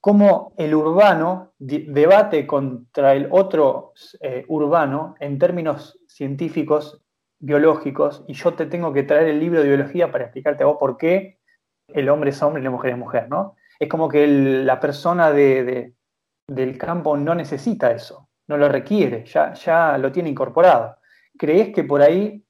cómo 0.01 0.53
el 0.57 0.75
urbano 0.75 1.53
debate 1.59 2.45
contra 2.45 3.13
el 3.13 3.29
otro 3.31 3.93
eh, 4.19 4.43
urbano 4.49 5.15
en 5.19 5.39
términos 5.39 5.99
científicos, 6.07 7.01
biológicos, 7.39 8.25
y 8.27 8.33
yo 8.33 8.53
te 8.53 8.65
tengo 8.65 8.91
que 8.91 9.03
traer 9.03 9.27
el 9.27 9.39
libro 9.39 9.61
de 9.61 9.67
biología 9.67 10.11
para 10.11 10.25
explicarte 10.25 10.63
a 10.63 10.67
vos 10.67 10.77
por 10.77 10.97
qué 10.97 11.39
el 11.87 12.09
hombre 12.09 12.31
es 12.31 12.41
hombre 12.41 12.61
y 12.61 12.65
la 12.65 12.71
mujer 12.71 12.91
es 12.91 12.97
mujer, 12.97 13.29
¿no? 13.29 13.55
Es 13.83 13.89
como 13.89 14.09
que 14.09 14.27
la 14.27 14.79
persona 14.79 15.31
del 15.31 16.77
campo 16.77 17.15
no 17.17 17.35
necesita 17.35 17.91
eso, 17.91 18.29
no 18.47 18.57
lo 18.57 18.69
requiere, 18.69 19.25
ya, 19.25 19.53
ya 19.53 19.97
lo 19.97 20.11
tiene 20.11 20.29
incorporado. 20.29 20.97
¿Crees 21.37 21.73
que 21.73 21.83
por 21.83 22.01
ahí 22.01 22.43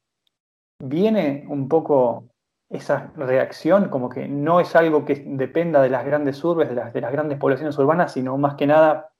viene 0.79 1.45
un 1.47 1.67
poco 1.67 2.29
esa 2.69 3.11
reacción, 3.15 3.89
como 3.89 4.09
que 4.09 4.27
no 4.27 4.59
es 4.59 4.75
algo 4.75 5.05
que 5.05 5.23
dependa 5.25 5.81
de 5.81 5.89
las 5.89 6.05
grandes 6.05 6.43
urbes, 6.43 6.69
de 6.69 6.75
las, 6.75 6.93
de 6.93 7.01
las 7.01 7.11
grandes 7.11 7.37
poblaciones 7.37 7.77
urbanas, 7.77 8.13
sino 8.13 8.37
más 8.37 8.55
que 8.55 8.65
nada 8.65 9.11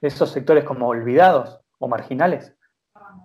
de 0.00 0.08
esos 0.08 0.30
sectores 0.30 0.64
como 0.64 0.88
olvidados 0.88 1.60
o 1.78 1.86
marginales? 1.86 2.56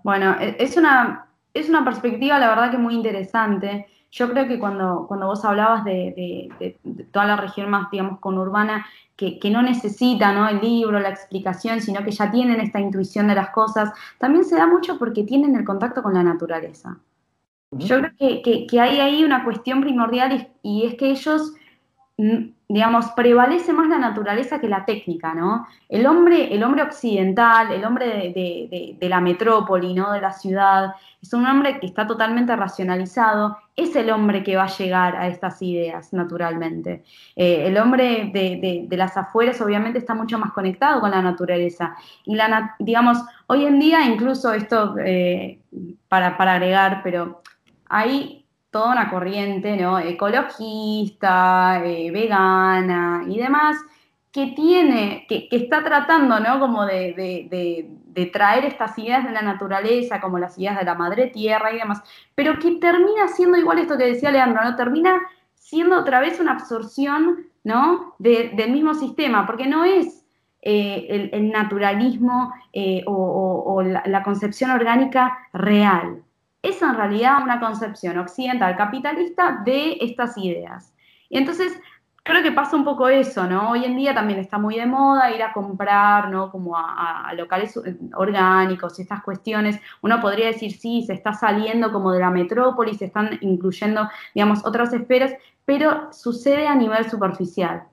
Bueno, 0.03 0.35
e, 0.39 0.57
es 0.59 0.75
una, 0.75 1.29
es 1.53 1.69
una 1.69 1.83
perspectiva, 1.83 2.39
la 2.39 2.49
verdad 2.49 2.71
que 2.71 2.77
muy 2.77 2.93
interesante. 2.93 3.87
Yo 4.11 4.29
creo 4.29 4.47
que 4.47 4.59
cuando, 4.59 5.05
cuando 5.07 5.27
vos 5.27 5.43
hablabas 5.43 5.83
de, 5.83 6.49
toda 7.11 7.25
la 7.25 7.35
región 7.35 7.69
más, 7.69 7.91
digamos, 7.91 8.19
conurbana, 8.19 8.85
que, 9.15 9.39
que 9.39 9.49
no 9.49 9.61
necesita 9.61 10.31
¿no? 10.31 10.47
el 10.47 10.61
libro, 10.61 10.99
la 10.99 11.09
explicación, 11.09 11.81
sino 11.81 12.03
que 12.03 12.11
ya 12.11 12.31
tienen 12.31 12.59
esta 12.61 12.79
intuición 12.79 13.27
de 13.27 13.35
las 13.35 13.49
cosas, 13.49 13.91
también 14.17 14.45
se 14.45 14.55
da 14.55 14.67
mucho 14.67 14.97
porque 14.97 15.23
tienen 15.23 15.55
el 15.55 15.65
contacto 15.65 16.03
con 16.03 16.13
la 16.13 16.23
naturaleza. 16.23 16.97
Yo 17.71 17.99
creo 17.99 18.43
que, 18.43 18.67
que, 18.67 18.79
hay 18.79 18.99
ahí 18.99 19.23
una 19.23 19.43
cuestión 19.43 19.81
primordial 19.81 20.49
y, 20.63 20.85
es 20.85 20.95
que 20.95 21.09
ellos 21.11 21.53
digamos, 22.17 23.11
prevalece 23.11 23.71
más 23.73 23.87
la 23.89 23.99
naturaleza 23.99 24.59
que 24.59 24.67
la 24.67 24.85
técnica, 24.85 25.35
¿no? 25.35 25.67
El 25.87 26.07
hombre, 26.07 26.53
el 26.53 26.63
hombre 26.63 26.81
occidental, 26.81 27.71
el 27.71 27.85
hombre 27.85 28.33
de, 28.33 29.07
la 29.07 29.21
metrópoli, 29.21 29.93
¿no? 29.93 30.11
De 30.11 30.19
la 30.19 30.33
ciudad, 30.33 30.95
es 31.21 31.31
un 31.33 31.45
hombre 31.45 31.79
que 31.79 31.85
está 31.85 32.07
totalmente 32.07 32.55
racionalizado, 32.55 33.57
es 33.75 33.95
el 33.95 34.09
hombre 34.09 34.43
que 34.43 34.55
va 34.55 34.63
a 34.63 34.77
llegar 34.77 35.15
a 35.15 35.27
estas 35.27 35.61
ideas, 35.61 36.11
naturalmente. 36.11 37.03
Eh, 37.35 37.67
el 37.67 37.77
hombre 37.77 38.31
de, 38.33 38.97
las 38.97 39.15
afueras, 39.15 39.61
obviamente, 39.61 39.99
está 39.99 40.15
mucho 40.15 40.39
más 40.39 40.51
conectado 40.53 40.99
con 40.99 41.11
la 41.11 41.21
naturaleza. 41.21 41.95
Y, 42.25 42.35
la, 42.35 42.75
digamos, 42.79 43.19
hoy 43.45 43.65
en 43.65 43.79
día, 43.79 44.03
incluso 44.05 44.51
esto, 44.53 44.95
eh, 44.97 45.59
para, 46.09 46.35
para 46.35 46.53
agregar, 46.53 47.01
pero 47.03 47.43
hay 47.87 48.46
toda 48.77 48.91
una 48.91 49.09
corriente 49.09 49.75
¿no? 49.75 49.97
ecologista, 49.97 51.81
eh, 51.83 52.11
vegana 52.11 53.23
y 53.27 53.39
demás, 53.39 53.75
que 54.31 54.53
tiene, 54.55 55.25
que, 55.27 55.47
está 55.49 55.83
tratando, 55.83 56.39
¿no? 56.39 56.59
Como 56.59 56.85
de, 56.85 58.29
traer 58.31 58.65
estas 58.65 58.95
ideas 58.99 59.25
de 59.25 59.31
la 59.31 59.41
naturaleza, 59.41 60.21
como 60.21 60.37
las 60.37 60.59
ideas 60.59 60.77
de 60.77 60.85
la 60.85 60.93
madre 60.93 61.25
tierra 61.25 61.71
y 61.71 61.79
demás, 61.79 62.03
pero 62.35 62.59
que 62.59 62.75
termina 62.75 63.27
siendo 63.29 63.57
igual 63.57 63.79
esto 63.79 63.97
que 63.97 64.05
decía 64.05 64.29
Leandro, 64.29 64.63
¿no? 64.63 64.75
Termina 64.75 65.21
siendo 65.55 65.99
otra 65.99 66.19
vez 66.19 66.39
una 66.39 66.51
absorción, 66.51 67.47
¿no? 67.63 68.13
del 68.19 68.71
mismo 68.71 68.93
sistema, 68.93 69.47
porque 69.47 69.65
no 69.65 69.85
es 69.85 70.23
eh, 70.61 71.31
el, 71.33 71.49
naturalismo 71.49 72.53
eh, 72.73 73.01
o, 73.07 73.81
la, 73.81 74.21
concepción 74.21 74.69
orgánica 74.69 75.35
real. 75.51 76.21
Es 76.67 76.81
en 76.81 76.95
realidad 76.95 77.41
una 77.41 77.59
concepción 77.59 78.17
occidental 78.17 78.75
capitalista 78.75 79.61
de 79.63 79.97
estas 80.01 80.37
ideas. 80.37 80.93
Y 81.29 81.37
entonces 81.37 81.79
creo 82.23 82.43
que 82.43 82.51
pasa 82.51 82.75
un 82.75 82.83
poco 82.83 83.07
eso, 83.07 83.47
¿no? 83.47 83.71
Hoy 83.71 83.85
en 83.85 83.95
día 83.95 84.13
también 84.13 84.39
está 84.39 84.57
muy 84.57 84.75
de 84.75 84.85
moda 84.85 85.31
ir 85.31 85.41
a 85.41 85.53
comprar, 85.53 86.29
¿no? 86.29 86.51
Como 86.51 86.75
a, 86.77 87.33
locales 87.35 87.79
orgánicos 88.13 88.99
y 88.99 89.03
estas 89.03 89.23
cuestiones. 89.23 89.79
Uno 90.01 90.19
podría 90.19 90.47
decir, 90.47 90.73
sí, 90.73 91.03
se 91.03 91.13
está 91.13 91.33
saliendo 91.33 91.91
como 91.93 92.11
de 92.11 92.19
la 92.19 92.29
metrópoli, 92.29 92.95
se 92.95 93.05
están 93.05 93.37
incluyendo, 93.39 94.09
digamos, 94.35 94.65
otras 94.65 94.91
esferas, 94.91 95.33
pero 95.63 96.11
sucede 96.11 96.67
a 96.67 96.75
nivel 96.75 97.09
superficial. 97.09 97.83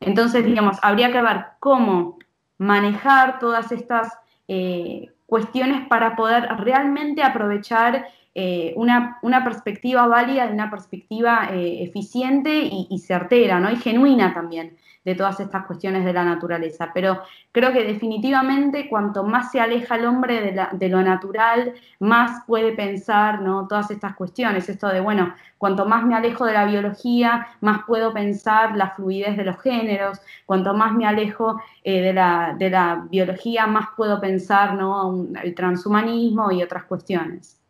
Entonces, 0.00 0.44
digamos, 0.44 0.76
habría 0.82 1.12
que 1.12 1.22
ver 1.22 1.44
cómo 1.60 2.18
manejar 2.58 3.38
todas 3.38 3.70
estas 3.70 4.12
eh, 4.48 5.08
cuestiones 5.26 5.86
para 5.86 6.16
poder 6.16 6.48
realmente 6.58 7.22
aprovechar 7.22 8.06
eh, 8.34 8.74
una, 8.76 9.20
perspectiva 9.44 10.06
válida, 10.08 10.46
una 10.46 10.70
perspectiva 10.70 11.50
eh, 11.52 11.84
eficiente 11.84 12.68
y, 12.70 12.98
certera, 12.98 13.60
¿no? 13.60 13.70
Y 13.70 13.76
genuina 13.76 14.34
también 14.34 14.76
de 15.04 15.14
todas 15.14 15.38
estas 15.38 15.66
cuestiones 15.66 16.04
de 16.04 16.12
la 16.12 16.24
naturaleza. 16.24 16.90
Pero 16.94 17.20
creo 17.52 17.72
que 17.72 17.84
definitivamente 17.84 18.88
cuanto 18.88 19.22
más 19.22 19.52
se 19.52 19.60
aleja 19.60 19.96
el 19.96 20.06
hombre 20.06 20.56
de, 20.72 20.88
lo 20.88 21.02
natural, 21.02 21.74
más 22.00 22.42
puede 22.46 22.72
pensar 22.72 23.40
¿no? 23.42 23.68
todas 23.68 23.90
estas 23.90 24.16
cuestiones. 24.16 24.68
Esto 24.68 24.88
de, 24.88 25.00
bueno, 25.00 25.34
cuanto 25.58 25.84
más 25.84 26.04
me 26.04 26.14
alejo 26.14 26.46
de 26.46 26.54
la 26.54 26.64
biología, 26.64 27.46
más 27.60 27.82
puedo 27.86 28.12
pensar 28.12 28.76
la 28.76 28.90
fluidez 28.90 29.36
de 29.36 29.44
los 29.44 29.60
géneros. 29.60 30.20
Cuanto 30.46 30.74
más 30.74 30.92
me 30.94 31.06
alejo 31.06 31.60
eh, 31.84 32.00
de, 32.00 32.12
la, 32.14 32.56
de, 32.58 32.70
la, 32.70 33.06
biología, 33.10 33.66
más 33.66 33.88
puedo 33.96 34.20
pensar 34.20 34.74
¿no? 34.74 35.26
el 35.42 35.54
transhumanismo 35.54 36.50
y 36.50 36.62
otras 36.62 36.84
cuestiones. 36.84 37.63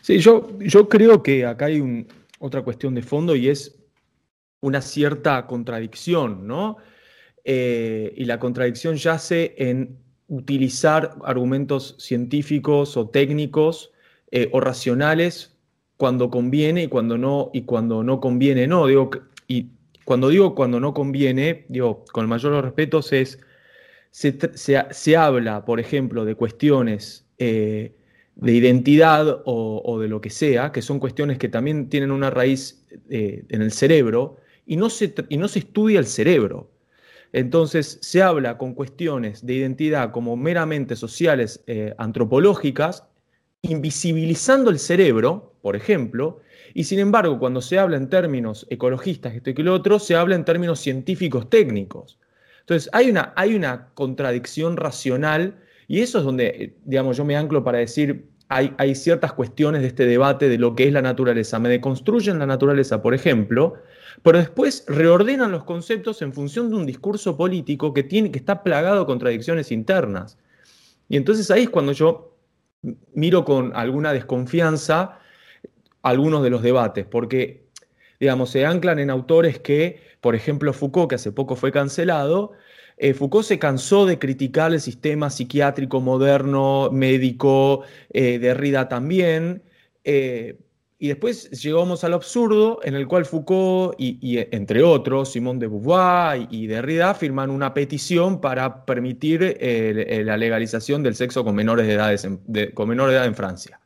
Sí, 0.00 0.18
yo, 0.18 0.58
yo 0.60 0.88
creo 0.88 1.22
que 1.22 1.44
acá 1.44 1.66
hay 1.66 2.06
otra 2.38 2.62
cuestión 2.62 2.94
de 2.94 3.02
fondo 3.02 3.34
y 3.34 3.48
es 3.48 3.76
una 4.60 4.80
cierta 4.80 5.46
contradicción, 5.46 6.46
¿no? 6.46 6.76
Eh, 7.44 8.12
y 8.16 8.24
la 8.24 8.38
contradicción 8.38 8.96
yace 8.96 9.54
en 9.56 9.98
utilizar 10.28 11.14
argumentos 11.24 11.94
científicos 11.98 12.96
o 12.96 13.08
técnicos 13.08 13.92
eh, 14.32 14.48
o 14.52 14.60
racionales 14.60 15.56
cuando 15.96 16.30
conviene 16.30 16.84
y 16.84 16.88
cuando 16.88 17.16
no, 17.16 17.50
y 17.52 17.62
cuando 17.62 18.02
no 18.02 18.20
conviene 18.20 18.66
no. 18.66 18.86
Digo, 18.86 19.10
y 19.46 19.70
cuando 20.04 20.28
digo 20.28 20.54
cuando 20.54 20.80
no 20.80 20.94
conviene, 20.94 21.64
digo, 21.68 22.04
con 22.12 22.22
el 22.22 22.28
mayor 22.28 22.64
respeto, 22.64 23.00
es, 23.10 23.38
se, 24.10 25.16
habla, 25.16 25.64
por 25.64 25.80
ejemplo, 25.80 26.24
de 26.24 26.34
cuestiones 26.34 27.26
eh, 27.38 27.94
de 28.36 28.52
identidad 28.52 29.42
o, 29.46 29.98
de 29.98 30.08
lo 30.08 30.20
que 30.20 30.30
sea, 30.30 30.70
que 30.70 30.82
son 30.82 31.00
cuestiones 31.00 31.38
que 31.38 31.48
también 31.48 31.88
tienen 31.88 32.10
una 32.10 32.30
raíz 32.30 32.84
eh, 33.08 33.44
en 33.48 33.62
el 33.62 33.72
cerebro, 33.72 34.36
y 34.66 34.76
no, 34.76 34.90
se, 34.90 35.14
y 35.28 35.38
no 35.38 35.48
se 35.48 35.60
estudia 35.60 35.98
el 35.98 36.06
cerebro. 36.06 36.70
Entonces 37.32 37.98
se 38.02 38.22
habla 38.22 38.58
con 38.58 38.74
cuestiones 38.74 39.44
de 39.44 39.54
identidad 39.54 40.10
como 40.12 40.36
meramente 40.36 40.96
sociales, 40.96 41.62
eh, 41.66 41.94
antropológicas, 41.98 43.04
invisibilizando 43.62 44.70
el 44.70 44.78
cerebro, 44.78 45.54
por 45.62 45.74
ejemplo, 45.74 46.40
y 46.74 46.84
sin 46.84 46.98
embargo 46.98 47.38
cuando 47.38 47.62
se 47.62 47.78
habla 47.78 47.96
en 47.96 48.10
términos 48.10 48.66
ecologistas, 48.70 49.34
esto 49.34 49.50
y 49.50 49.54
lo 49.54 49.74
otro, 49.74 49.98
se 49.98 50.14
habla 50.14 50.34
en 50.34 50.44
términos 50.44 50.78
científicos 50.80 51.48
técnicos. 51.48 52.18
Entonces 52.60 52.90
hay 52.92 53.08
una, 53.10 53.32
hay 53.34 53.54
una 53.54 53.88
contradicción 53.94 54.76
racional 54.76 55.56
y 55.88 56.00
eso 56.00 56.18
es 56.18 56.24
donde, 56.24 56.46
eh, 56.46 56.76
digamos, 56.84 57.16
yo 57.16 57.24
me 57.24 57.36
anclo 57.36 57.62
para 57.62 57.78
decir, 57.78 58.28
hay, 58.48 58.74
hay, 58.78 58.94
ciertas 58.94 59.32
cuestiones 59.32 59.82
de 59.82 59.88
este 59.88 60.06
debate 60.06 60.48
de 60.48 60.58
lo 60.58 60.74
que 60.76 60.86
es 60.86 60.92
la 60.92 61.02
naturaleza. 61.02 61.58
Me 61.58 61.68
deconstruyen 61.68 62.38
la 62.38 62.46
naturaleza, 62.46 63.02
por 63.02 63.12
ejemplo, 63.14 63.74
pero 64.22 64.38
después 64.38 64.84
reordenan 64.88 65.50
los 65.50 65.64
conceptos 65.64 66.22
en 66.22 66.32
función 66.32 66.70
de 66.70 66.76
un 66.76 66.86
discurso 66.86 67.36
político 67.36 67.92
que, 67.92 68.02
tiene, 68.02 68.30
que 68.30 68.38
está 68.38 68.62
plagado 68.62 69.00
de 69.00 69.06
contradicciones 69.06 69.72
internas. 69.72 70.38
Y 71.08 71.16
entonces 71.16 71.50
ahí 71.50 71.64
es 71.64 71.70
cuando 71.70 71.92
yo 71.92 72.36
miro 73.14 73.44
con 73.44 73.74
alguna 73.74 74.12
desconfianza 74.12 75.18
algunos 76.02 76.42
de 76.42 76.50
los 76.50 76.62
debates, 76.62 77.04
porque, 77.04 77.66
digamos, 78.20 78.50
se 78.50 78.64
anclan 78.64 78.98
en 78.98 79.10
autores 79.10 79.58
que, 79.58 80.00
por 80.20 80.34
ejemplo, 80.34 80.72
Foucault, 80.72 81.08
que 81.08 81.16
hace 81.16 81.32
poco 81.32 81.56
fue 81.56 81.72
cancelado, 81.72 82.52
eh, 82.96 83.12
Foucault 83.12 83.46
se 83.46 83.58
cansó 83.58 84.06
de 84.06 84.18
criticar 84.18 84.72
el 84.72 84.80
sistema 84.80 85.28
psiquiátrico 85.28 86.00
moderno, 86.00 86.90
médico, 86.90 87.82
eh, 88.10 88.38
Derrida 88.38 88.88
también, 88.88 89.62
eh, 90.04 90.58
y 90.98 91.08
después 91.08 91.50
llegamos 91.50 92.04
al 92.04 92.14
absurdo 92.14 92.80
en 92.82 92.94
el 92.94 93.06
cual 93.06 93.26
Foucault 93.26 93.94
y, 93.98 94.38
entre 94.50 94.82
otros, 94.82 95.30
Simón 95.30 95.58
de 95.58 95.66
Beauvoir 95.66 96.48
y, 96.50 96.66
Derrida 96.68 97.12
firman 97.12 97.50
una 97.50 97.74
petición 97.74 98.40
para 98.40 98.86
permitir 98.86 99.58
la 100.24 100.38
legalización 100.38 101.02
del 101.02 101.14
sexo 101.14 101.44
con 101.44 101.54
menores 101.54 101.86
de, 101.86 101.92
edades 101.92 102.26
con 102.72 102.88
menor 102.88 103.10
edad 103.10 103.26
en 103.26 103.34
Francia. 103.34 103.78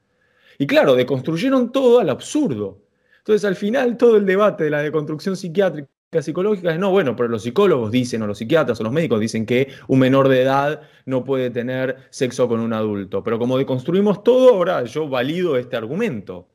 Y 0.56 0.68
claro, 0.68 0.94
deconstruyeron 0.94 1.72
todo 1.72 1.98
al 1.98 2.10
absurdo. 2.10 2.80
Entonces 3.18 3.44
al 3.44 3.56
final 3.56 3.96
todo 3.96 4.16
el 4.16 4.24
debate 4.24 4.64
de 4.64 4.70
la 4.70 4.80
deconstrucción 4.80 5.36
psiquiátrica 5.36 5.88
psicológicas, 6.18 6.78
no, 6.78 6.90
bueno, 6.90 7.14
pero 7.14 7.28
los 7.28 7.42
psicólogos 7.42 7.92
dicen, 7.92 8.22
o 8.22 8.26
los 8.26 8.38
psiquiatras 8.38 8.80
o 8.80 8.84
los 8.84 8.92
médicos 8.92 9.20
dicen 9.20 9.46
que 9.46 9.68
un 9.86 10.00
menor 10.00 10.28
de 10.28 10.42
edad 10.42 10.82
no 11.06 11.24
puede 11.24 11.50
tener 11.50 11.96
sexo 12.10 12.48
con 12.48 12.60
un 12.60 12.72
adulto. 12.72 13.22
Pero 13.22 13.38
como 13.38 13.56
deconstruimos 13.56 14.24
todo, 14.24 14.50
ahora 14.50 14.84
yo 14.84 15.08
valido 15.08 15.56
este 15.56 15.76
argumento. 15.76 16.48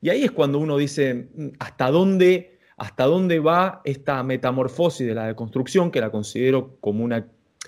Y 0.00 0.10
ahí 0.10 0.24
es 0.24 0.30
cuando 0.30 0.58
uno 0.58 0.76
dice, 0.76 1.30
mm, 1.34 1.48
¿hasta 1.58 1.90
dónde, 1.90 2.58
hasta 2.76 3.04
dónde 3.04 3.40
va 3.40 3.80
esta 3.84 4.22
metamorfosis 4.22 5.06
de 5.06 5.14
la 5.14 5.26
deconstrucción, 5.26 5.90
que 5.90 6.00
la 6.00 6.10
considero 6.10 6.76
como 6.80 7.02
una 7.02 7.26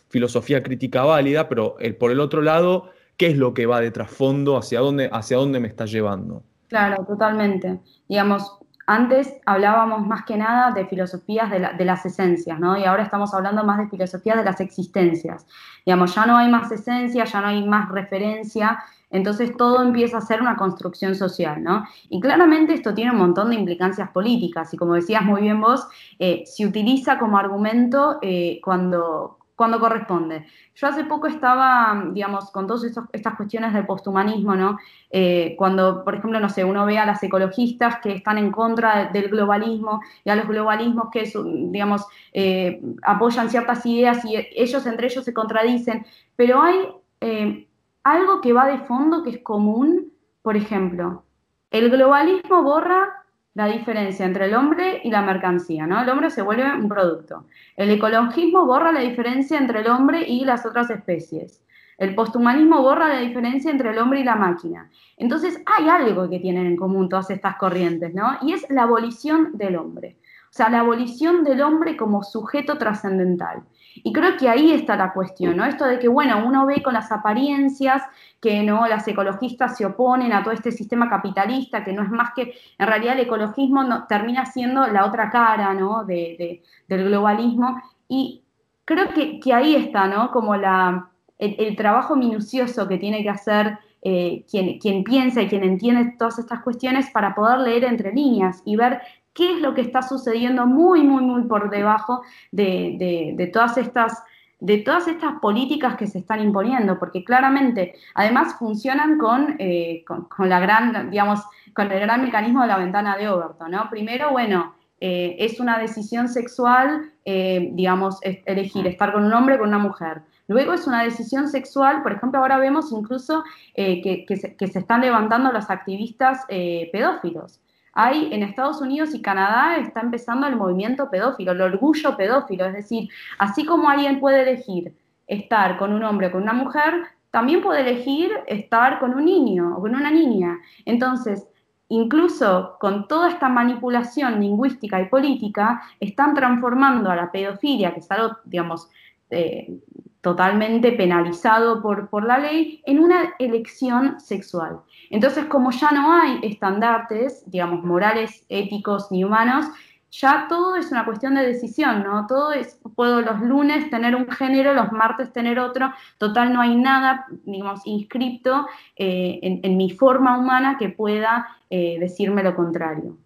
filosofía 0.08 0.62
crítica 0.62 1.04
válida, 1.04 1.48
pero 1.48 1.76
el, 1.80 1.96
por 1.96 2.10
el 2.10 2.20
otro 2.20 2.42
lado, 2.42 2.90
¿qué 3.16 3.28
es 3.28 3.36
lo 3.36 3.54
que 3.54 3.64
va 3.64 3.80
de 3.80 3.90
trasfondo? 3.90 4.58
¿Hacia 4.58 4.80
dónde, 4.80 5.08
hacia 5.10 5.38
dónde 5.38 5.58
me 5.58 5.68
está 5.68 5.86
llevando? 5.86 6.42
Claro, 6.68 7.04
totalmente. 7.04 7.80
Digamos, 8.08 8.59
antes 8.90 9.36
hablábamos 9.46 10.04
más 10.04 10.24
que 10.24 10.36
nada 10.36 10.72
de 10.72 10.84
filosofías 10.84 11.48
de, 11.48 11.84
las 11.84 12.04
esencias, 12.04 12.58
¿no? 12.58 12.76
Y 12.76 12.82
ahora 12.82 13.04
estamos 13.04 13.32
hablando 13.32 13.62
más 13.62 13.78
de 13.78 13.88
filosofías 13.88 14.36
de 14.38 14.42
las 14.42 14.60
existencias. 14.60 15.46
Digamos, 15.86 16.12
ya 16.12 16.26
no 16.26 16.36
hay 16.36 16.48
más 16.48 16.72
esencia, 16.72 17.24
ya 17.24 17.40
no 17.40 17.46
hay 17.46 17.64
más 17.64 17.88
referencia, 17.88 18.82
entonces 19.08 19.56
todo 19.56 19.80
empieza 19.80 20.18
a 20.18 20.20
ser 20.20 20.40
una 20.42 20.56
construcción 20.56 21.14
social, 21.14 21.62
¿no? 21.62 21.84
Y 22.08 22.18
claramente 22.20 22.74
esto 22.74 22.92
tiene 22.92 23.12
un 23.12 23.18
montón 23.18 23.50
de 23.50 23.56
implicancias 23.56 24.10
políticas 24.10 24.74
y 24.74 24.76
como 24.76 24.94
decías 24.94 25.22
muy 25.22 25.42
bien 25.42 25.60
vos, 25.60 25.86
eh, 26.18 26.42
se 26.44 26.66
utiliza 26.66 27.16
como 27.20 27.38
argumento 27.38 28.18
eh, 28.22 28.60
cuando, 28.60 29.38
cuando 29.60 29.78
corresponde. 29.78 30.46
Yo 30.74 30.86
hace 30.86 31.04
poco 31.04 31.26
estaba, 31.26 32.04
digamos, 32.12 32.50
con 32.50 32.66
todas 32.66 32.82
estas 33.12 33.34
cuestiones 33.34 33.74
del 33.74 33.84
posthumanismo, 33.84 34.56
¿no? 34.56 34.78
Eh, 35.10 35.54
cuando, 35.58 36.02
por 36.02 36.14
ejemplo, 36.14 36.40
no 36.40 36.48
sé, 36.48 36.64
uno 36.64 36.86
ve 36.86 36.96
a 36.96 37.04
las 37.04 37.22
ecologistas 37.22 37.98
que 38.02 38.14
están 38.14 38.38
en 38.38 38.52
contra 38.52 39.10
del 39.12 39.28
globalismo 39.28 40.00
y 40.24 40.30
a 40.30 40.36
los 40.36 40.48
globalismos 40.48 41.10
que, 41.12 41.30
digamos, 41.44 42.06
eh, 42.32 42.80
apoyan 43.02 43.50
ciertas 43.50 43.84
ideas 43.84 44.24
y 44.24 44.34
ellos 44.56 44.86
entre 44.86 45.08
ellos 45.08 45.26
se 45.26 45.34
contradicen, 45.34 46.06
pero 46.36 46.62
hay 46.62 46.78
eh, 47.20 47.68
algo 48.02 48.40
que 48.40 48.54
va 48.54 48.64
de 48.64 48.78
fondo 48.78 49.22
que 49.22 49.28
es 49.28 49.42
común, 49.42 50.10
por 50.40 50.56
ejemplo, 50.56 51.26
el 51.70 51.90
globalismo 51.90 52.62
borra 52.62 53.19
la 53.60 53.66
diferencia 53.66 54.24
entre 54.24 54.46
el 54.46 54.54
hombre 54.54 55.02
y 55.04 55.10
la 55.10 55.20
mercancía, 55.20 55.86
¿no? 55.86 56.00
El 56.00 56.08
hombre 56.08 56.30
se 56.30 56.40
vuelve 56.40 56.64
un 56.64 56.88
producto. 56.88 57.44
El 57.76 57.90
ecologismo 57.90 58.64
borra 58.64 58.90
la 58.90 59.00
diferencia 59.00 59.58
entre 59.58 59.80
el 59.80 59.88
hombre 59.88 60.22
y 60.26 60.46
las 60.46 60.64
otras 60.64 60.88
especies. 60.88 61.62
El 61.98 62.14
posthumanismo 62.14 62.80
borra 62.80 63.08
la 63.08 63.20
diferencia 63.20 63.70
entre 63.70 63.90
el 63.90 63.98
hombre 63.98 64.20
y 64.20 64.24
la 64.24 64.34
máquina. 64.34 64.90
Entonces 65.18 65.60
hay 65.66 65.90
algo 65.90 66.30
que 66.30 66.38
tienen 66.38 66.68
en 66.68 66.76
común 66.76 67.10
todas 67.10 67.28
estas 67.28 67.56
corrientes, 67.56 68.14
¿no? 68.14 68.38
Y 68.40 68.54
es 68.54 68.64
la 68.70 68.84
abolición 68.84 69.50
del 69.52 69.76
hombre. 69.76 70.16
O 70.44 70.52
sea, 70.52 70.70
la 70.70 70.80
abolición 70.80 71.44
del 71.44 71.60
hombre 71.60 71.98
como 71.98 72.22
sujeto 72.22 72.78
trascendental. 72.78 73.64
Y 73.94 74.12
creo 74.12 74.36
que 74.36 74.48
ahí 74.48 74.72
está 74.72 74.96
la 74.96 75.12
cuestión, 75.12 75.56
¿no? 75.56 75.64
Esto 75.64 75.84
de 75.84 75.98
que, 75.98 76.08
bueno, 76.08 76.42
uno 76.46 76.66
ve 76.66 76.82
con 76.82 76.94
las 76.94 77.10
apariencias 77.12 78.02
que 78.40 78.62
no 78.62 78.86
las 78.86 79.06
ecologistas 79.06 79.76
se 79.76 79.84
oponen 79.84 80.32
a 80.32 80.42
todo 80.42 80.54
este 80.54 80.72
sistema 80.72 81.08
capitalista, 81.10 81.84
que 81.84 81.92
no 81.92 82.02
es 82.02 82.10
más 82.10 82.30
que, 82.34 82.54
en 82.78 82.86
realidad 82.86 83.14
el 83.14 83.26
ecologismo 83.26 84.06
termina 84.08 84.46
siendo 84.46 84.86
la 84.86 85.04
otra 85.04 85.30
cara, 85.30 85.74
¿no? 85.74 86.04
De, 86.04 86.62
del 86.88 87.04
globalismo. 87.04 87.80
Y 88.08 88.42
creo 88.84 89.08
que, 89.12 89.40
ahí 89.52 89.74
está, 89.74 90.06
¿no? 90.06 90.30
Como 90.30 90.56
la, 90.56 91.10
el, 91.38 91.76
trabajo 91.76 92.16
minucioso 92.16 92.88
que 92.88 92.98
tiene 92.98 93.22
que 93.22 93.30
hacer 93.30 93.78
eh, 94.02 94.44
quien, 94.50 94.78
quien 94.78 95.04
piensa 95.04 95.42
y 95.42 95.48
quien 95.48 95.62
entiende 95.62 96.14
todas 96.18 96.38
estas 96.38 96.60
cuestiones 96.62 97.10
para 97.10 97.34
poder 97.34 97.58
leer 97.58 97.84
entre 97.84 98.12
líneas 98.12 98.62
y 98.64 98.76
ver 98.76 99.02
qué 99.32 99.54
es 99.54 99.60
lo 99.60 99.74
que 99.74 99.80
está 99.80 100.02
sucediendo 100.02 100.66
muy, 100.66 101.02
muy, 101.02 101.22
muy 101.22 101.42
por 101.44 101.70
debajo 101.70 102.22
de, 102.50 103.50
todas 103.52 103.76
estas 103.78 104.22
de 104.60 104.76
todas 104.76 105.08
estas 105.08 105.40
políticas 105.40 105.96
que 105.96 106.06
se 106.06 106.18
están 106.18 106.40
imponiendo, 106.42 106.98
porque 106.98 107.24
claramente, 107.24 107.94
además, 108.14 108.56
funcionan 108.58 109.16
con, 109.16 109.56
eh, 109.58 110.04
la 110.38 110.60
gran, 110.60 111.10
digamos, 111.10 111.40
con 111.72 111.90
el 111.90 111.98
gran 111.98 112.22
mecanismo 112.22 112.60
de 112.60 112.68
la 112.68 112.76
ventana 112.76 113.16
de 113.16 113.30
Overton, 113.30 113.70
¿no? 113.70 113.88
Primero, 113.88 114.32
bueno, 114.32 114.74
eh, 115.00 115.36
es 115.38 115.60
una 115.60 115.78
decisión 115.78 116.28
sexual, 116.28 117.10
eh, 117.24 117.70
digamos, 117.72 118.18
elegir 118.22 118.86
estar 118.86 119.14
con 119.14 119.24
un 119.24 119.32
hombre 119.32 119.54
o 119.54 119.60
con 119.60 119.68
una 119.68 119.78
mujer. 119.78 120.20
Luego 120.46 120.74
es 120.74 120.86
una 120.86 121.04
decisión 121.04 121.48
sexual, 121.48 122.02
por 122.02 122.12
ejemplo, 122.12 122.40
ahora 122.40 122.58
vemos 122.58 122.92
incluso 122.92 123.42
que, 123.74 124.26
se, 124.36 124.78
están 124.78 125.00
levantando 125.00 125.52
los 125.52 125.70
activistas 125.70 126.44
pedófilos. 126.92 127.60
Hay 128.02 128.30
en 128.32 128.42
Estados 128.42 128.80
Unidos 128.80 129.14
y 129.14 129.20
Canadá 129.20 129.76
está 129.76 130.00
empezando 130.00 130.46
el 130.46 130.56
movimiento 130.56 131.10
pedófilo, 131.10 131.52
el 131.52 131.60
orgullo 131.60 132.16
pedófilo, 132.16 132.64
es 132.64 132.72
decir, 132.72 133.10
así 133.36 133.66
como 133.66 133.90
alguien 133.90 134.20
puede 134.20 134.40
elegir 134.40 134.94
estar 135.26 135.76
con 135.76 135.92
un 135.92 136.02
hombre 136.02 136.28
o 136.28 136.32
con 136.32 136.42
una 136.42 136.54
mujer, 136.54 136.94
también 137.30 137.60
puede 137.60 137.82
elegir 137.82 138.30
estar 138.46 139.00
con 139.00 139.14
un 139.14 139.26
niño 139.26 139.76
o 139.76 139.82
con 139.82 139.94
una 139.94 140.10
niña. 140.10 140.58
Entonces, 140.86 141.46
incluso 141.88 142.76
con 142.80 143.06
toda 143.06 143.28
esta 143.28 143.50
manipulación 143.50 144.40
lingüística 144.40 144.98
y 145.02 145.10
política, 145.10 145.82
están 146.00 146.32
transformando 146.32 147.10
a 147.10 147.16
la 147.16 147.30
pedofilia, 147.30 147.92
que 147.92 148.00
es 148.00 148.10
algo, 148.10 148.38
digamos, 148.44 148.88
eh, 149.28 149.78
totalmente 150.22 150.92
penalizado 150.92 151.82
por, 151.82 152.08
por 152.08 152.24
la 152.24 152.38
ley, 152.38 152.82
en 152.86 152.98
una 152.98 153.34
elección 153.38 154.18
sexual. 154.20 154.80
Entonces, 155.10 155.44
como 155.46 155.72
ya 155.72 155.90
no 155.90 156.12
hay 156.12 156.38
estandartes, 156.42 157.42
digamos, 157.50 157.82
morales, 157.84 158.46
éticos 158.48 159.10
ni 159.10 159.24
humanos, 159.24 159.66
ya 160.12 160.46
todo 160.48 160.76
es 160.76 160.90
una 160.90 161.04
cuestión 161.04 161.34
de 161.34 161.46
decisión, 161.46 162.02
¿no? 162.02 162.26
Todo 162.26 162.52
es, 162.52 162.80
puedo 162.96 163.20
los 163.20 163.40
lunes 163.40 163.90
tener 163.90 164.14
un 164.16 164.28
género, 164.28 164.72
los 164.72 164.90
martes 164.92 165.32
tener 165.32 165.58
otro, 165.58 165.92
total 166.18 166.52
no 166.52 166.60
hay 166.60 166.76
nada, 166.76 167.26
digamos, 167.44 167.80
inscripto 167.84 168.66
eh, 168.96 169.38
en, 169.42 169.76
mi 169.76 169.90
forma 169.90 170.38
humana 170.38 170.76
que 170.78 170.88
pueda 170.88 171.46
eh, 171.70 171.98
decirme 172.00 172.42
lo 172.42 172.56
contrario. 172.56 173.18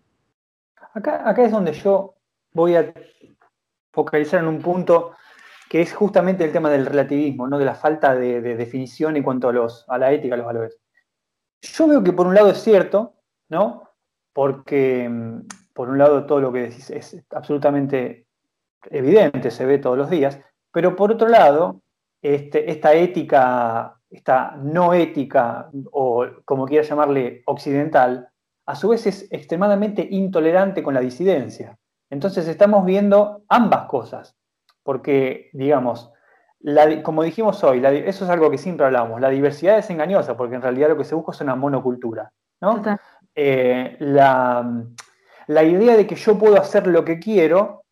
Acá, 0.94 1.34
es 1.42 1.50
donde 1.50 1.72
yo 1.72 2.14
voy 2.52 2.76
a 2.76 2.92
focalizar 3.92 4.40
en 4.40 4.48
un 4.48 4.60
punto 4.60 5.12
que 5.68 5.80
es 5.80 5.92
justamente 5.92 6.44
el 6.44 6.52
tema 6.52 6.70
del 6.70 6.86
relativismo, 6.86 7.48
¿no? 7.48 7.58
de 7.58 7.64
la 7.64 7.74
falta 7.74 8.14
de, 8.14 8.40
definición 8.40 9.16
en 9.16 9.22
cuanto 9.22 9.48
a, 9.48 9.52
los, 9.52 9.84
a 9.88 9.98
la 9.98 10.12
ética, 10.12 10.34
a 10.34 10.38
los 10.38 10.46
valores. 10.46 10.83
Yo 11.72 11.86
veo 11.86 12.02
que 12.02 12.12
por 12.12 12.26
un 12.26 12.34
lado 12.34 12.50
es 12.50 12.62
cierto, 12.62 13.14
¿no? 13.48 13.90
Porque 14.32 15.08
mm, 15.08 15.46
por 15.72 15.88
un 15.88 15.98
lado 15.98 16.26
todo 16.26 16.40
lo 16.40 16.52
que 16.52 16.62
decís 16.62 16.90
es 16.90 17.24
absolutamente 17.30 18.26
evidente, 18.90 19.50
se 19.50 19.64
ve 19.64 19.78
todos 19.78 19.96
los 19.96 20.10
días, 20.10 20.38
pero 20.72 20.94
por 20.94 21.12
otro 21.12 21.28
lado, 21.28 21.80
este, 22.20 22.70
esta 22.70 22.94
ética, 22.94 23.98
esta 24.10 24.56
no 24.56 24.92
ética, 24.92 25.70
o 25.90 26.26
como 26.44 26.66
quiera 26.66 26.86
llamarle 26.86 27.42
occidental, 27.46 28.28
a 28.66 28.74
su 28.74 28.88
vez 28.88 29.06
es 29.06 29.28
extremadamente 29.30 30.06
intolerante 30.10 30.82
con 30.82 30.94
la 30.94 31.00
disidencia. 31.00 31.78
Entonces 32.10 32.46
estamos 32.48 32.84
viendo 32.84 33.44
ambas 33.48 33.86
cosas, 33.86 34.36
porque, 34.82 35.50
digamos, 35.52 36.10
como 37.02 37.22
dijimos 37.22 37.62
hoy, 37.62 37.82
eso 37.84 38.24
es 38.24 38.30
algo 38.30 38.50
que 38.50 38.58
siempre 38.58 38.86
hablamos, 38.86 39.20
la 39.20 39.28
diversidad 39.28 39.78
es 39.78 39.90
engañosa 39.90 40.36
porque 40.36 40.54
en 40.54 40.62
realidad 40.62 40.88
lo 40.88 40.96
que 40.96 41.04
se 41.04 41.14
busca 41.14 41.32
es 41.32 41.40
una 41.40 41.56
monocultura. 41.56 42.32
¿no? 42.60 42.82
Eh, 43.34 43.96
la, 43.98 44.64
idea 45.48 45.96
de 45.96 46.06
que 46.06 46.14
yo 46.14 46.38
puedo 46.38 46.56
hacer 46.56 46.86
lo 46.86 47.04
que 47.04 47.18
quiero 47.18 47.82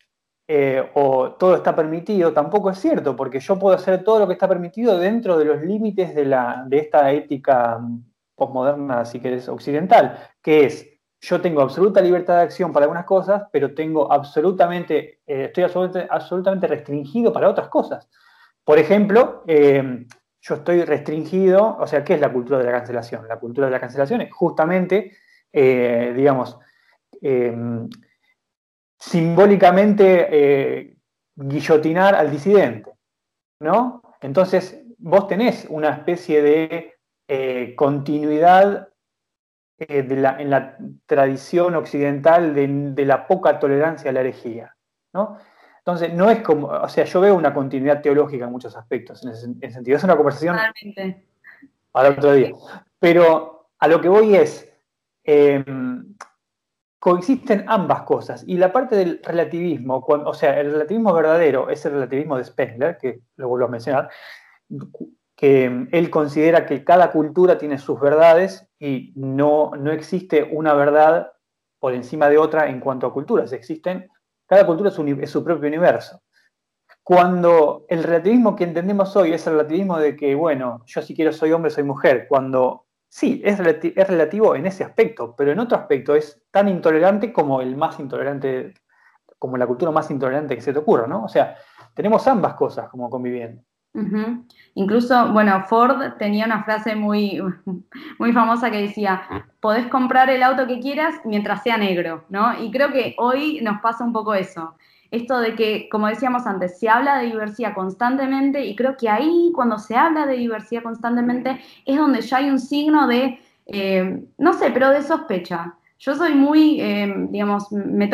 eh, 0.47 0.89
o 0.95 1.33
todo 1.33 1.55
está 1.55 1.75
permitido 1.75 2.33
tampoco 2.33 2.71
es 2.71 2.79
cierto, 2.79 3.15
porque 3.15 3.39
yo 3.39 3.59
puedo 3.59 3.75
hacer 3.75 4.03
todo 4.03 4.19
lo 4.19 4.27
que 4.27 4.33
está 4.33 4.47
permitido 4.47 4.97
dentro 4.97 5.37
de 5.37 5.45
los 5.45 5.61
límites 5.61 6.15
de, 6.15 6.25
la, 6.25 6.63
de 6.67 6.79
esta 6.79 7.11
ética 7.11 7.79
postmoderna, 8.35 9.05
si 9.05 9.19
querés, 9.19 9.47
occidental, 9.47 10.17
que 10.41 10.65
es 10.65 10.89
yo 11.23 11.39
tengo 11.39 11.61
absoluta 11.61 12.01
libertad 12.01 12.37
de 12.37 12.41
acción 12.41 12.73
para 12.73 12.85
algunas 12.85 13.05
cosas, 13.05 13.43
pero 13.49 13.73
tengo 13.73 14.11
absolutamente, 14.11 15.21
eh, 15.25 15.45
estoy 15.45 15.63
absolutamente 16.09 16.67
restringido 16.67 17.31
para 17.31 17.49
otras 17.49 17.69
cosas. 17.69 18.09
Por 18.63 18.79
ejemplo, 18.79 19.43
eh, 19.47 20.05
yo 20.41 20.55
estoy 20.55 20.83
restringido, 20.83 21.77
o 21.77 21.87
sea, 21.87 22.03
¿qué 22.03 22.13
es 22.15 22.21
la 22.21 22.31
cultura 22.31 22.59
de 22.59 22.65
la 22.65 22.71
cancelación? 22.71 23.27
La 23.27 23.39
cultura 23.39 23.67
de 23.67 23.71
la 23.71 23.79
cancelación 23.79 24.21
es 24.21 24.31
justamente, 24.31 25.17
eh, 25.51 26.13
digamos, 26.15 26.57
eh, 27.21 27.55
simbólicamente 28.97 30.95
guillotinar 31.35 32.15
al 32.15 32.31
disidente, 32.31 32.91
¿no? 33.59 34.01
Entonces, 34.21 34.81
vos 34.97 35.27
tenés 35.27 35.65
una 35.69 35.89
especie 35.89 36.41
de 36.41 37.75
continuidad 37.75 38.89
en 39.77 40.49
la 40.49 40.77
tradición 41.05 41.75
occidental 41.75 42.53
de, 42.53 42.67
de, 42.67 43.05
la 43.05 43.27
poca 43.27 43.59
tolerancia 43.59 44.11
a 44.11 44.13
la 44.13 44.21
herejía, 44.21 44.75
¿no? 45.13 45.37
Entonces, 45.85 46.13
no 46.13 46.29
es 46.29 46.39
como, 46.39 46.67
o 46.67 46.87
sea, 46.87 47.03
yo 47.03 47.19
veo 47.19 47.35
una 47.35 47.53
continuidad 47.53 48.01
teológica 48.01 48.45
en 48.45 48.51
muchos 48.51 48.73
aspectos, 48.77 49.21
en 49.23 49.31
ese, 49.31 49.71
sentido. 49.71 49.97
Es 49.97 50.03
una 50.05 50.15
conversación 50.15 50.55
para 51.91 52.11
otro 52.11 52.31
día. 52.31 52.53
Pero 52.99 53.67
a 53.77 53.87
lo 53.89 53.99
que 53.99 54.07
voy 54.07 54.33
es, 54.33 54.71
em, 55.25 56.15
coexisten 56.99 57.65
ambas 57.67 58.03
cosas. 58.03 58.45
Y 58.47 58.55
la 58.55 58.71
parte 58.71 58.95
del 58.95 59.19
relativismo, 59.21 59.97
o 60.07 60.33
sea, 60.33 60.57
el 60.57 60.71
relativismo 60.71 61.13
verdadero 61.13 61.69
es 61.69 61.85
el 61.85 61.91
relativismo 61.91 62.37
de 62.37 62.45
Spengler, 62.45 62.97
que 62.97 63.19
lo 63.35 63.49
vuelvo 63.49 63.65
a 63.65 63.71
mencionar, 63.71 64.09
que 65.35 65.65
em, 65.65 65.89
él 65.91 66.09
considera 66.09 66.65
que 66.65 66.85
cada 66.85 67.11
cultura 67.11 67.57
tiene 67.57 67.77
sus 67.77 67.99
verdades 67.99 68.69
y 68.79 69.11
no, 69.17 69.71
no 69.77 69.91
existe 69.91 70.47
una 70.49 70.75
verdad 70.75 71.33
por 71.77 71.93
encima 71.93 72.29
de 72.29 72.37
otra 72.37 72.69
en 72.69 72.79
cuanto 72.79 73.05
a 73.05 73.13
culturas. 73.13 73.51
Existen 73.51 74.09
cada 74.53 74.67
cultura 74.67 74.89
es, 74.89 75.29
su 75.31 75.43
propio 75.43 75.67
universo. 75.67 76.21
Cuando 77.01 77.85
el 77.89 78.03
relativismo 78.03 78.55
que 78.55 78.63
entendemos 78.63 79.15
hoy 79.15 79.33
es 79.33 79.45
el 79.47 79.53
relativismo 79.53 79.97
de 79.97 80.15
que, 80.15 80.35
bueno, 80.35 80.83
yo 80.85 81.01
si 81.01 81.15
quiero 81.15 81.33
soy 81.33 81.51
hombre, 81.51 81.71
soy 81.71 81.83
mujer, 81.83 82.27
cuando 82.29 82.85
sí, 83.09 83.41
es, 83.43 83.59
es 83.59 84.07
relativo 84.07 84.55
en 84.55 84.67
ese 84.67 84.83
aspecto, 84.83 85.35
pero 85.35 85.51
en 85.51 85.59
otro 85.59 85.77
aspecto 85.77 86.15
es 86.15 86.43
tan 86.51 86.69
intolerante 86.69 87.33
como 87.33 87.61
el 87.61 87.75
más 87.75 87.99
intolerante, 87.99 88.73
como 89.39 89.57
la 89.57 89.67
cultura 89.67 89.91
más 89.91 90.09
intolerante 90.11 90.55
que 90.55 90.61
se 90.61 90.71
te 90.71 90.79
ocurra, 90.79 91.07
¿no? 91.07 91.25
O 91.25 91.27
sea, 91.27 91.57
tenemos 91.93 92.27
ambas 92.27 92.53
cosas 92.53 92.87
como 92.89 93.09
conviviendo. 93.09 93.63
Incluso, 94.75 95.31
bueno, 95.31 95.63
Ford 95.67 96.13
tenía 96.17 96.45
una 96.45 96.63
frase 96.63 96.95
muy, 96.95 97.39
muy 98.19 98.33
famosa 98.33 98.71
que 98.71 98.81
decía, 98.81 99.21
podés 99.59 99.87
comprar 99.87 100.29
el 100.29 100.41
auto 100.41 100.65
que 100.65 100.79
quieras 100.79 101.15
mientras 101.25 101.61
sea 101.63 101.77
negro, 101.77 102.25
¿no? 102.29 102.59
Y 102.59 102.71
creo 102.71 102.91
que 102.91 103.15
hoy 103.17 103.61
nos 103.61 103.81
pasa 103.81 104.03
un 104.03 104.13
poco 104.13 104.33
eso. 104.33 104.75
Esto 105.11 105.39
de 105.39 105.53
que, 105.53 105.89
como 105.89 106.07
decíamos 106.07 106.47
antes, 106.47 106.79
se 106.79 106.89
habla 106.89 107.17
de 107.17 107.27
diversidad 107.27 107.75
constantemente 107.75 108.65
y 108.65 108.75
creo 108.75 108.97
que 108.97 109.09
ahí 109.09 109.51
cuando 109.53 109.77
se 109.77 109.95
habla 109.95 110.25
de 110.25 110.37
diversidad 110.37 110.81
constantemente 110.81 111.61
es 111.85 111.97
donde 111.97 112.21
ya 112.21 112.37
hay 112.37 112.49
un 112.49 112.59
signo 112.59 113.05
de, 113.07 113.39
eh, 113.67 114.23
no 114.39 114.53
sé, 114.53 114.71
pero 114.71 114.89
de 114.89 115.03
sospecha. 115.03 115.75
Yo 116.03 116.15
soy 116.15 116.33
muy, 116.33 116.81
eh, 116.81 117.13
digamos, 117.29 117.71
me 117.71 118.05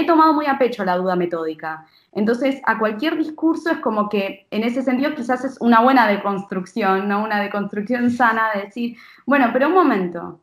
he 0.00 0.04
tomado 0.04 0.32
muy 0.34 0.46
a 0.46 0.58
pecho 0.58 0.84
la 0.84 0.96
duda 0.96 1.14
metódica. 1.14 1.86
Entonces, 2.10 2.60
a 2.64 2.76
cualquier 2.76 3.16
discurso 3.16 3.70
es 3.70 3.78
como 3.78 4.08
que, 4.08 4.48
en 4.50 4.64
ese 4.64 4.82
sentido, 4.82 5.14
quizás 5.14 5.44
es 5.44 5.60
una 5.60 5.80
buena 5.80 6.08
deconstrucción, 6.08 7.06
¿no? 7.08 7.22
Una 7.22 7.40
deconstrucción 7.40 8.10
sana 8.10 8.50
de 8.52 8.62
decir, 8.62 8.96
bueno, 9.26 9.50
pero 9.52 9.68
un 9.68 9.74
momento. 9.74 10.40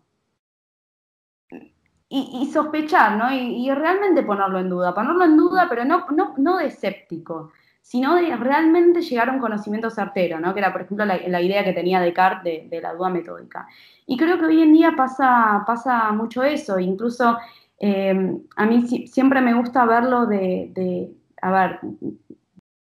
Y, 2.07 2.49
sospechar, 2.53 3.17
¿no? 3.17 3.33
Y, 3.33 3.69
realmente 3.71 4.23
ponerlo 4.23 4.59
en 4.59 4.69
duda. 4.69 4.93
Ponerlo 4.93 5.25
en 5.25 5.35
duda, 5.35 5.67
pero 5.69 5.83
no, 5.83 6.05
no, 6.11 6.35
no 6.37 6.57
de 6.57 6.67
escéptico, 6.67 7.51
sino 7.81 8.15
de 8.15 8.35
realmente 8.37 9.01
llegar 9.01 9.29
a 9.29 9.33
un 9.33 9.39
conocimiento 9.39 9.89
certero, 9.89 10.39
¿no? 10.39 10.53
Que 10.53 10.59
era, 10.59 10.71
por 10.71 10.81
ejemplo, 10.81 11.05
la, 11.05 11.41
idea 11.41 11.63
que 11.63 11.73
tenía 11.73 11.99
Descartes 11.99 12.69
de, 12.69 12.81
la 12.81 12.93
duda 12.93 13.09
metódica. 13.09 13.67
Y 14.05 14.17
creo 14.17 14.37
que 14.37 14.45
hoy 14.45 14.61
en 14.61 14.73
día 14.73 14.93
pasa, 14.95 15.63
pasa 15.65 16.11
mucho 16.11 16.43
eso. 16.43 16.79
Incluso 16.79 17.37
eh, 17.79 18.37
a 18.55 18.65
mí 18.65 19.07
siempre 19.07 19.41
me 19.41 19.53
gusta 19.53 19.85
verlo 19.85 20.25
de 20.25 21.11
a 21.41 21.51
ver, 21.51 21.79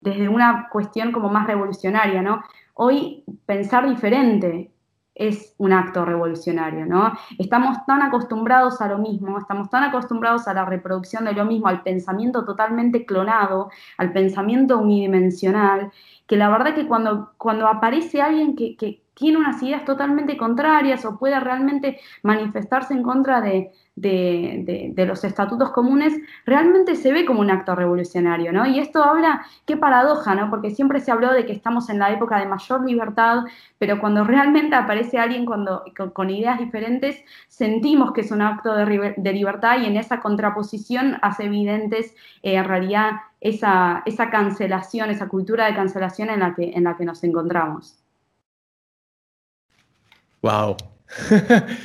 desde 0.02 0.28
una 0.28 0.68
cuestión 0.70 1.12
como 1.12 1.30
más 1.30 1.48
revolucionaria, 1.48 2.22
¿no? 2.22 2.44
Hoy 2.74 3.24
pensar 3.46 3.88
diferente 3.88 4.72
es 5.18 5.56
un 5.58 5.74
acto 5.74 6.06
revolucionario, 6.06 6.86
¿no? 6.86 7.14
Estamos 7.38 7.86
tan 7.86 8.02
acostumbrados 8.02 8.82
a 8.82 8.88
lo 8.88 9.00
mismo, 9.00 9.38
estamos 9.38 9.70
tan 9.70 9.84
acostumbrados 9.84 10.48
a 10.48 10.54
la 10.54 10.66
reproducción 10.66 11.26
de 11.26 11.34
lo 11.34 11.46
mismo, 11.46 11.68
al 11.68 11.82
pensamiento 11.84 12.46
totalmente 12.46 13.06
clonado, 13.06 13.70
al 13.98 14.14
pensamiento 14.14 14.78
unidimensional, 14.78 15.92
que 16.28 16.38
la 16.38 16.50
verdad 16.50 16.76
que 16.76 16.88
cuando, 16.88 17.32
cuando 17.38 17.68
aparece 17.68 18.22
alguien 18.22 18.56
que, 18.56 18.76
que 18.76 19.02
tiene 19.18 19.38
unas 19.38 19.62
ideas 19.64 19.84
totalmente 19.84 20.38
contrarias 20.38 21.04
o 21.04 21.18
puede 21.18 21.40
realmente 21.40 22.00
manifestarse 22.22 22.94
en 22.94 23.02
contra 23.02 23.42
de, 23.42 23.72
de, 23.98 25.06
los 25.08 25.24
estatutos 25.24 25.72
comunes, 25.72 26.14
realmente 26.46 26.96
se 26.96 27.12
ve 27.12 27.26
como 27.26 27.42
un 27.42 27.50
acto 27.50 27.74
revolucionario, 27.74 28.54
¿no? 28.54 28.68
Y 28.68 28.80
esto 28.80 29.04
habla, 29.04 29.46
qué 29.66 29.76
paradoja, 29.76 30.36
¿no? 30.36 30.50
Porque 30.52 30.70
siempre 30.70 31.00
se 31.00 31.12
habló 31.12 31.34
de 31.34 31.46
que 31.46 31.54
estamos 31.54 31.90
en 31.90 32.00
la 32.00 32.12
época 32.12 32.38
de 32.40 32.46
mayor 32.46 32.86
libertad, 32.86 33.46
pero 33.80 34.00
cuando 34.00 34.24
realmente 34.24 34.76
aparece 34.76 35.18
alguien 35.18 35.46
cuando, 35.46 35.84
con, 36.14 36.30
ideas 36.30 36.60
diferentes, 36.60 37.18
sentimos 37.48 38.12
que 38.14 38.22
es 38.22 38.32
un 38.32 38.44
acto 38.44 38.76
de, 38.76 39.34
libertad 39.34 39.80
y 39.82 39.86
en 39.86 39.98
esa 39.98 40.20
contraposición 40.20 41.18
hace 41.24 41.46
evidentes 41.46 42.14
eh, 42.44 42.56
en 42.56 42.66
realidad 42.66 43.12
esa, 43.42 44.04
esa 44.06 44.30
cancelación, 44.30 45.10
esa 45.10 45.28
cultura 45.28 45.66
de 45.66 45.76
cancelación 45.76 46.30
en 46.30 46.42
la 46.42 46.54
que, 46.54 46.72
en 46.72 46.84
la 46.84 46.96
que 46.96 47.06
nos 47.06 47.24
encontramos. 47.24 48.07
Wow. 50.48 50.78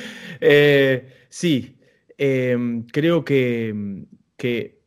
Eh, 0.45 1.25
sí, 1.29 1.73
Em, 2.17 2.83
creo 2.83 3.25
que, 3.25 4.05
que, 4.37 4.79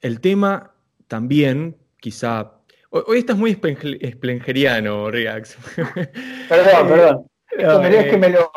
el 0.00 0.20
tema 0.20 0.74
también, 1.08 1.76
quizá. 2.00 2.52
Hoy, 2.90 3.18
estás 3.18 3.36
muy 3.38 3.58
esplengeriano, 4.00 5.10
Reax. 5.10 5.56
Perdón, 6.48 6.88
perdón. 6.88 7.26
es 7.94 8.10
que 8.10 8.18
me, 8.18 8.28
lo, 8.28 8.52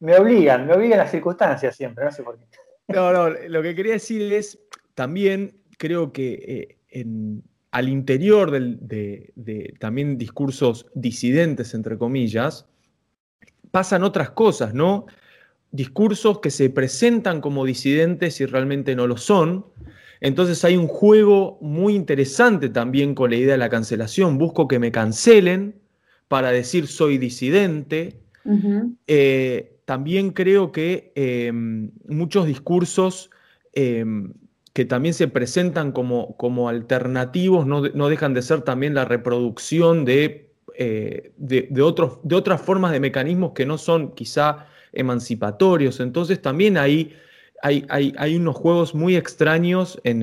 me 0.00 0.16
obligan, 0.16 0.66
me 0.66 0.74
obligan 0.74 0.98
las 0.98 1.10
circunstancias 1.10 1.74
siempre, 1.74 2.04
no 2.04 2.12
sé 2.12 2.22
por 2.22 2.38
qué. 2.38 2.44
No, 2.88 3.12
no, 3.12 3.30
lo 3.30 3.62
que 3.62 3.74
quería 3.74 3.94
decir 3.94 4.32
es, 4.32 4.60
también 4.94 5.60
creo 5.78 6.12
que 6.12 6.78
eh, 6.92 7.04
al 7.70 7.88
interior 7.88 8.52
de, 8.52 9.32
de, 9.34 9.74
también 9.80 10.18
discursos 10.18 10.86
disidentes, 10.94 11.74
entre 11.74 11.98
comillas, 11.98 12.69
pasan 13.70 14.02
otras 14.04 14.30
cosas, 14.30 14.74
¿no? 14.74 15.06
discursos 15.72 16.40
que 16.40 16.50
se 16.50 16.70
presentan 16.70 17.40
como 17.40 17.64
disidentes 17.64 18.40
y 18.40 18.46
realmente 18.46 18.96
no 18.96 19.06
lo 19.06 19.16
son. 19.16 19.66
Entonces 20.20 20.64
hay 20.64 20.76
un 20.76 20.88
juego 20.88 21.58
muy 21.60 21.94
interesante 21.94 22.68
también 22.68 23.14
con 23.14 23.30
la 23.30 23.36
idea 23.36 23.52
de 23.52 23.58
la 23.58 23.70
cancelación. 23.70 24.36
Busco 24.38 24.68
que 24.68 24.78
me 24.78 24.92
cancelen 24.92 25.80
para 26.28 26.50
decir 26.50 26.86
soy 26.86 27.18
disidente. 27.18 28.20
Eh, 29.06 29.80
también 29.84 30.30
creo 30.30 30.72
que 30.72 31.12
em, 31.14 31.90
muchos 32.06 32.46
discursos 32.46 33.30
em, 33.72 34.32
que 34.72 34.84
también 34.84 35.14
se 35.14 35.28
presentan 35.28 35.92
como, 35.92 36.36
como 36.36 36.68
alternativos 36.68 37.66
no, 37.66 38.08
dejan 38.08 38.34
de 38.34 38.42
ser 38.42 38.62
también 38.62 38.94
la 38.94 39.04
reproducción 39.04 40.04
de, 40.04 40.49
eh, 40.82 41.32
de, 41.36 41.82
otros, 41.82 42.20
de 42.22 42.34
otras 42.34 42.58
formas 42.62 42.90
de 42.92 43.00
mecanismos 43.00 43.52
que 43.52 43.66
no 43.66 43.76
son 43.76 44.14
quizá 44.14 44.66
emancipatorios. 44.94 46.00
Entonces 46.00 46.40
también 46.40 46.78
hay, 46.78 47.14
hay, 47.62 47.84
hay, 48.16 48.36
unos 48.36 48.56
juegos 48.56 48.94
muy 48.94 49.14
extraños 49.14 50.00
en, 50.04 50.22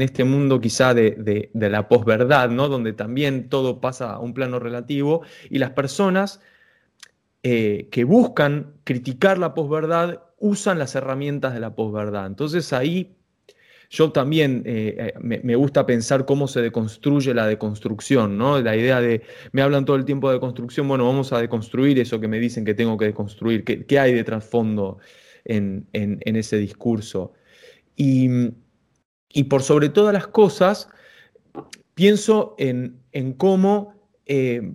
este 0.00 0.24
mundo 0.24 0.62
quizá 0.62 0.94
de, 0.94 1.50
la 1.52 1.88
posverdad, 1.90 2.48
¿no? 2.48 2.68
donde 2.68 2.94
también 2.94 3.50
todo 3.50 3.82
pasa 3.82 4.12
a 4.12 4.18
un 4.18 4.32
plano 4.32 4.58
relativo 4.58 5.20
y 5.50 5.58
las 5.58 5.72
personas 5.72 6.40
eh, 7.42 7.90
que 7.92 8.04
buscan 8.04 8.78
criticar 8.84 9.36
la 9.36 9.52
posverdad 9.52 10.22
usan 10.38 10.78
las 10.78 10.94
herramientas 10.94 11.52
de 11.52 11.60
la 11.60 11.74
posverdad. 11.74 12.24
Entonces 12.24 12.72
ahí 12.72 13.17
yo 13.90 14.12
también 14.12 14.62
eh, 14.66 15.14
eh, 15.16 15.40
me, 15.42 15.56
gusta 15.56 15.86
pensar 15.86 16.26
cómo 16.26 16.46
se 16.46 16.60
deconstruye 16.60 17.32
la 17.32 17.46
deconstrucción, 17.46 18.36
¿no? 18.36 18.60
La 18.60 18.76
idea 18.76 19.00
de, 19.00 19.22
me 19.52 19.62
hablan 19.62 19.86
todo 19.86 19.96
el 19.96 20.04
tiempo 20.04 20.28
de 20.28 20.34
deconstrucción, 20.34 20.86
bueno, 20.86 21.06
vamos 21.06 21.32
a 21.32 21.40
deconstruir 21.40 21.98
eso 21.98 22.20
que 22.20 22.28
me 22.28 22.38
dicen 22.38 22.66
que 22.66 22.74
tengo 22.74 22.98
que 22.98 23.06
deconstruir, 23.06 23.64
qué, 23.64 23.98
hay 23.98 24.12
de 24.12 24.24
trasfondo 24.24 24.98
en, 25.44 25.88
ese 25.92 26.58
discurso. 26.58 27.32
Y, 27.96 28.28
por 29.48 29.62
sobre 29.62 29.88
todas 29.88 30.12
las 30.12 30.26
cosas, 30.26 30.90
pienso 31.94 32.56
en, 32.58 33.00
cómo 33.38 33.94
eh, 34.26 34.70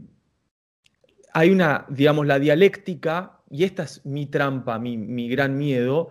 hay 1.34 1.52
una, 1.52 1.86
digamos, 1.90 2.26
la 2.26 2.40
dialéctica, 2.40 3.44
y 3.52 3.64
esta 3.64 3.84
es 3.84 4.04
mi 4.06 4.26
trampa, 4.26 4.80
mi, 4.80 4.98
mi 4.98 5.30
gran 5.30 5.56
miedo, 5.56 6.10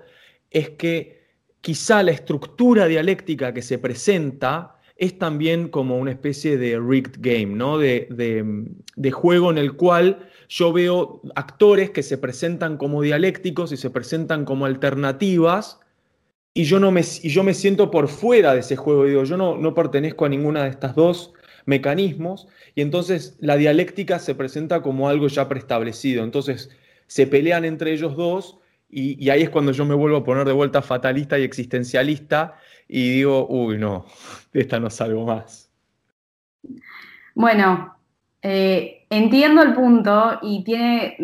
es 0.50 0.70
que 0.70 1.21
quizá 1.62 2.02
la 2.02 2.10
estructura 2.10 2.86
dialéctica 2.86 3.54
que 3.54 3.62
se 3.62 3.78
presenta 3.78 4.76
es 4.96 5.18
también 5.18 5.68
como 5.68 5.96
una 5.96 6.10
especie 6.10 6.58
de 6.58 6.78
rigged 6.78 7.16
game, 7.18 7.56
¿no? 7.56 7.78
De, 7.78 9.10
juego 9.12 9.50
en 9.50 9.58
el 9.58 9.74
cual 9.74 10.28
yo 10.48 10.72
veo 10.72 11.22
actores 11.34 11.90
que 11.90 12.02
se 12.02 12.18
presentan 12.18 12.76
como 12.76 13.00
dialécticos 13.00 13.72
y 13.72 13.76
se 13.76 13.90
presentan 13.90 14.44
como 14.44 14.66
alternativas 14.66 15.80
y 16.54 16.64
yo, 16.64 16.78
no 16.78 16.90
me, 16.90 17.00
y 17.00 17.28
yo 17.30 17.42
me 17.42 17.54
siento 17.54 17.90
por 17.90 18.08
fuera 18.08 18.52
de 18.52 18.60
ese 18.60 18.76
juego. 18.76 19.06
Digo, 19.06 19.24
yo 19.24 19.36
no, 19.36 19.56
no 19.56 19.74
pertenezco 19.74 20.26
a 20.26 20.28
ninguna 20.28 20.64
de 20.64 20.70
estas 20.70 20.94
dos 20.94 21.32
mecanismos 21.64 22.48
y 22.74 22.82
entonces 22.82 23.36
la 23.40 23.56
dialéctica 23.56 24.18
se 24.18 24.34
presenta 24.34 24.82
como 24.82 25.08
algo 25.08 25.28
ya 25.28 25.48
preestablecido. 25.48 26.24
Entonces 26.24 26.70
se 27.06 27.26
pelean 27.26 27.64
entre 27.64 27.92
ellos 27.92 28.16
dos 28.16 28.58
y, 28.94 29.30
ahí 29.30 29.42
es 29.42 29.48
cuando 29.50 29.72
yo 29.72 29.86
me 29.86 29.94
vuelvo 29.94 30.18
a 30.18 30.24
poner 30.24 30.44
de 30.44 30.52
vuelta 30.52 30.82
fatalista 30.82 31.38
y 31.38 31.44
existencialista 31.44 32.56
y 32.86 33.10
digo, 33.14 33.46
uy, 33.48 33.78
no, 33.78 34.04
de 34.52 34.60
esta 34.60 34.78
no 34.78 34.90
salgo 34.90 35.24
más. 35.24 35.70
Bueno, 37.34 37.96
eh, 38.42 39.06
entiendo 39.08 39.62
el 39.62 39.72
punto 39.72 40.38
y 40.42 40.62
tiene, 40.62 41.16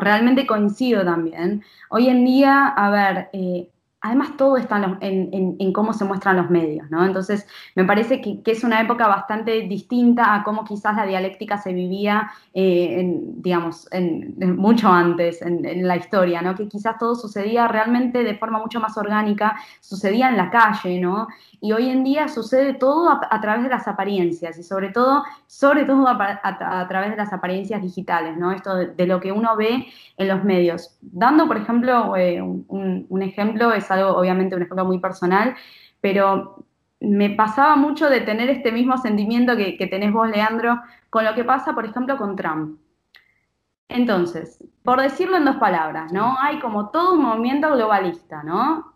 realmente 0.00 0.46
coincido 0.46 1.02
también. 1.02 1.64
Hoy 1.88 2.08
en 2.08 2.26
día, 2.26 2.68
a 2.68 2.90
ver, 2.90 3.30
eh, 3.32 3.70
además 4.04 4.36
todo 4.36 4.58
está 4.58 4.98
en, 5.00 5.72
cómo 5.72 5.94
se 5.94 6.04
muestran 6.04 6.36
los 6.36 6.50
medios, 6.50 6.90
¿no? 6.90 7.06
Entonces, 7.06 7.46
me 7.74 7.84
parece 7.84 8.20
que, 8.20 8.42
es 8.44 8.62
una 8.62 8.82
época 8.82 9.08
bastante 9.08 9.62
distinta 9.62 10.34
a 10.34 10.44
cómo 10.44 10.62
quizás 10.62 10.94
la 10.94 11.06
dialéctica 11.06 11.56
se 11.56 11.72
vivía, 11.72 12.30
eh, 12.52 13.02
digamos, 13.36 13.88
mucho 14.38 14.88
antes 14.90 15.40
en, 15.40 15.88
la 15.88 15.96
historia, 15.96 16.42
¿no? 16.42 16.54
Que 16.54 16.68
quizás 16.68 16.98
todo 16.98 17.14
sucedía 17.14 17.66
realmente 17.66 18.22
de 18.22 18.34
forma 18.34 18.58
mucho 18.58 18.78
más 18.78 18.94
orgánica, 18.98 19.56
sucedía 19.80 20.28
en 20.28 20.36
la 20.36 20.50
calle, 20.50 21.00
¿no? 21.00 21.26
Y 21.62 21.72
hoy 21.72 21.88
en 21.88 22.04
día 22.04 22.28
sucede 22.28 22.74
todo 22.74 23.08
a, 23.08 23.40
través 23.40 23.62
de 23.62 23.70
las 23.70 23.88
apariencias 23.88 24.58
y 24.58 24.62
sobre 24.62 24.90
todo, 24.90 25.24
sobre 25.46 25.86
todo 25.86 26.06
a, 26.06 26.88
través 26.88 27.10
de 27.10 27.16
las 27.16 27.32
apariencias 27.32 27.80
digitales, 27.80 28.36
¿no? 28.36 28.52
Esto 28.52 28.76
de, 28.76 29.06
lo 29.06 29.18
que 29.18 29.32
uno 29.32 29.56
ve 29.56 29.86
en 30.18 30.28
los 30.28 30.44
medios. 30.44 30.98
Dando, 31.00 31.46
por 31.46 31.56
ejemplo, 31.56 32.14
eh, 32.16 32.42
un, 32.42 33.06
un 33.08 33.22
ejemplo, 33.22 33.72
es 33.72 33.90
algo, 33.94 34.16
obviamente, 34.16 34.56
un 34.56 34.62
ejemplo 34.62 34.84
muy 34.84 34.98
personal, 34.98 35.54
pero 36.00 36.64
me 37.00 37.30
pasaba 37.30 37.76
mucho 37.76 38.08
de 38.08 38.20
tener 38.20 38.50
este 38.50 38.72
mismo 38.72 38.98
sentimiento 38.98 39.56
que, 39.56 39.76
que 39.76 39.86
tenés 39.86 40.12
vos, 40.12 40.28
Leandro, 40.28 40.80
con 41.10 41.24
lo 41.24 41.34
que 41.34 41.44
pasa, 41.44 41.74
por 41.74 41.84
ejemplo, 41.84 42.16
con 42.16 42.36
Trump. 42.36 42.78
Entonces, 43.88 44.58
por 44.82 45.00
decirlo 45.00 45.36
en 45.36 45.44
dos 45.44 45.56
palabras, 45.56 46.12
¿no? 46.12 46.36
Hay 46.40 46.58
como 46.60 46.90
todo 46.90 47.14
un 47.14 47.22
movimiento 47.22 47.70
globalista, 47.70 48.42
¿no? 48.42 48.94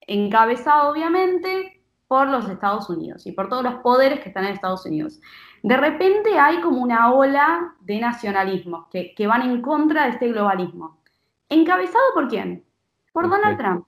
Encabezado, 0.00 0.90
obviamente, 0.90 1.82
por 2.08 2.28
los 2.28 2.48
Estados 2.48 2.88
Unidos 2.88 3.26
y 3.26 3.32
por 3.32 3.48
todos 3.48 3.62
los 3.62 3.74
poderes 3.76 4.20
que 4.20 4.28
están 4.28 4.44
en 4.44 4.54
Estados 4.54 4.86
Unidos. 4.86 5.20
De 5.62 5.76
repente 5.76 6.38
hay 6.38 6.60
como 6.60 6.82
una 6.82 7.12
ola 7.12 7.74
de 7.80 8.00
nacionalismos 8.00 8.86
que, 8.90 9.26
van 9.26 9.42
en 9.42 9.60
contra 9.60 10.04
de 10.04 10.10
este 10.10 10.28
globalismo. 10.28 10.98
¿Encabezado 11.48 12.04
por 12.14 12.28
quién? 12.28 12.64
Por 13.12 13.28
Donald 13.28 13.58
Trump. 13.58 13.86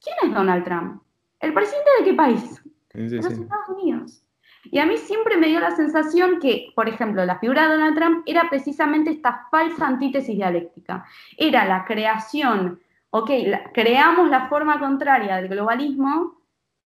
¿Quién 0.00 0.16
es 0.22 0.34
Donald 0.34 0.64
Trump? 0.64 1.02
¿El 1.40 1.54
presidente 1.54 1.90
de 1.98 2.04
qué 2.04 2.14
país? 2.14 2.62
de 2.92 3.16
los 3.16 3.26
Estados 3.26 3.68
Unidos. 3.68 4.22
Y 4.64 4.78
a 4.78 4.86
mí 4.86 4.96
siempre 4.96 5.36
me 5.36 5.48
dio 5.48 5.60
la 5.60 5.70
sensación 5.70 6.40
que, 6.40 6.72
por 6.74 6.88
ejemplo, 6.88 7.24
la 7.24 7.38
figura 7.38 7.62
de 7.62 7.76
Donald 7.76 7.96
Trump 7.96 8.22
era 8.26 8.48
precisamente 8.50 9.10
esta 9.10 9.46
falsa 9.50 9.86
antítesis 9.86 10.36
dialéctica. 10.36 11.04
Era 11.36 11.64
la 11.64 11.84
creación, 11.84 12.80
ok, 13.10 13.30
creamos 13.72 14.28
la 14.28 14.48
forma 14.48 14.78
contraria 14.78 15.36
del 15.36 15.48
globalismo, 15.48 16.38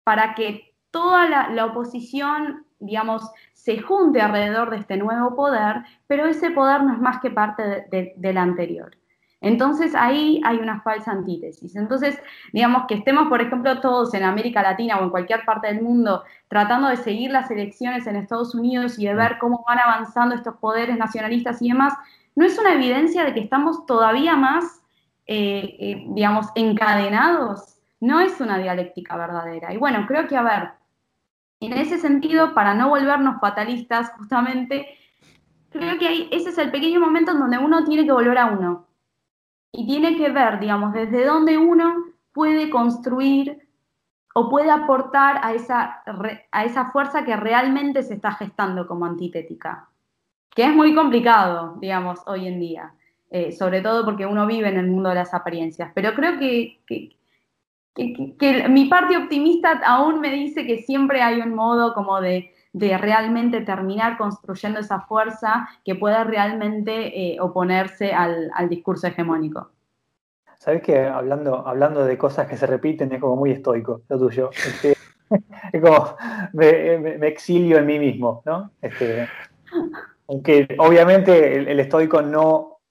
para 0.04 0.34
que 0.34 0.74
toda 0.92 1.50
la, 1.50 1.66
oposición, 1.66 2.66
digamos, 2.80 3.30
se 3.54 3.80
junte 3.80 4.22
alrededor 4.22 4.72
de 4.72 4.78
este 4.78 4.98
nuevo 4.98 5.36
poder, 5.36 5.84
pero 6.08 6.26
ese 6.26 6.50
poder 6.52 6.84
no 6.84 6.94
es 6.94 7.00
más 7.00 7.20
que 7.22 7.30
parte 7.30 7.86
del 7.92 8.38
anterior. 8.38 8.98
Entonces 9.42 9.96
ahí 9.96 10.42
hay 10.44 10.58
una 10.58 10.82
falsa 10.82 11.12
antítesis. 11.12 11.76
Entonces, 11.76 12.20
digamos 12.52 12.86
que 12.88 12.96
estemos, 12.96 13.30
por 13.30 13.42
ejemplo, 13.42 13.80
todos 13.80 14.14
en 14.14 14.24
América 14.24 14.62
Latina 14.62 14.98
o 15.00 15.04
en 15.04 15.10
cualquier 15.10 15.46
parte 15.46 15.68
del 15.68 15.82
mundo 15.82 16.24
tratando 16.50 16.90
de 16.90 16.98
seguir 16.98 17.32
las 17.32 17.50
elecciones 17.50 18.06
en 18.08 18.18
Estados 18.18 18.54
Unidos 18.54 19.00
y 19.00 19.06
de 19.06 19.14
ver 19.16 19.38
cómo 19.40 19.64
van 19.68 19.80
avanzando 19.80 20.36
estos 20.36 20.58
poderes 20.58 20.98
nacionalistas 20.98 21.62
y 21.62 21.70
demás, 21.70 21.94
no 22.36 22.46
es 22.46 22.58
una 22.60 22.74
evidencia 22.74 23.24
de 23.24 23.34
que 23.34 23.40
estamos 23.40 23.86
todavía 23.86 24.36
más, 24.36 24.82
eh, 25.26 25.76
eh, 25.80 26.06
digamos, 26.10 26.48
encadenados. 26.56 27.78
No 28.02 28.20
es 28.20 28.40
una 28.42 28.58
dialéctica 28.58 29.16
verdadera. 29.18 29.74
Y 29.74 29.78
bueno, 29.78 30.06
creo 30.08 30.28
que, 30.28 30.36
a 30.36 30.42
ver, 30.42 30.70
en 31.62 31.74
ese 31.74 31.98
sentido, 31.98 32.54
para 32.54 32.74
no 32.74 32.90
volvernos 32.90 33.40
fatalistas, 33.40 34.12
justamente, 34.18 34.88
creo 35.70 35.98
que 35.98 36.30
ese 36.32 36.50
es 36.50 36.58
el 36.58 36.72
pequeño 36.72 37.00
momento 37.00 37.32
en 37.32 37.40
donde 37.40 37.58
uno 37.58 37.84
tiene 37.86 38.06
que 38.06 38.12
volver 38.12 38.38
a 38.38 38.48
uno 38.48 38.89
y 39.72 39.86
tiene 39.86 40.18
que 40.18 40.30
ver, 40.30 40.60
digamos, 40.60 40.94
desde 40.94 41.26
dónde 41.26 41.58
uno 41.58 42.06
puede 42.34 42.70
construir 42.70 43.68
o 44.34 44.50
puede 44.50 44.72
aportar 44.72 45.40
a 45.44 45.54
esa, 45.54 46.04
a 46.52 46.66
esa 46.66 46.92
fuerza 46.92 47.26
que 47.26 47.36
realmente 47.36 48.04
se 48.04 48.14
está 48.16 48.32
gestando 48.34 48.88
como 48.88 49.06
antitética, 49.06 49.90
que 50.52 50.64
es 50.64 50.74
muy 50.74 50.94
complicado, 50.96 51.78
digamos, 51.80 52.20
hoy 52.26 52.48
en 52.48 52.60
día, 52.60 52.94
eh, 53.32 53.52
sobre 53.52 53.82
todo 53.82 54.06
porque 54.06 54.26
uno 54.26 54.48
vive 54.48 54.70
en 54.70 54.78
el 54.78 54.88
mundo 54.88 55.10
de 55.10 55.16
las 55.16 55.34
apariencias, 55.34 55.92
pero 55.94 56.14
creo 56.14 56.38
que, 56.40 56.80
que, 56.86 57.16
mi 58.70 58.86
parte 58.86 59.18
optimista 59.18 59.82
aún 59.86 60.22
me 60.22 60.32
dice 60.32 60.66
que 60.66 60.78
siempre 60.84 61.22
hay 61.22 61.42
un 61.42 61.54
modo 61.54 61.94
como 61.94 62.22
de, 62.22 62.54
de 62.72 62.98
realmente 62.98 63.62
terminar 63.62 64.18
construyendo 64.18 64.80
esa 64.80 65.02
fuerza 65.02 65.68
que 65.84 65.96
pueda 65.96 66.24
realmente 66.24 67.34
eh, 67.34 67.42
oponerse 67.42 68.14
al, 68.14 68.52
discurso 68.70 69.08
hegemónico. 69.08 69.72
Sabes 70.58 70.82
que 70.84 71.06
hablando, 71.06 71.68
hablando 71.68 72.04
de 72.04 72.18
cosas 72.18 72.48
que 72.48 72.58
se 72.58 72.68
repiten 72.68 73.12
es 73.12 73.22
como 73.22 73.38
muy 73.38 73.52
estoico 73.52 74.02
lo 74.10 74.20
tuyo. 74.20 74.50
Este, 74.52 74.96
es 75.74 75.82
como 75.82 76.16
me, 76.54 77.28
exilio 77.28 77.78
en 77.78 77.86
mí 77.86 77.98
mismo, 77.98 78.44
¿no? 78.46 78.72
Este, 78.82 79.28
aunque 80.28 80.68
obviamente 80.78 81.56
el, 81.72 81.80
estoico 81.80 82.22
no 82.22 82.82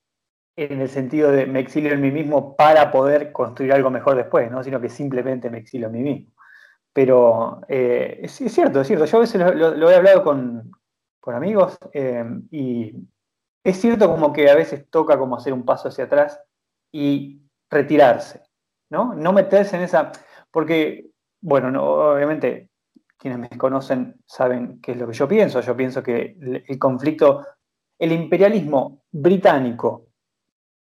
en 0.56 0.80
el 0.80 0.88
sentido 0.88 1.30
de 1.30 1.46
me 1.46 1.60
exilio 1.60 1.92
en 1.92 2.00
mí 2.00 2.10
mismo 2.10 2.56
para 2.56 2.90
poder 2.90 3.30
construir 3.30 3.72
algo 3.72 3.90
mejor 3.90 4.16
después, 4.16 4.50
¿no? 4.50 4.64
Sino 4.64 4.80
que 4.80 4.88
simplemente 4.88 5.50
me 5.50 5.58
exilio 5.58 5.86
en 5.86 5.92
mí 5.92 6.02
mismo. 6.02 6.32
Pero 6.98 7.60
eh, 7.68 8.18
es, 8.24 8.32
cierto, 8.32 8.80
es 8.80 8.88
cierto. 8.88 9.04
Yo 9.04 9.18
a 9.18 9.20
veces 9.20 9.40
lo, 9.54 9.88
he 9.88 9.94
hablado 9.94 10.24
con, 10.24 10.72
amigos 11.26 11.78
eh, 11.92 12.24
y 12.50 12.92
es 13.62 13.80
cierto 13.80 14.10
como 14.10 14.32
que 14.32 14.50
a 14.50 14.56
veces 14.56 14.90
toca 14.90 15.16
como 15.16 15.36
hacer 15.36 15.52
un 15.52 15.64
paso 15.64 15.86
hacia 15.86 16.06
atrás 16.06 16.40
y 16.90 17.40
retirarse, 17.70 18.42
¿no? 18.90 19.14
No 19.14 19.32
meterse 19.32 19.76
en 19.76 19.82
esa... 19.82 20.10
Porque, 20.50 21.12
bueno, 21.40 21.70
no, 21.70 21.84
obviamente 21.84 22.70
quienes 23.16 23.38
me 23.38 23.56
conocen 23.56 24.20
saben 24.26 24.80
qué 24.80 24.90
es 24.90 24.98
lo 24.98 25.06
que 25.06 25.14
yo 25.14 25.28
pienso. 25.28 25.60
Yo 25.60 25.76
pienso 25.76 26.02
que 26.02 26.36
el, 26.66 26.78
conflicto, 26.80 27.46
el 27.96 28.10
imperialismo 28.10 29.04
británico 29.12 30.08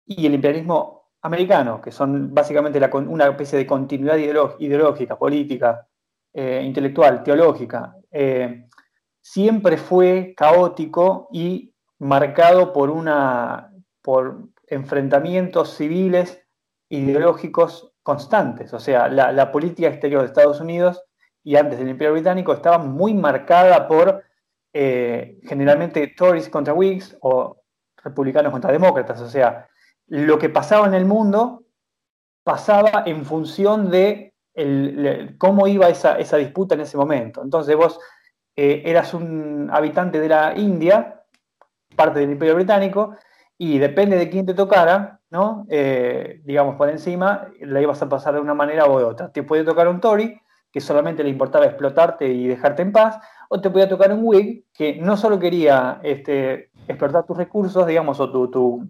y 0.05 0.25
el 0.25 0.33
imperialismo 0.33 1.11
americano, 1.21 1.79
que 1.79 1.93
son 1.93 2.33
básicamente 2.33 2.81
una 2.93 3.27
especie 3.27 3.57
de 3.57 3.65
continuidad 3.65 4.17
ideológica, 4.17 5.17
política, 5.17 5.87
eh, 6.33 6.61
intelectual, 6.65 7.23
teológica, 7.23 7.95
eh, 8.11 8.65
siempre 9.21 9.77
fue 9.77 10.33
caótico 10.35 11.27
y 11.31 11.73
marcado 11.99 12.73
por, 12.73 12.89
una, 12.89 13.71
por 14.01 14.49
enfrentamientos 14.67 15.75
civiles 15.75 16.41
ideológicos 16.89 17.93
constantes. 18.03 18.73
O 18.73 18.79
sea, 18.79 19.07
la, 19.07 19.51
política 19.51 19.87
exterior 19.87 20.21
de 20.21 20.27
Estados 20.27 20.59
Unidos 20.59 21.03
y 21.43 21.55
antes 21.55 21.79
del 21.79 21.89
Imperio 21.89 22.13
Británico 22.13 22.53
estaba 22.53 22.77
muy 22.77 23.13
marcada 23.13 23.87
por 23.87 24.23
eh, 24.73 25.39
generalmente 25.43 26.07
Tories 26.07 26.49
contra 26.49 26.73
Whigs 26.73 27.17
o 27.21 27.61
republicanos 28.03 28.51
contra 28.51 28.71
demócratas. 28.71 29.21
O 29.21 29.29
sea, 29.29 29.69
lo 30.07 30.37
que 30.37 30.49
pasaba 30.49 30.87
en 30.87 30.93
el 30.93 31.05
mundo 31.05 31.63
pasaba 32.43 33.03
en 33.05 33.23
función 33.23 33.89
de 33.89 34.32
cómo 35.37 35.67
iba 35.67 35.89
esa, 35.89 36.17
disputa 36.37 36.75
en 36.75 36.81
ese 36.81 36.97
momento. 36.97 37.41
Entonces 37.41 37.75
vos 37.75 37.99
eh, 38.55 38.83
eras 38.85 39.13
un 39.13 39.69
habitante 39.71 40.19
de 40.19 40.29
la 40.29 40.53
India, 40.57 41.23
parte 41.95 42.19
del 42.19 42.31
Imperio 42.31 42.55
Británico, 42.55 43.15
y 43.57 43.77
depende 43.79 44.17
de 44.17 44.29
quién 44.29 44.45
te 44.45 44.53
tocara, 44.53 45.19
¿no? 45.29 45.65
Eh, 45.69 46.41
digamos, 46.43 46.75
por 46.75 46.89
encima, 46.89 47.47
la 47.61 47.81
ibas 47.81 48.01
a 48.01 48.09
pasar 48.09 48.35
de 48.35 48.41
una 48.41 48.53
manera 48.53 48.85
o 48.85 48.97
de 48.99 49.05
otra. 49.05 49.31
Te 49.31 49.43
puede 49.43 49.63
tocar 49.63 49.87
un 49.87 49.99
Tory, 49.99 50.39
que 50.71 50.81
solamente 50.81 51.23
le 51.23 51.29
importaba 51.29 51.65
explotarte 51.65 52.27
y 52.27 52.47
dejarte 52.47 52.81
en 52.81 52.91
paz, 52.91 53.19
o 53.49 53.61
te 53.61 53.69
podía 53.69 53.87
tocar 53.87 54.11
un 54.11 54.21
Whig, 54.23 54.65
que 54.73 54.95
no 54.95 55.15
solo 55.17 55.39
quería 55.39 55.99
este, 56.03 56.71
explotar 56.87 57.25
tus 57.25 57.37
recursos, 57.37 57.85
digamos, 57.85 58.19
o 58.19 58.31
tu, 58.31 58.49
tu, 58.49 58.87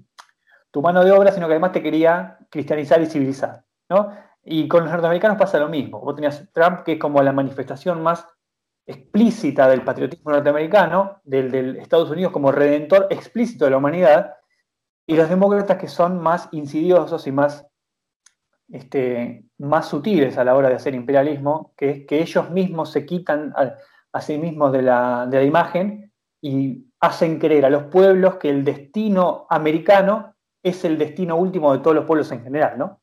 tu 0.72 0.82
mano 0.82 1.04
de 1.04 1.12
obra, 1.12 1.32
sino 1.32 1.48
que 1.48 1.54
además 1.54 1.74
te 1.74 1.84
quería 1.84 2.38
cristianizar 2.50 3.02
y 3.02 3.06
civilizar, 3.06 3.64
¿no? 3.90 4.12
Y 4.46 4.68
con 4.68 4.84
los 4.84 4.92
norteamericanos 4.92 5.38
pasa 5.38 5.60
lo 5.60 5.70
mismo. 5.70 6.00
Vos 6.00 6.16
tenías 6.16 6.50
Trump, 6.52 6.84
que 6.84 6.94
es 6.94 7.00
como 7.00 7.22
la 7.22 7.32
manifestación 7.32 8.04
más 8.04 8.28
explícita 8.86 9.68
del 9.70 9.84
patriotismo 9.84 10.32
norteamericano, 10.32 11.22
del, 11.24 11.78
Estados 11.78 12.10
Unidos 12.10 12.34
como 12.34 12.52
redentor 12.52 13.08
explícito 13.10 13.66
de 13.66 13.72
la 13.72 13.78
humanidad, 13.78 14.34
y 15.08 15.16
los 15.16 15.30
demócratas 15.30 15.78
que 15.78 15.88
son 15.88 16.22
más 16.22 16.50
insidiosos 16.52 17.26
y 17.28 17.32
más, 17.32 17.66
este, 18.70 19.46
más 19.58 19.88
sutiles 19.88 20.38
a 20.38 20.44
la 20.44 20.56
hora 20.56 20.70
de 20.70 20.76
hacer 20.76 20.94
imperialismo, 20.96 21.74
que 21.78 21.90
es 21.90 22.06
que 22.06 22.22
ellos 22.22 22.50
mismos 22.52 22.92
se 22.92 23.06
quitan 23.06 23.54
a, 23.56 24.22
sí 24.22 24.38
mismos 24.38 24.72
de 24.72 24.82
la, 24.82 25.26
de 25.28 25.38
la 25.38 25.44
imagen 25.44 26.12
y 26.42 26.86
hacen 27.00 27.40
creer 27.40 27.66
a 27.66 27.70
los 27.70 27.84
pueblos 27.86 28.36
que 28.36 28.50
el 28.50 28.64
destino 28.64 29.48
americano 29.50 30.36
es 30.62 30.86
el 30.86 30.98
destino 30.98 31.36
último 31.36 31.74
de 31.74 31.80
todos 31.80 31.96
los 31.96 32.06
pueblos 32.06 32.32
en 32.32 32.44
general, 32.44 32.78
¿no? 32.78 33.03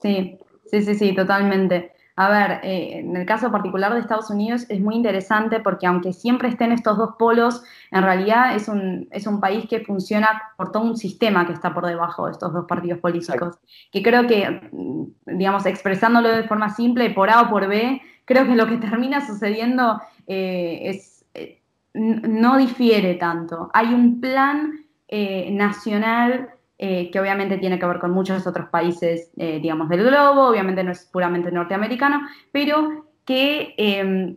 Sí, 0.00 0.38
sí, 0.66 0.82
sí, 0.82 0.94
sí, 0.94 1.14
totalmente. 1.14 1.92
A 2.16 2.28
ver, 2.28 2.60
eh, 2.62 2.98
en 3.00 3.16
el 3.16 3.26
caso 3.26 3.50
particular 3.50 3.92
de 3.92 3.98
Estados 4.00 4.30
Unidos 4.30 4.66
es 4.68 4.80
muy 4.80 4.94
interesante 4.94 5.58
porque 5.60 5.86
aunque 5.86 6.12
siempre 6.12 6.48
estén 6.48 6.70
estos 6.70 6.96
dos 6.96 7.16
polos, 7.18 7.62
en 7.90 8.02
realidad 8.04 8.54
es 8.54 8.68
un, 8.68 9.08
es 9.10 9.26
un 9.26 9.40
país 9.40 9.66
que 9.68 9.80
funciona 9.80 10.28
por 10.56 10.70
todo 10.70 10.84
un 10.84 10.96
sistema 10.96 11.44
que 11.46 11.52
está 11.52 11.74
por 11.74 11.86
debajo 11.86 12.26
de 12.26 12.32
estos 12.32 12.52
dos 12.52 12.66
partidos 12.66 13.00
políticos. 13.00 13.58
Que 13.90 14.02
creo 14.02 14.26
que, 14.28 14.68
mm, 14.72 15.36
digamos, 15.38 15.66
expresándolo 15.66 16.28
de 16.28 16.44
forma 16.44 16.70
simple, 16.70 17.10
por 17.10 17.30
A 17.30 17.42
o 17.42 17.50
por 17.50 17.66
B, 17.66 18.00
creo 18.24 18.46
que 18.46 18.54
lo 18.54 18.68
que 18.68 18.76
termina 18.76 19.26
sucediendo 19.26 20.00
eh, 20.28 20.80
es, 20.84 21.24
eh, 21.34 21.62
no 21.94 22.56
difiere 22.58 23.14
tanto. 23.14 23.70
Hay 23.74 23.92
un 23.92 24.20
plan 24.20 24.72
nacional 25.50 26.53
eh, 26.78 27.10
que 27.10 27.20
obviamente 27.20 27.58
tiene 27.58 27.78
que 27.78 27.86
ver 27.86 27.98
con 27.98 28.10
muchos 28.10 28.46
otros 28.46 28.68
países, 28.68 29.30
eh, 29.36 29.60
digamos, 29.60 29.88
del 29.88 30.04
globo, 30.04 30.48
obviamente 30.48 30.82
no 30.82 30.92
es 30.92 31.04
puramente 31.04 31.52
norteamericano, 31.52 32.20
pero 32.50 33.06
que 33.24 33.74
em, 33.76 34.36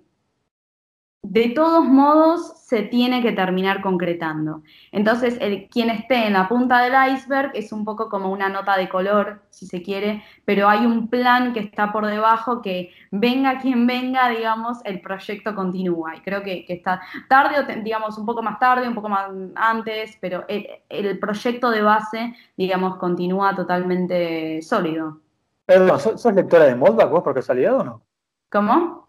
de 1.30 1.50
todos 1.50 1.84
modos 1.84 2.54
se 2.64 2.84
tiene 2.84 3.22
que 3.22 3.34
terminar 3.34 3.82
concretando. 3.82 4.62
Entonces, 4.92 5.38
el, 5.42 5.68
quien 5.68 5.90
esté 5.90 6.28
en 6.28 6.34
la 6.34 6.48
punta 6.48 6.82
del 6.82 6.94
iceberg 7.14 7.52
es 7.54 7.74
un 7.74 7.84
poco 7.84 8.08
como 8.08 8.32
una 8.32 8.48
nota 8.48 8.78
de 8.78 8.88
color, 8.88 9.42
si 9.50 9.66
se 9.68 9.82
quiere, 9.82 10.24
pero 10.46 10.70
hay 10.70 10.86
un 10.86 11.10
plan 11.10 11.54
que 11.54 11.60
está 11.60 11.92
por 11.92 12.06
debajo 12.06 12.62
que 12.62 12.92
venga 13.12 13.60
quien 13.60 13.88
venga, 13.88 14.30
digamos, 14.30 14.80
el 14.86 15.02
proyecto 15.02 15.54
continúa. 15.54 16.16
Y 16.16 16.22
creo 16.22 16.44
que, 16.44 16.66
está 16.70 17.02
tarde, 17.28 17.82
digamos, 17.82 18.18
un 18.18 18.26
poco 18.26 18.42
más 18.42 18.58
tarde, 18.58 18.88
un 18.88 18.96
poco 18.96 19.10
más 19.10 19.30
antes, 19.56 20.18
pero 20.22 20.46
el, 20.48 21.20
proyecto 21.20 21.70
de 21.72 21.82
base, 21.82 22.36
digamos, 22.56 22.98
continúa 22.98 23.54
totalmente 23.54 24.62
sólido. 24.62 25.20
Perdón, 25.66 26.00
¿sos, 26.00 26.34
lectora 26.34 26.66
de 26.66 26.76
Moldbach 26.76 27.10
vos 27.10 27.24
por 27.24 27.34
casualidad 27.34 27.76
o 27.80 27.84
no? 27.84 28.02
¿Cómo? 28.50 29.07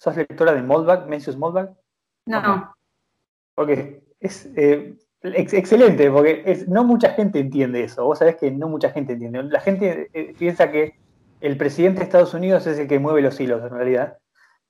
¿Sos 0.00 0.16
lectora 0.16 0.54
de 0.54 0.62
Moldbach, 0.62 1.06
Mencius 1.06 1.36
Moldbach? 1.36 1.72
No. 2.24 2.74
Porque 3.54 4.02
es 4.18 4.48
eh, 4.56 4.96
excelente, 5.22 6.10
porque 6.10 6.64
no 6.68 6.84
mucha 6.84 7.10
gente 7.10 7.38
entiende 7.38 7.84
eso. 7.84 8.06
Vos 8.06 8.18
sabés 8.18 8.36
que 8.36 8.50
no 8.50 8.66
mucha 8.66 8.88
gente 8.92 9.12
entiende. 9.12 9.42
La 9.42 9.60
gente 9.60 10.08
eh, 10.14 10.34
piensa 10.38 10.70
que 10.70 10.94
el 11.42 11.58
presidente 11.58 11.98
de 11.98 12.04
Estados 12.04 12.32
Unidos 12.32 12.66
es 12.66 12.78
el 12.78 12.88
que 12.88 12.98
mueve 12.98 13.20
los 13.20 13.38
hilos, 13.38 13.62
en 13.62 13.76
realidad. 13.76 14.16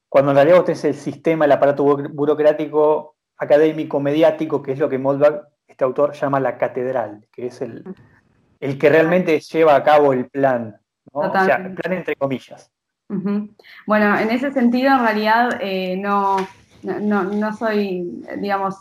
Cuando 0.08 0.32
en 0.32 0.36
realidad 0.38 0.56
vos 0.56 0.64
tenés 0.64 0.84
el 0.84 0.94
sistema, 0.94 1.44
el 1.44 1.52
aparato 1.52 1.84
burocrático, 1.84 3.14
académico, 3.36 4.00
mediático, 4.00 4.60
que 4.60 4.72
es 4.72 4.80
lo 4.80 4.88
que 4.88 4.98
Moldbach, 4.98 5.44
este 5.68 5.84
autor, 5.84 6.12
llama 6.12 6.40
la 6.40 6.58
catedral, 6.58 7.28
que 7.30 7.46
es 7.46 7.60
el, 7.62 7.84
el 8.58 8.78
que 8.78 8.88
realmente 8.88 9.38
lleva 9.38 9.76
a 9.76 9.84
cabo 9.84 10.12
el 10.12 10.28
plan. 10.28 10.80
O 11.12 11.30
sea, 11.30 11.54
el 11.54 11.74
plan 11.74 11.92
entre 11.92 12.16
comillas. 12.16 12.72
Bueno, 13.86 14.18
en 14.18 14.30
ese 14.30 14.52
sentido, 14.52 14.92
en 14.92 15.00
realidad, 15.00 15.58
eh, 15.61 15.96
no, 15.96 16.36
no, 16.82 17.56
soy, 17.56 18.24
digamos, 18.38 18.76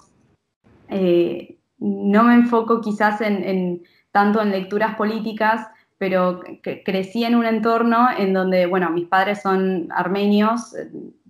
eh, 0.88 1.58
no 1.80 2.24
me 2.24 2.36
enfoco 2.36 2.82
quizás 2.82 3.22
en, 3.22 3.82
tanto 4.12 4.42
en 4.42 4.52
lecturas 4.52 4.96
políticas, 4.96 5.68
pero 5.98 6.42
crecí 6.86 7.24
en 7.24 7.36
un 7.36 7.46
entorno 7.46 8.08
en 8.18 8.34
donde, 8.34 8.68
bueno, 8.68 8.90
mis 8.90 9.08
padres 9.08 9.42
son 9.42 9.90
armenios, 9.92 10.76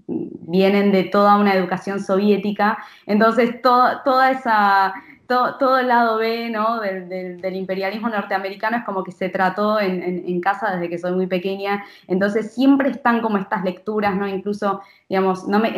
vienen 0.07 0.91
de 0.91 1.05
toda 1.05 1.37
una 1.37 1.53
educación 1.53 1.99
soviética, 1.99 2.77
entonces 3.05 3.61
toda 3.61 4.31
esa 4.31 4.93
todo, 5.29 5.77
el 5.77 5.87
lado 5.87 6.17
B 6.17 6.49
¿no? 6.49 6.79
del, 6.81 7.55
imperialismo 7.55 8.09
norteamericano 8.09 8.77
es 8.77 8.83
como 8.83 9.03
que 9.03 9.11
se 9.11 9.29
trató 9.29 9.79
en, 9.79 10.41
casa 10.41 10.71
desde 10.71 10.89
que 10.89 10.97
soy 10.97 11.11
muy 11.11 11.27
pequeña, 11.27 11.85
entonces 12.07 12.51
siempre 12.51 12.89
están 12.89 13.21
como 13.21 13.37
estas 13.37 13.63
lecturas, 13.63 14.15
¿no? 14.15 14.27
incluso, 14.27 14.81
digamos, 15.07 15.47
no 15.47 15.59
me, 15.59 15.71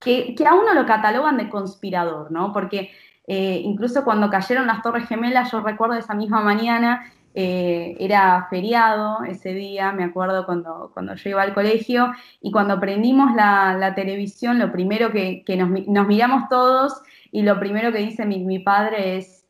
que, 0.00 0.36
a 0.48 0.54
uno 0.54 0.74
lo 0.74 0.86
catalogan 0.86 1.36
de 1.36 1.48
conspirador, 1.48 2.30
¿no? 2.30 2.52
porque 2.52 2.90
eh, 3.26 3.60
incluso 3.64 4.04
cuando 4.04 4.30
cayeron 4.30 4.68
las 4.68 4.80
Torres 4.80 5.08
Gemelas, 5.08 5.50
yo 5.50 5.60
recuerdo 5.60 5.96
esa 5.96 6.14
misma 6.14 6.40
mañana, 6.40 7.04
eh, 7.38 7.94
era 8.00 8.46
feriado 8.48 9.22
ese 9.24 9.52
día, 9.52 9.92
me 9.92 10.04
acuerdo 10.04 10.46
cuando, 10.46 10.90
cuando 10.94 11.14
yo 11.16 11.28
iba 11.28 11.42
al 11.42 11.52
colegio, 11.52 12.10
y 12.40 12.50
cuando 12.50 12.80
prendimos 12.80 13.34
la, 13.34 13.92
televisión, 13.94 14.58
lo 14.58 14.72
primero 14.72 15.12
que, 15.12 15.44
nos, 15.58 15.68
nos 15.86 16.06
miramos 16.06 16.48
todos 16.48 17.02
y 17.30 17.42
lo 17.42 17.60
primero 17.60 17.92
que 17.92 17.98
dice 17.98 18.24
mi, 18.24 18.58
padre 18.60 19.18
es, 19.18 19.44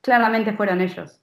claramente 0.00 0.52
fueron 0.52 0.80
ellos. 0.80 1.20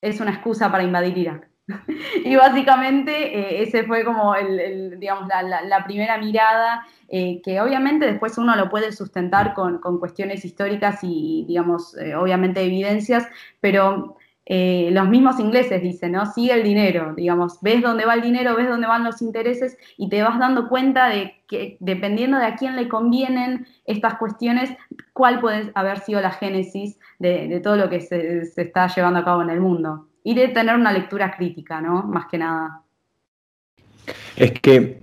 Es 0.00 0.20
una 0.20 0.30
excusa 0.30 0.70
para 0.70 0.84
invadir 0.84 1.18
Irak. 1.18 1.50
y 2.24 2.36
básicamente 2.36 3.36
eh, 3.36 3.62
ese 3.64 3.82
fue 3.82 4.04
como 4.04 4.36
el, 4.36 5.00
digamos, 5.00 5.28
la, 5.28 5.84
primera 5.84 6.18
mirada 6.18 6.86
eh, 7.08 7.42
que 7.42 7.60
obviamente 7.60 8.06
después 8.06 8.38
uno 8.38 8.54
lo 8.54 8.68
puede 8.70 8.92
sustentar 8.92 9.54
con, 9.54 9.80
cuestiones 9.98 10.44
históricas 10.44 11.00
y, 11.02 11.44
digamos, 11.48 11.96
eh, 11.98 12.14
obviamente 12.14 12.60
evidencias, 12.62 13.26
pero 13.60 14.16
eh, 14.48 14.90
los 14.92 15.08
mismos 15.08 15.40
ingleses 15.40 15.82
dicen, 15.82 16.12
¿no? 16.12 16.24
Sigue 16.32 16.52
el 16.52 16.62
dinero, 16.62 17.14
digamos, 17.16 17.58
ves 17.62 17.82
dónde 17.82 18.04
va 18.06 18.14
el 18.14 18.22
dinero, 18.22 18.54
ves 18.54 18.68
dónde 18.68 18.86
van 18.86 19.02
los 19.02 19.20
intereses 19.20 19.76
y 19.96 20.08
te 20.08 20.22
vas 20.22 20.38
dando 20.38 20.68
cuenta 20.68 21.08
de 21.08 21.34
que 21.48 21.76
dependiendo 21.80 22.38
de 22.38 22.46
a 22.46 22.54
quién 22.54 22.76
le 22.76 22.86
convienen 22.86 23.66
estas 23.86 24.14
cuestiones, 24.18 24.70
cuál 25.12 25.40
puede 25.40 25.72
haber 25.74 25.98
sido 25.98 26.20
la 26.20 26.30
génesis 26.30 26.96
de, 27.18 27.60
todo 27.60 27.76
lo 27.76 27.90
que 27.90 28.00
se, 28.00 28.42
está 28.56 28.86
llevando 28.86 29.18
a 29.18 29.24
cabo 29.24 29.42
en 29.42 29.50
el 29.50 29.60
mundo. 29.60 30.06
Y 30.22 30.34
de 30.34 30.46
tener 30.48 30.76
una 30.76 30.92
lectura 30.92 31.34
crítica, 31.36 31.80
¿no? 31.80 32.04
Más 32.04 32.26
que 32.26 32.38
nada. 32.38 32.82
Es 34.36 34.52
que 34.60 35.00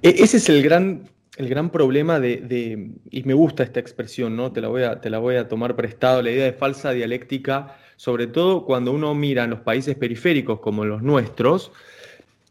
e, 0.00 0.08
ese 0.08 0.38
es 0.38 0.48
el 0.48 0.62
gran, 0.62 1.02
el 1.36 1.50
gran 1.50 1.68
problema 1.68 2.18
de, 2.18 2.94
y 3.10 3.22
me 3.24 3.34
gusta 3.34 3.62
esta 3.62 3.80
expresión, 3.80 4.36
¿no? 4.36 4.52
Te 4.52 4.62
la 4.62 4.68
voy 4.68 4.84
a, 4.84 5.02
te 5.02 5.10
la 5.10 5.18
voy 5.18 5.36
a 5.36 5.48
tomar 5.48 5.76
prestado, 5.76 6.22
la 6.22 6.30
idea 6.30 6.44
de 6.46 6.54
falsa 6.54 6.92
dialéctica 6.92 7.76
sobre 8.00 8.28
todo 8.28 8.64
cuando 8.64 8.92
uno 8.92 9.14
mira 9.14 9.44
en 9.44 9.50
los 9.50 9.60
países 9.60 9.94
periféricos 9.94 10.60
como 10.60 10.86
los 10.86 11.02
nuestros, 11.02 11.70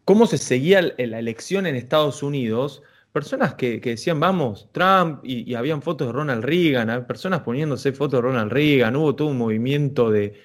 cómo 0.06 0.28
se 0.28 0.38
seguía 0.38 0.80
la 0.80 1.18
elección 1.18 1.66
en 1.66 1.76
Estados 1.76 2.22
Unidos, 2.22 2.84
personas 3.12 3.56
que, 3.56 3.80
decían, 3.80 4.20
vamos, 4.20 4.70
Trump, 4.72 5.22
y, 5.24 5.56
habían 5.56 5.82
fotos 5.82 6.06
de 6.06 6.14
Ronald 6.14 6.44
Reagan, 6.44 7.08
personas 7.08 7.42
poniéndose 7.42 7.94
fotos 7.94 8.20
de 8.20 8.28
Ronald 8.28 8.52
Reagan, 8.52 8.96
hubo 8.96 9.16
todo 9.16 9.30
un 9.30 9.40
movimiento 9.40 10.12
de, 10.12 10.36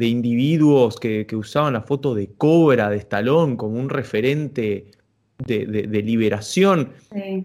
individuos 0.00 0.98
que, 0.98 1.26
usaban 1.34 1.74
la 1.74 1.82
foto 1.82 2.14
de 2.14 2.30
Cobra, 2.38 2.88
de 2.88 2.96
Stallone, 2.96 3.58
como 3.58 3.78
un 3.78 3.90
referente 3.90 4.92
de, 5.40 6.02
liberación. 6.02 6.94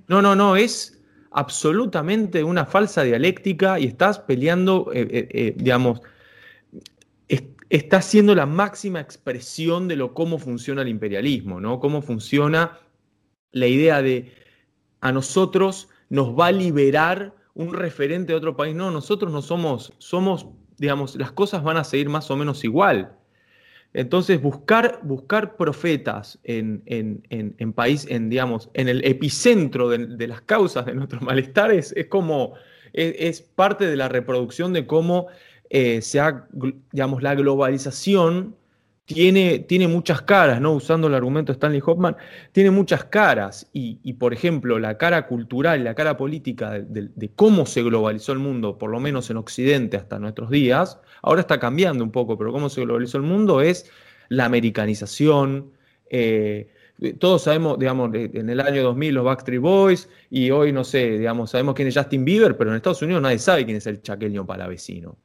No, 0.07 0.21
no, 0.21 0.37
no, 0.37 0.55
es 0.55 1.01
absolutamente 1.31 2.45
una 2.45 2.65
falsa 2.65 3.03
dialéctica 3.03 3.77
y 3.77 3.87
estás 3.87 4.19
peleando, 4.19 4.89
eh, 4.93 5.05
eh, 5.11 5.27
eh, 5.31 5.53
digamos, 5.57 6.01
está 7.69 8.01
siendo 8.01 8.35
la 8.35 8.45
máxima 8.45 8.99
expresión 8.99 9.87
de 9.87 9.95
lo 9.95 10.13
cómo 10.13 10.39
funciona 10.39 10.81
el 10.81 10.87
imperialismo, 10.87 11.59
¿no? 11.59 11.79
Cómo 11.79 12.01
funciona 12.01 12.79
la 13.51 13.67
idea 13.67 14.01
de 14.01 14.31
a 15.01 15.11
nosotros 15.11 15.89
nos 16.09 16.37
va 16.37 16.47
a 16.47 16.51
liberar 16.51 17.33
un 17.53 17.73
referente 17.73 18.33
de 18.33 18.37
otro 18.37 18.55
país. 18.55 18.75
No, 18.75 18.91
nosotros 18.91 19.31
no 19.31 19.41
somos, 19.41 19.93
somos, 19.97 20.47
digamos, 20.77 21.15
las 21.15 21.31
cosas 21.31 21.63
van 21.63 21.77
a 21.77 21.83
seguir 21.83 22.09
más 22.09 22.29
o 22.31 22.35
menos 22.35 22.63
igual. 22.63 23.17
Entonces, 23.93 24.41
buscar, 24.41 24.99
buscar 25.03 25.57
profetas 25.57 26.39
en, 26.43 26.83
en, 26.85 27.73
país, 27.73 28.05
en, 28.09 28.29
digamos, 28.29 28.69
en 28.73 28.89
el 28.89 29.03
epicentro 29.03 29.89
de, 29.89 30.27
las 30.27 30.41
causas 30.41 30.85
de 30.85 30.93
nuestros 30.93 31.21
malestares 31.23 31.93
es 31.95 32.07
como, 32.07 32.53
es, 32.93 33.41
parte 33.41 33.87
de 33.87 33.95
la 33.95 34.07
reproducción 34.07 34.73
de 34.73 34.85
cómo 34.85 35.27
eh, 35.69 36.01
digamos, 36.91 37.23
la 37.23 37.35
globalización 37.35 38.55
tiene, 39.07 39.59
tiene 39.59 39.87
muchas 39.87 40.21
caras, 40.21 40.59
¿no? 40.59 40.73
Usando 40.73 41.07
el 41.07 41.15
argumento 41.15 41.53
de 41.53 41.55
Stanley 41.55 41.81
Hoffman, 41.85 42.17
tiene 42.51 42.71
muchas 42.71 43.05
caras. 43.05 43.69
Y, 43.71 44.13
por 44.13 44.33
ejemplo, 44.33 44.79
la 44.79 44.97
cara 44.97 45.27
cultural, 45.27 45.85
la 45.85 45.95
cara 45.95 46.17
política 46.17 46.71
de, 46.71 47.31
cómo 47.35 47.65
se 47.65 47.83
globalizó 47.83 48.33
el 48.33 48.39
mundo, 48.39 48.77
por 48.77 48.89
lo 48.91 48.99
menos 48.99 49.29
en 49.29 49.37
Occidente 49.37 49.95
hasta 49.95 50.19
nuestros 50.19 50.49
días, 50.49 50.99
ahora 51.21 51.39
está 51.39 51.57
cambiando 51.57 52.03
un 52.03 52.11
poco, 52.11 52.37
pero 52.37 52.51
cómo 52.51 52.67
se 52.69 52.81
globalizó 52.81 53.17
el 53.17 53.23
mundo 53.23 53.61
es 53.61 53.89
la 54.27 54.43
americanización. 54.43 55.71
Eh, 56.09 56.69
todos 57.17 57.43
sabemos, 57.43 57.79
digamos, 57.79 58.13
en 58.13 58.49
el 58.49 58.59
año 58.59 58.83
2000 58.83 59.13
los 59.13 59.23
Backstreet 59.23 59.61
Boys 59.61 60.09
y 60.29 60.51
hoy, 60.51 60.73
no 60.73 60.83
sé, 60.83 61.17
digamos, 61.17 61.51
sabemos 61.51 61.75
quién 61.75 61.87
es 61.87 61.95
Justin 61.95 62.25
Bieber, 62.25 62.57
pero 62.57 62.71
en 62.71 62.75
Estados 62.75 63.01
Unidos 63.01 63.21
nadie 63.21 63.39
sabe 63.39 63.63
quién 63.63 63.77
es 63.77 63.87
el 63.87 64.01
chaqueño 64.01 64.45
palavecino. 64.45 65.15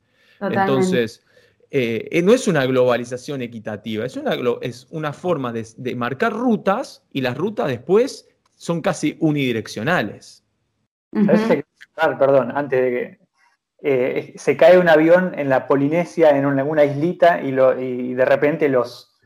Entonces, 0.51 1.25
eh, 1.71 2.09
eh, 2.11 2.23
no 2.23 2.35
es 2.35 2.49
una 2.49 2.67
globalización 2.67 3.41
equitativa, 3.41 4.05
es 4.05 4.17
una, 4.17 4.37
es 4.61 4.87
una 4.91 5.13
forma 5.13 5.53
de, 5.53 5.95
marcar 5.97 6.33
rutas 6.33 7.03
y 7.13 7.23
las 7.23 7.37
rutas 7.37 7.69
después 7.69 8.29
son 8.57 8.83
casi 8.83 9.17
unidireccionales. 9.21 10.45
Perdón, 11.11 12.53
antes 12.55 12.83
de 12.83 12.91
que 12.91 13.19
eh, 13.83 14.35
se 14.37 14.57
cae 14.57 14.79
un 14.79 14.89
avión 14.89 15.33
en 15.39 15.49
la 15.49 15.67
Polinesia, 15.67 16.37
en 16.37 16.45
una, 16.47 16.85
islita, 16.85 17.41
y, 17.41 17.53
de 17.53 18.25
repente 18.25 18.69
los, 18.69 19.19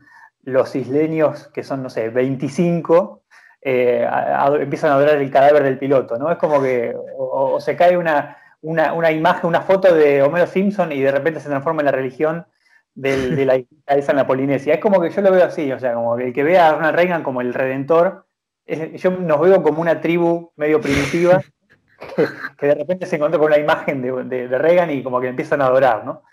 los 0.43 0.73
isleños, 0.75 1.49
que 1.49 1.63
son, 1.63 1.83
no 1.83 1.89
sé, 1.89 2.09
25, 2.09 3.23
empiezan 3.61 4.91
a 4.91 4.95
adorar 4.95 5.17
el 5.17 5.31
cadáver 5.31 5.63
del 5.63 5.77
piloto, 5.77 6.17
¿no? 6.17 6.31
Es 6.31 6.37
como 6.37 6.61
que 6.61 6.95
o 7.17 7.59
se 7.59 7.75
cae 7.75 7.97
una, 7.97 8.37
una, 8.61 9.11
imagen, 9.11 9.47
una 9.47 9.61
foto 9.61 9.93
de 9.93 10.21
Homero 10.21 10.47
Simpson 10.47 10.91
y 10.91 11.01
de 11.01 11.11
repente 11.11 11.39
se 11.39 11.49
transforma 11.49 11.81
en 11.81 11.85
la 11.85 11.91
religión 11.91 12.45
de 12.95 13.45
la 13.45 13.55
esa 13.95 14.11
en 14.11 14.17
la 14.17 14.27
Polinesia. 14.27 14.73
Es 14.73 14.79
como 14.79 14.99
que 14.99 15.11
yo 15.11 15.21
lo 15.21 15.31
veo 15.31 15.45
así, 15.45 15.71
o 15.71 15.79
sea, 15.79 15.93
como 15.93 16.17
que 16.17 16.25
el 16.25 16.33
que 16.33 16.43
vea 16.43 16.69
a 16.69 16.73
Ronald 16.73 16.95
Reagan 16.95 17.23
como 17.23 17.41
el 17.41 17.53
redentor, 17.53 18.25
yo 18.65 19.11
nos 19.11 19.39
veo 19.39 19.61
como 19.63 19.81
una 19.81 20.01
tribu 20.01 20.51
medio 20.55 20.81
primitiva 20.81 21.41
que, 22.57 22.67
de 22.67 22.75
repente 22.75 23.05
se 23.05 23.15
encontró 23.15 23.39
con 23.39 23.47
una 23.47 23.57
imagen 23.57 24.01
de, 24.01 24.47
Reagan 24.47 24.91
y 24.91 25.03
como 25.03 25.21
que 25.21 25.27
empiezan 25.27 25.61
a 25.61 25.67
adorar, 25.67 26.05
¿no? 26.05 26.23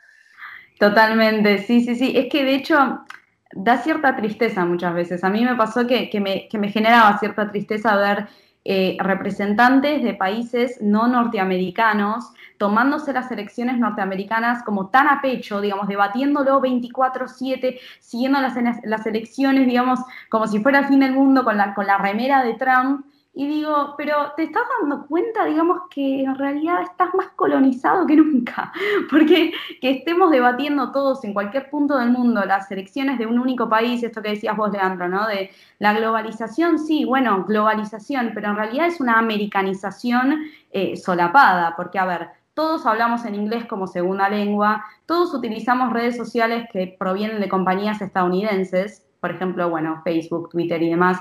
Totalmente, 0.79 1.59
sí, 1.59 1.83
sí, 1.83 1.95
sí. 1.95 2.17
Es 2.17 2.29
que 2.31 2.45
de 2.45 2.55
hecho 2.57 3.05
da 3.53 3.79
cierta 3.79 4.17
tristeza 4.17 4.65
muchas 4.65 4.95
veces. 4.95 5.23
A 5.23 5.31
mí 5.31 5.45
me 5.45 5.55
pasó 5.55 5.87
que, 5.87 6.11
me, 6.21 6.49
que 6.49 6.59
me 6.59 6.71
generaba 6.71 7.19
cierta 7.19 7.51
tristeza 7.51 7.97
ver 7.97 8.27
eh, 8.65 8.97
representantes 9.01 10.03
de 10.03 10.15
países 10.15 10.81
no 10.81 11.07
norteamericanos 11.07 12.33
tomándose 12.57 13.13
las 13.13 13.31
elecciones 13.31 13.79
norteamericanas 13.79 14.63
como 14.63 14.89
tan 14.89 15.09
a 15.09 15.21
pecho, 15.21 15.61
digamos, 15.61 15.89
debatiéndolo 15.89 16.61
24/7, 16.61 17.79
siguiendo 18.01 18.41
las, 18.41 18.55
las 18.85 19.07
elecciones, 19.07 19.67
digamos, 19.67 20.01
como 20.31 20.47
si 20.47 20.61
fuera 20.61 20.79
el 20.79 20.87
fin 20.87 21.01
del 21.01 21.13
mundo 21.13 21.45
con 21.45 21.57
la, 21.57 21.75
con 21.75 21.87
la 21.87 21.99
remera 21.99 22.43
de 22.43 22.55
Trump, 22.55 23.05
y 23.37 23.49
digo, 23.49 23.95
pero 23.99 24.33
te 24.37 24.45
estás 24.45 24.63
dando 24.81 25.07
cuenta, 25.07 25.45
digamos, 25.45 25.83
que 25.91 26.23
en 26.23 26.37
realidad 26.37 26.83
estás 26.83 27.13
más 27.15 27.29
colonizado 27.35 28.07
que 28.07 28.15
nunca, 28.17 28.73
porque 29.11 29.53
que 29.81 29.91
estemos 29.91 30.31
debatiendo 30.31 30.93
todos 30.93 31.25
en 31.25 31.35
cualquier 31.35 31.69
punto 31.69 31.99
del 31.99 32.11
mundo 32.11 32.45
las 32.45 32.71
elecciones 32.71 33.19
de 33.19 33.27
un 33.27 33.41
único 33.41 33.69
país, 33.69 34.05
esto 34.05 34.23
que 34.23 34.31
decías 34.31 34.57
vos, 34.57 34.71
Leandro, 34.71 35.09
¿no? 35.09 35.27
De 35.27 35.51
la 35.81 35.93
globalización, 35.95 36.79
sí, 36.79 37.05
bueno, 37.05 37.45
globalización, 37.45 38.31
pero 38.35 38.51
en 38.51 38.57
realidad 38.57 38.87
es 38.87 39.01
una 39.01 39.19
americanización 39.19 40.45
eh, 40.71 40.97
solapada, 40.97 41.75
porque, 41.77 41.99
a 41.99 42.05
ver, 42.05 42.29
todos 42.55 42.87
hablamos 42.87 43.25
en 43.25 43.35
inglés 43.35 43.65
como 43.67 43.89
segunda 43.89 44.29
lengua, 44.29 44.85
todos 45.07 45.35
utilizamos 45.35 45.93
redes 45.93 46.17
sociales 46.17 46.69
que 46.73 46.95
provienen 46.97 47.41
de 47.41 47.49
compañías 47.49 48.01
estadounidenses, 48.01 49.05
por 49.21 49.33
ejemplo, 49.33 49.71
bueno, 49.71 50.03
Facebook, 50.05 50.51
Twitter 50.51 50.81
y 50.83 50.91
demás, 50.91 51.19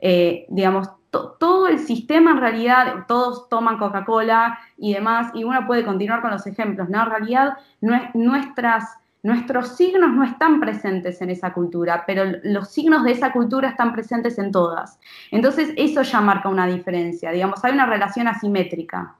eh, 0.00 0.46
digamos, 0.48 0.90
todo 1.38 1.68
el 1.68 1.78
sistema 1.78 2.32
en 2.32 2.40
realidad, 2.40 3.04
todos 3.06 3.48
toman 3.48 3.78
Coca-Cola 3.78 4.58
y 4.76 4.94
demás, 4.94 5.30
y 5.34 5.44
uno 5.44 5.66
puede 5.66 5.84
continuar 5.84 6.22
con 6.22 6.30
los 6.30 6.46
ejemplos, 6.46 6.88
¿no? 6.88 7.02
En 7.02 7.10
realidad, 7.10 7.58
nuestras, 8.14 8.98
nuestros 9.22 9.76
signos 9.76 10.10
no 10.12 10.24
están 10.24 10.60
presentes 10.60 11.20
en 11.22 11.30
esa 11.30 11.52
cultura, 11.52 12.04
pero 12.06 12.24
los 12.44 12.70
signos 12.70 13.04
de 13.04 13.12
esa 13.12 13.32
cultura 13.32 13.68
están 13.68 13.92
presentes 13.92 14.38
en 14.38 14.52
todas. 14.52 14.98
Entonces, 15.30 15.72
eso 15.76 16.02
ya 16.02 16.20
marca 16.20 16.48
una 16.48 16.66
diferencia, 16.66 17.30
digamos, 17.30 17.64
hay 17.64 17.72
una 17.72 17.86
relación 17.86 18.28
asimétrica. 18.28 19.16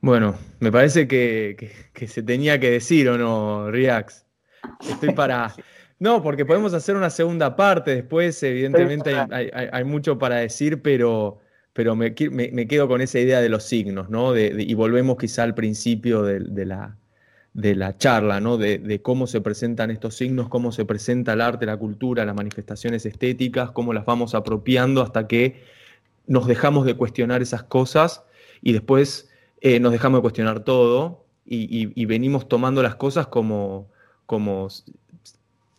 Bueno, 0.00 0.36
me 0.60 0.70
parece 0.70 1.08
que, 1.08 1.72
se 2.06 2.22
tenía 2.22 2.60
que 2.60 2.70
decir 2.70 3.08
o 3.08 3.18
no, 3.18 3.70
Riax. 3.70 4.24
Estoy 4.88 5.12
para... 5.12 5.52
No, 5.98 6.22
porque 6.22 6.44
podemos 6.44 6.74
hacer 6.74 6.94
una 6.94 7.10
segunda 7.10 7.56
parte 7.56 7.94
después, 7.94 8.42
evidentemente 8.42 9.14
hay, 9.14 9.84
mucho 9.84 10.18
para 10.18 10.36
decir, 10.36 10.82
pero, 10.82 11.38
pero 11.72 11.96
me, 11.96 12.14
quedo 12.14 12.86
con 12.86 13.00
esa 13.00 13.18
idea 13.18 13.40
de 13.40 13.48
los 13.48 13.64
signos, 13.64 14.10
¿no? 14.10 14.36
y 14.36 14.74
volvemos 14.74 15.16
quizá 15.16 15.42
al 15.42 15.54
principio 15.54 16.22
de, 16.22 16.66
la, 16.66 16.98
de 17.54 17.74
la 17.74 17.96
charla, 17.96 18.40
¿no? 18.40 18.58
De, 18.58 19.00
cómo 19.00 19.26
se 19.26 19.40
presentan 19.40 19.90
estos 19.90 20.16
signos, 20.16 20.50
cómo 20.50 20.70
se 20.70 20.84
presenta 20.84 21.32
el 21.32 21.40
arte, 21.40 21.64
la 21.64 21.78
cultura, 21.78 22.26
las 22.26 22.36
manifestaciones 22.36 23.06
estéticas, 23.06 23.70
cómo 23.70 23.94
las 23.94 24.04
vamos 24.04 24.34
apropiando 24.34 25.00
hasta 25.00 25.26
que 25.26 25.62
nos 26.26 26.46
dejamos 26.46 26.84
de 26.84 26.94
cuestionar 26.94 27.40
esas 27.40 27.62
cosas 27.62 28.24
y 28.60 28.74
después 28.74 29.30
eh, 29.62 29.80
nos 29.80 29.92
dejamos 29.92 30.18
de 30.18 30.22
cuestionar 30.22 30.60
todo 30.60 31.24
y, 31.46 32.04
venimos 32.04 32.48
tomando 32.48 32.82
las 32.82 32.96
cosas 32.96 33.28
como, 33.28 33.88
como 34.26 34.68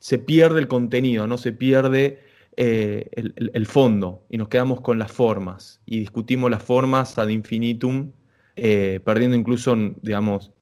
se 0.08 0.20
pierde 0.20 0.62
el 0.62 0.70
contenido, 0.70 1.28
no 1.28 1.38
se 1.38 1.52
pierde 1.52 2.22
eh, 2.56 3.10
el, 3.14 3.66
fondo 3.66 4.24
y 4.30 4.38
nos 4.38 4.48
quedamos 4.48 4.80
con 4.80 4.98
las 4.98 5.12
formas 5.12 5.82
y 5.86 6.00
discutimos 6.00 6.50
las 6.50 6.64
formas 6.64 7.18
ad 7.18 7.28
infinitum, 7.28 8.14
eh, 8.56 9.02
perdiendo 9.04 9.36
incluso, 9.36 9.76
digamos, 10.02 10.54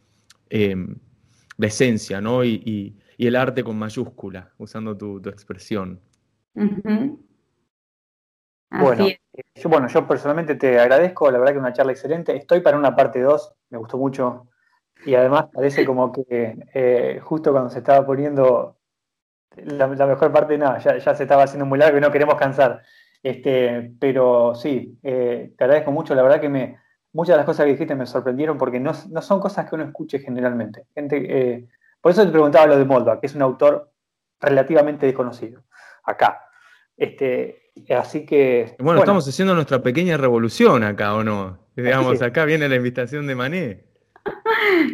em, 0.49 0.95
la 1.57 1.67
esencia, 1.67 2.21
¿no? 2.21 2.43
Y, 2.43 2.97
el 3.19 3.35
arte 3.35 3.63
con 3.63 3.77
mayúscula, 3.77 4.51
usando 4.57 4.97
tu, 4.97 5.21
expresión. 5.29 6.01
Bueno, 8.71 9.07
yo, 9.53 9.69
bueno, 9.69 9.87
yo 9.87 10.07
personalmente 10.07 10.55
te 10.55 10.79
agradezco, 10.79 11.29
la 11.29 11.37
verdad 11.37 11.53
que 11.53 11.59
una 11.59 11.71
charla 11.71 11.91
excelente. 11.91 12.35
Estoy 12.35 12.61
para 12.61 12.77
una 12.77 12.95
parte 12.95 13.21
2, 13.21 13.53
me 13.69 13.77
gustó 13.77 13.99
mucho. 13.99 14.47
Y 15.05 15.13
además 15.13 15.49
parece 15.53 15.85
como 15.85 16.11
que 16.11 16.57
eh, 16.73 17.19
justo 17.21 17.51
cuando 17.51 17.69
se 17.69 17.77
estaba 17.77 18.03
poniendo 18.07 18.74
la, 19.55 19.87
mejor 19.87 20.31
parte, 20.31 20.57
nada, 20.57 20.79
ya, 20.79 21.15
se 21.15 21.23
estaba 21.23 21.43
haciendo 21.43 21.65
muy 21.65 21.79
largo 21.79 21.97
y 21.97 22.01
no 22.01 22.11
queremos 22.11 22.35
cansar. 22.35 22.81
Este, 23.23 23.91
pero 23.99 24.53
sí, 24.53 24.99
eh, 25.01 25.53
te 25.57 25.63
agradezco 25.63 25.91
mucho, 25.91 26.13
la 26.13 26.21
verdad 26.21 26.39
que 26.39 26.49
me, 26.49 26.77
muchas 27.13 27.33
de 27.33 27.37
las 27.37 27.45
cosas 27.45 27.65
que 27.65 27.71
dijiste 27.71 27.95
me 27.95 28.05
sorprendieron 28.05 28.57
porque 28.57 28.79
no, 28.79 28.93
son 28.93 29.39
cosas 29.39 29.67
que 29.67 29.75
uno 29.75 29.85
escuche 29.85 30.19
generalmente. 30.19 30.85
Gente, 30.93 31.25
eh, 31.27 31.67
por 32.01 32.11
eso 32.11 32.23
te 32.25 32.31
preguntaba 32.31 32.67
lo 32.67 32.77
de 32.77 32.85
Moldva, 32.85 33.19
que 33.19 33.27
es 33.27 33.35
un 33.35 33.41
autor 33.41 33.91
relativamente 34.39 35.05
desconocido 35.05 35.63
acá. 36.03 36.41
Este, 36.97 37.71
así 37.97 38.25
que. 38.25 38.75
Bueno, 38.79 38.99
estamos 38.99 39.27
haciendo 39.27 39.55
nuestra 39.55 39.81
pequeña 39.81 40.17
revolución 40.17 40.83
acá, 40.83 41.15
¿o 41.15 41.23
no? 41.23 41.57
Digamos, 41.75 42.21
acá 42.21 42.45
viene 42.45 42.69
la 42.69 42.75
invitación 42.75 43.27
de 43.27 43.35
Mané. 43.35 43.85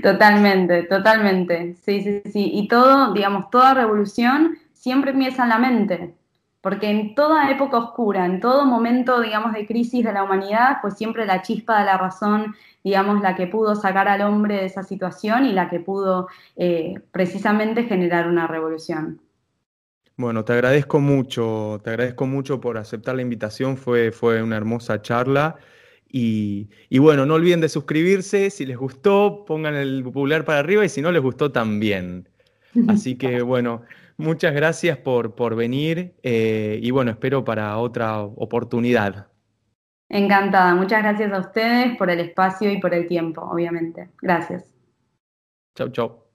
Totalmente, 0.03 0.83
totalmente. 0.83 1.75
Sí, 1.81 2.01
sí, 2.01 2.21
sí. 2.31 2.51
Y 2.53 2.67
todo, 2.67 3.13
digamos, 3.13 3.49
toda 3.49 3.73
revolución 3.73 4.57
siempre 4.73 5.11
empieza 5.11 5.43
en 5.43 5.49
la 5.49 5.59
mente. 5.59 6.15
Porque 6.61 6.91
en 6.91 7.15
toda 7.15 7.49
época 7.49 7.77
oscura, 7.77 8.25
en 8.25 8.39
todo 8.39 8.65
momento, 8.65 9.19
digamos, 9.19 9.53
de 9.53 9.65
crisis 9.65 10.05
de 10.05 10.13
la 10.13 10.23
humanidad, 10.23 10.77
pues 10.81 10.95
siempre 10.95 11.25
la 11.25 11.41
chispa 11.41 11.79
de 11.79 11.85
la 11.85 11.97
razón, 11.97 12.55
digamos, 12.83 13.21
la 13.21 13.35
que 13.35 13.47
pudo 13.47 13.75
sacar 13.75 14.07
al 14.07 14.21
hombre 14.21 14.57
de 14.57 14.65
esa 14.65 14.83
situación 14.83 15.45
y 15.45 15.53
la 15.53 15.71
que 15.71 15.79
pudo 15.79 16.27
eh, 16.55 17.01
precisamente 17.11 17.85
generar 17.85 18.27
una 18.27 18.45
revolución. 18.45 19.19
Bueno, 20.17 20.45
te 20.45 20.53
agradezco 20.53 20.99
mucho, 20.99 21.81
te 21.83 21.89
agradezco 21.89 22.27
mucho 22.27 22.61
por 22.61 22.77
aceptar 22.77 23.15
la 23.15 23.23
invitación, 23.23 23.75
fue, 23.75 24.11
fue 24.11 24.43
una 24.43 24.55
hermosa 24.55 25.01
charla. 25.01 25.55
Y, 26.13 26.69
bueno, 26.99 27.25
no 27.25 27.35
olviden 27.35 27.61
de 27.61 27.69
suscribirse, 27.69 28.49
si 28.49 28.65
les 28.65 28.77
gustó, 28.77 29.45
pongan 29.45 29.75
el 29.75 30.03
popular 30.03 30.43
para 30.43 30.59
arriba 30.59 30.83
y 30.83 30.89
si 30.89 31.01
no 31.01 31.11
les 31.11 31.21
gustó 31.21 31.51
también. 31.51 32.27
Así 32.88 33.17
que 33.17 33.41
bueno, 33.41 33.83
muchas 34.17 34.53
gracias 34.53 34.97
por, 34.97 35.35
por 35.35 35.55
venir 35.55 36.13
eh, 36.23 36.79
y 36.81 36.91
bueno, 36.91 37.11
espero 37.11 37.43
para 37.43 37.77
otra 37.77 38.21
oportunidad. 38.21 39.27
Encantada, 40.09 40.75
muchas 40.75 41.01
gracias 41.03 41.31
a 41.31 41.39
ustedes 41.39 41.97
por 41.97 42.09
el 42.09 42.19
espacio 42.19 42.69
y 42.69 42.81
por 42.81 42.93
el 42.93 43.07
tiempo, 43.07 43.41
obviamente. 43.41 44.09
Gracias. 44.21 44.69
Chau, 45.75 45.89
chau. 45.89 46.30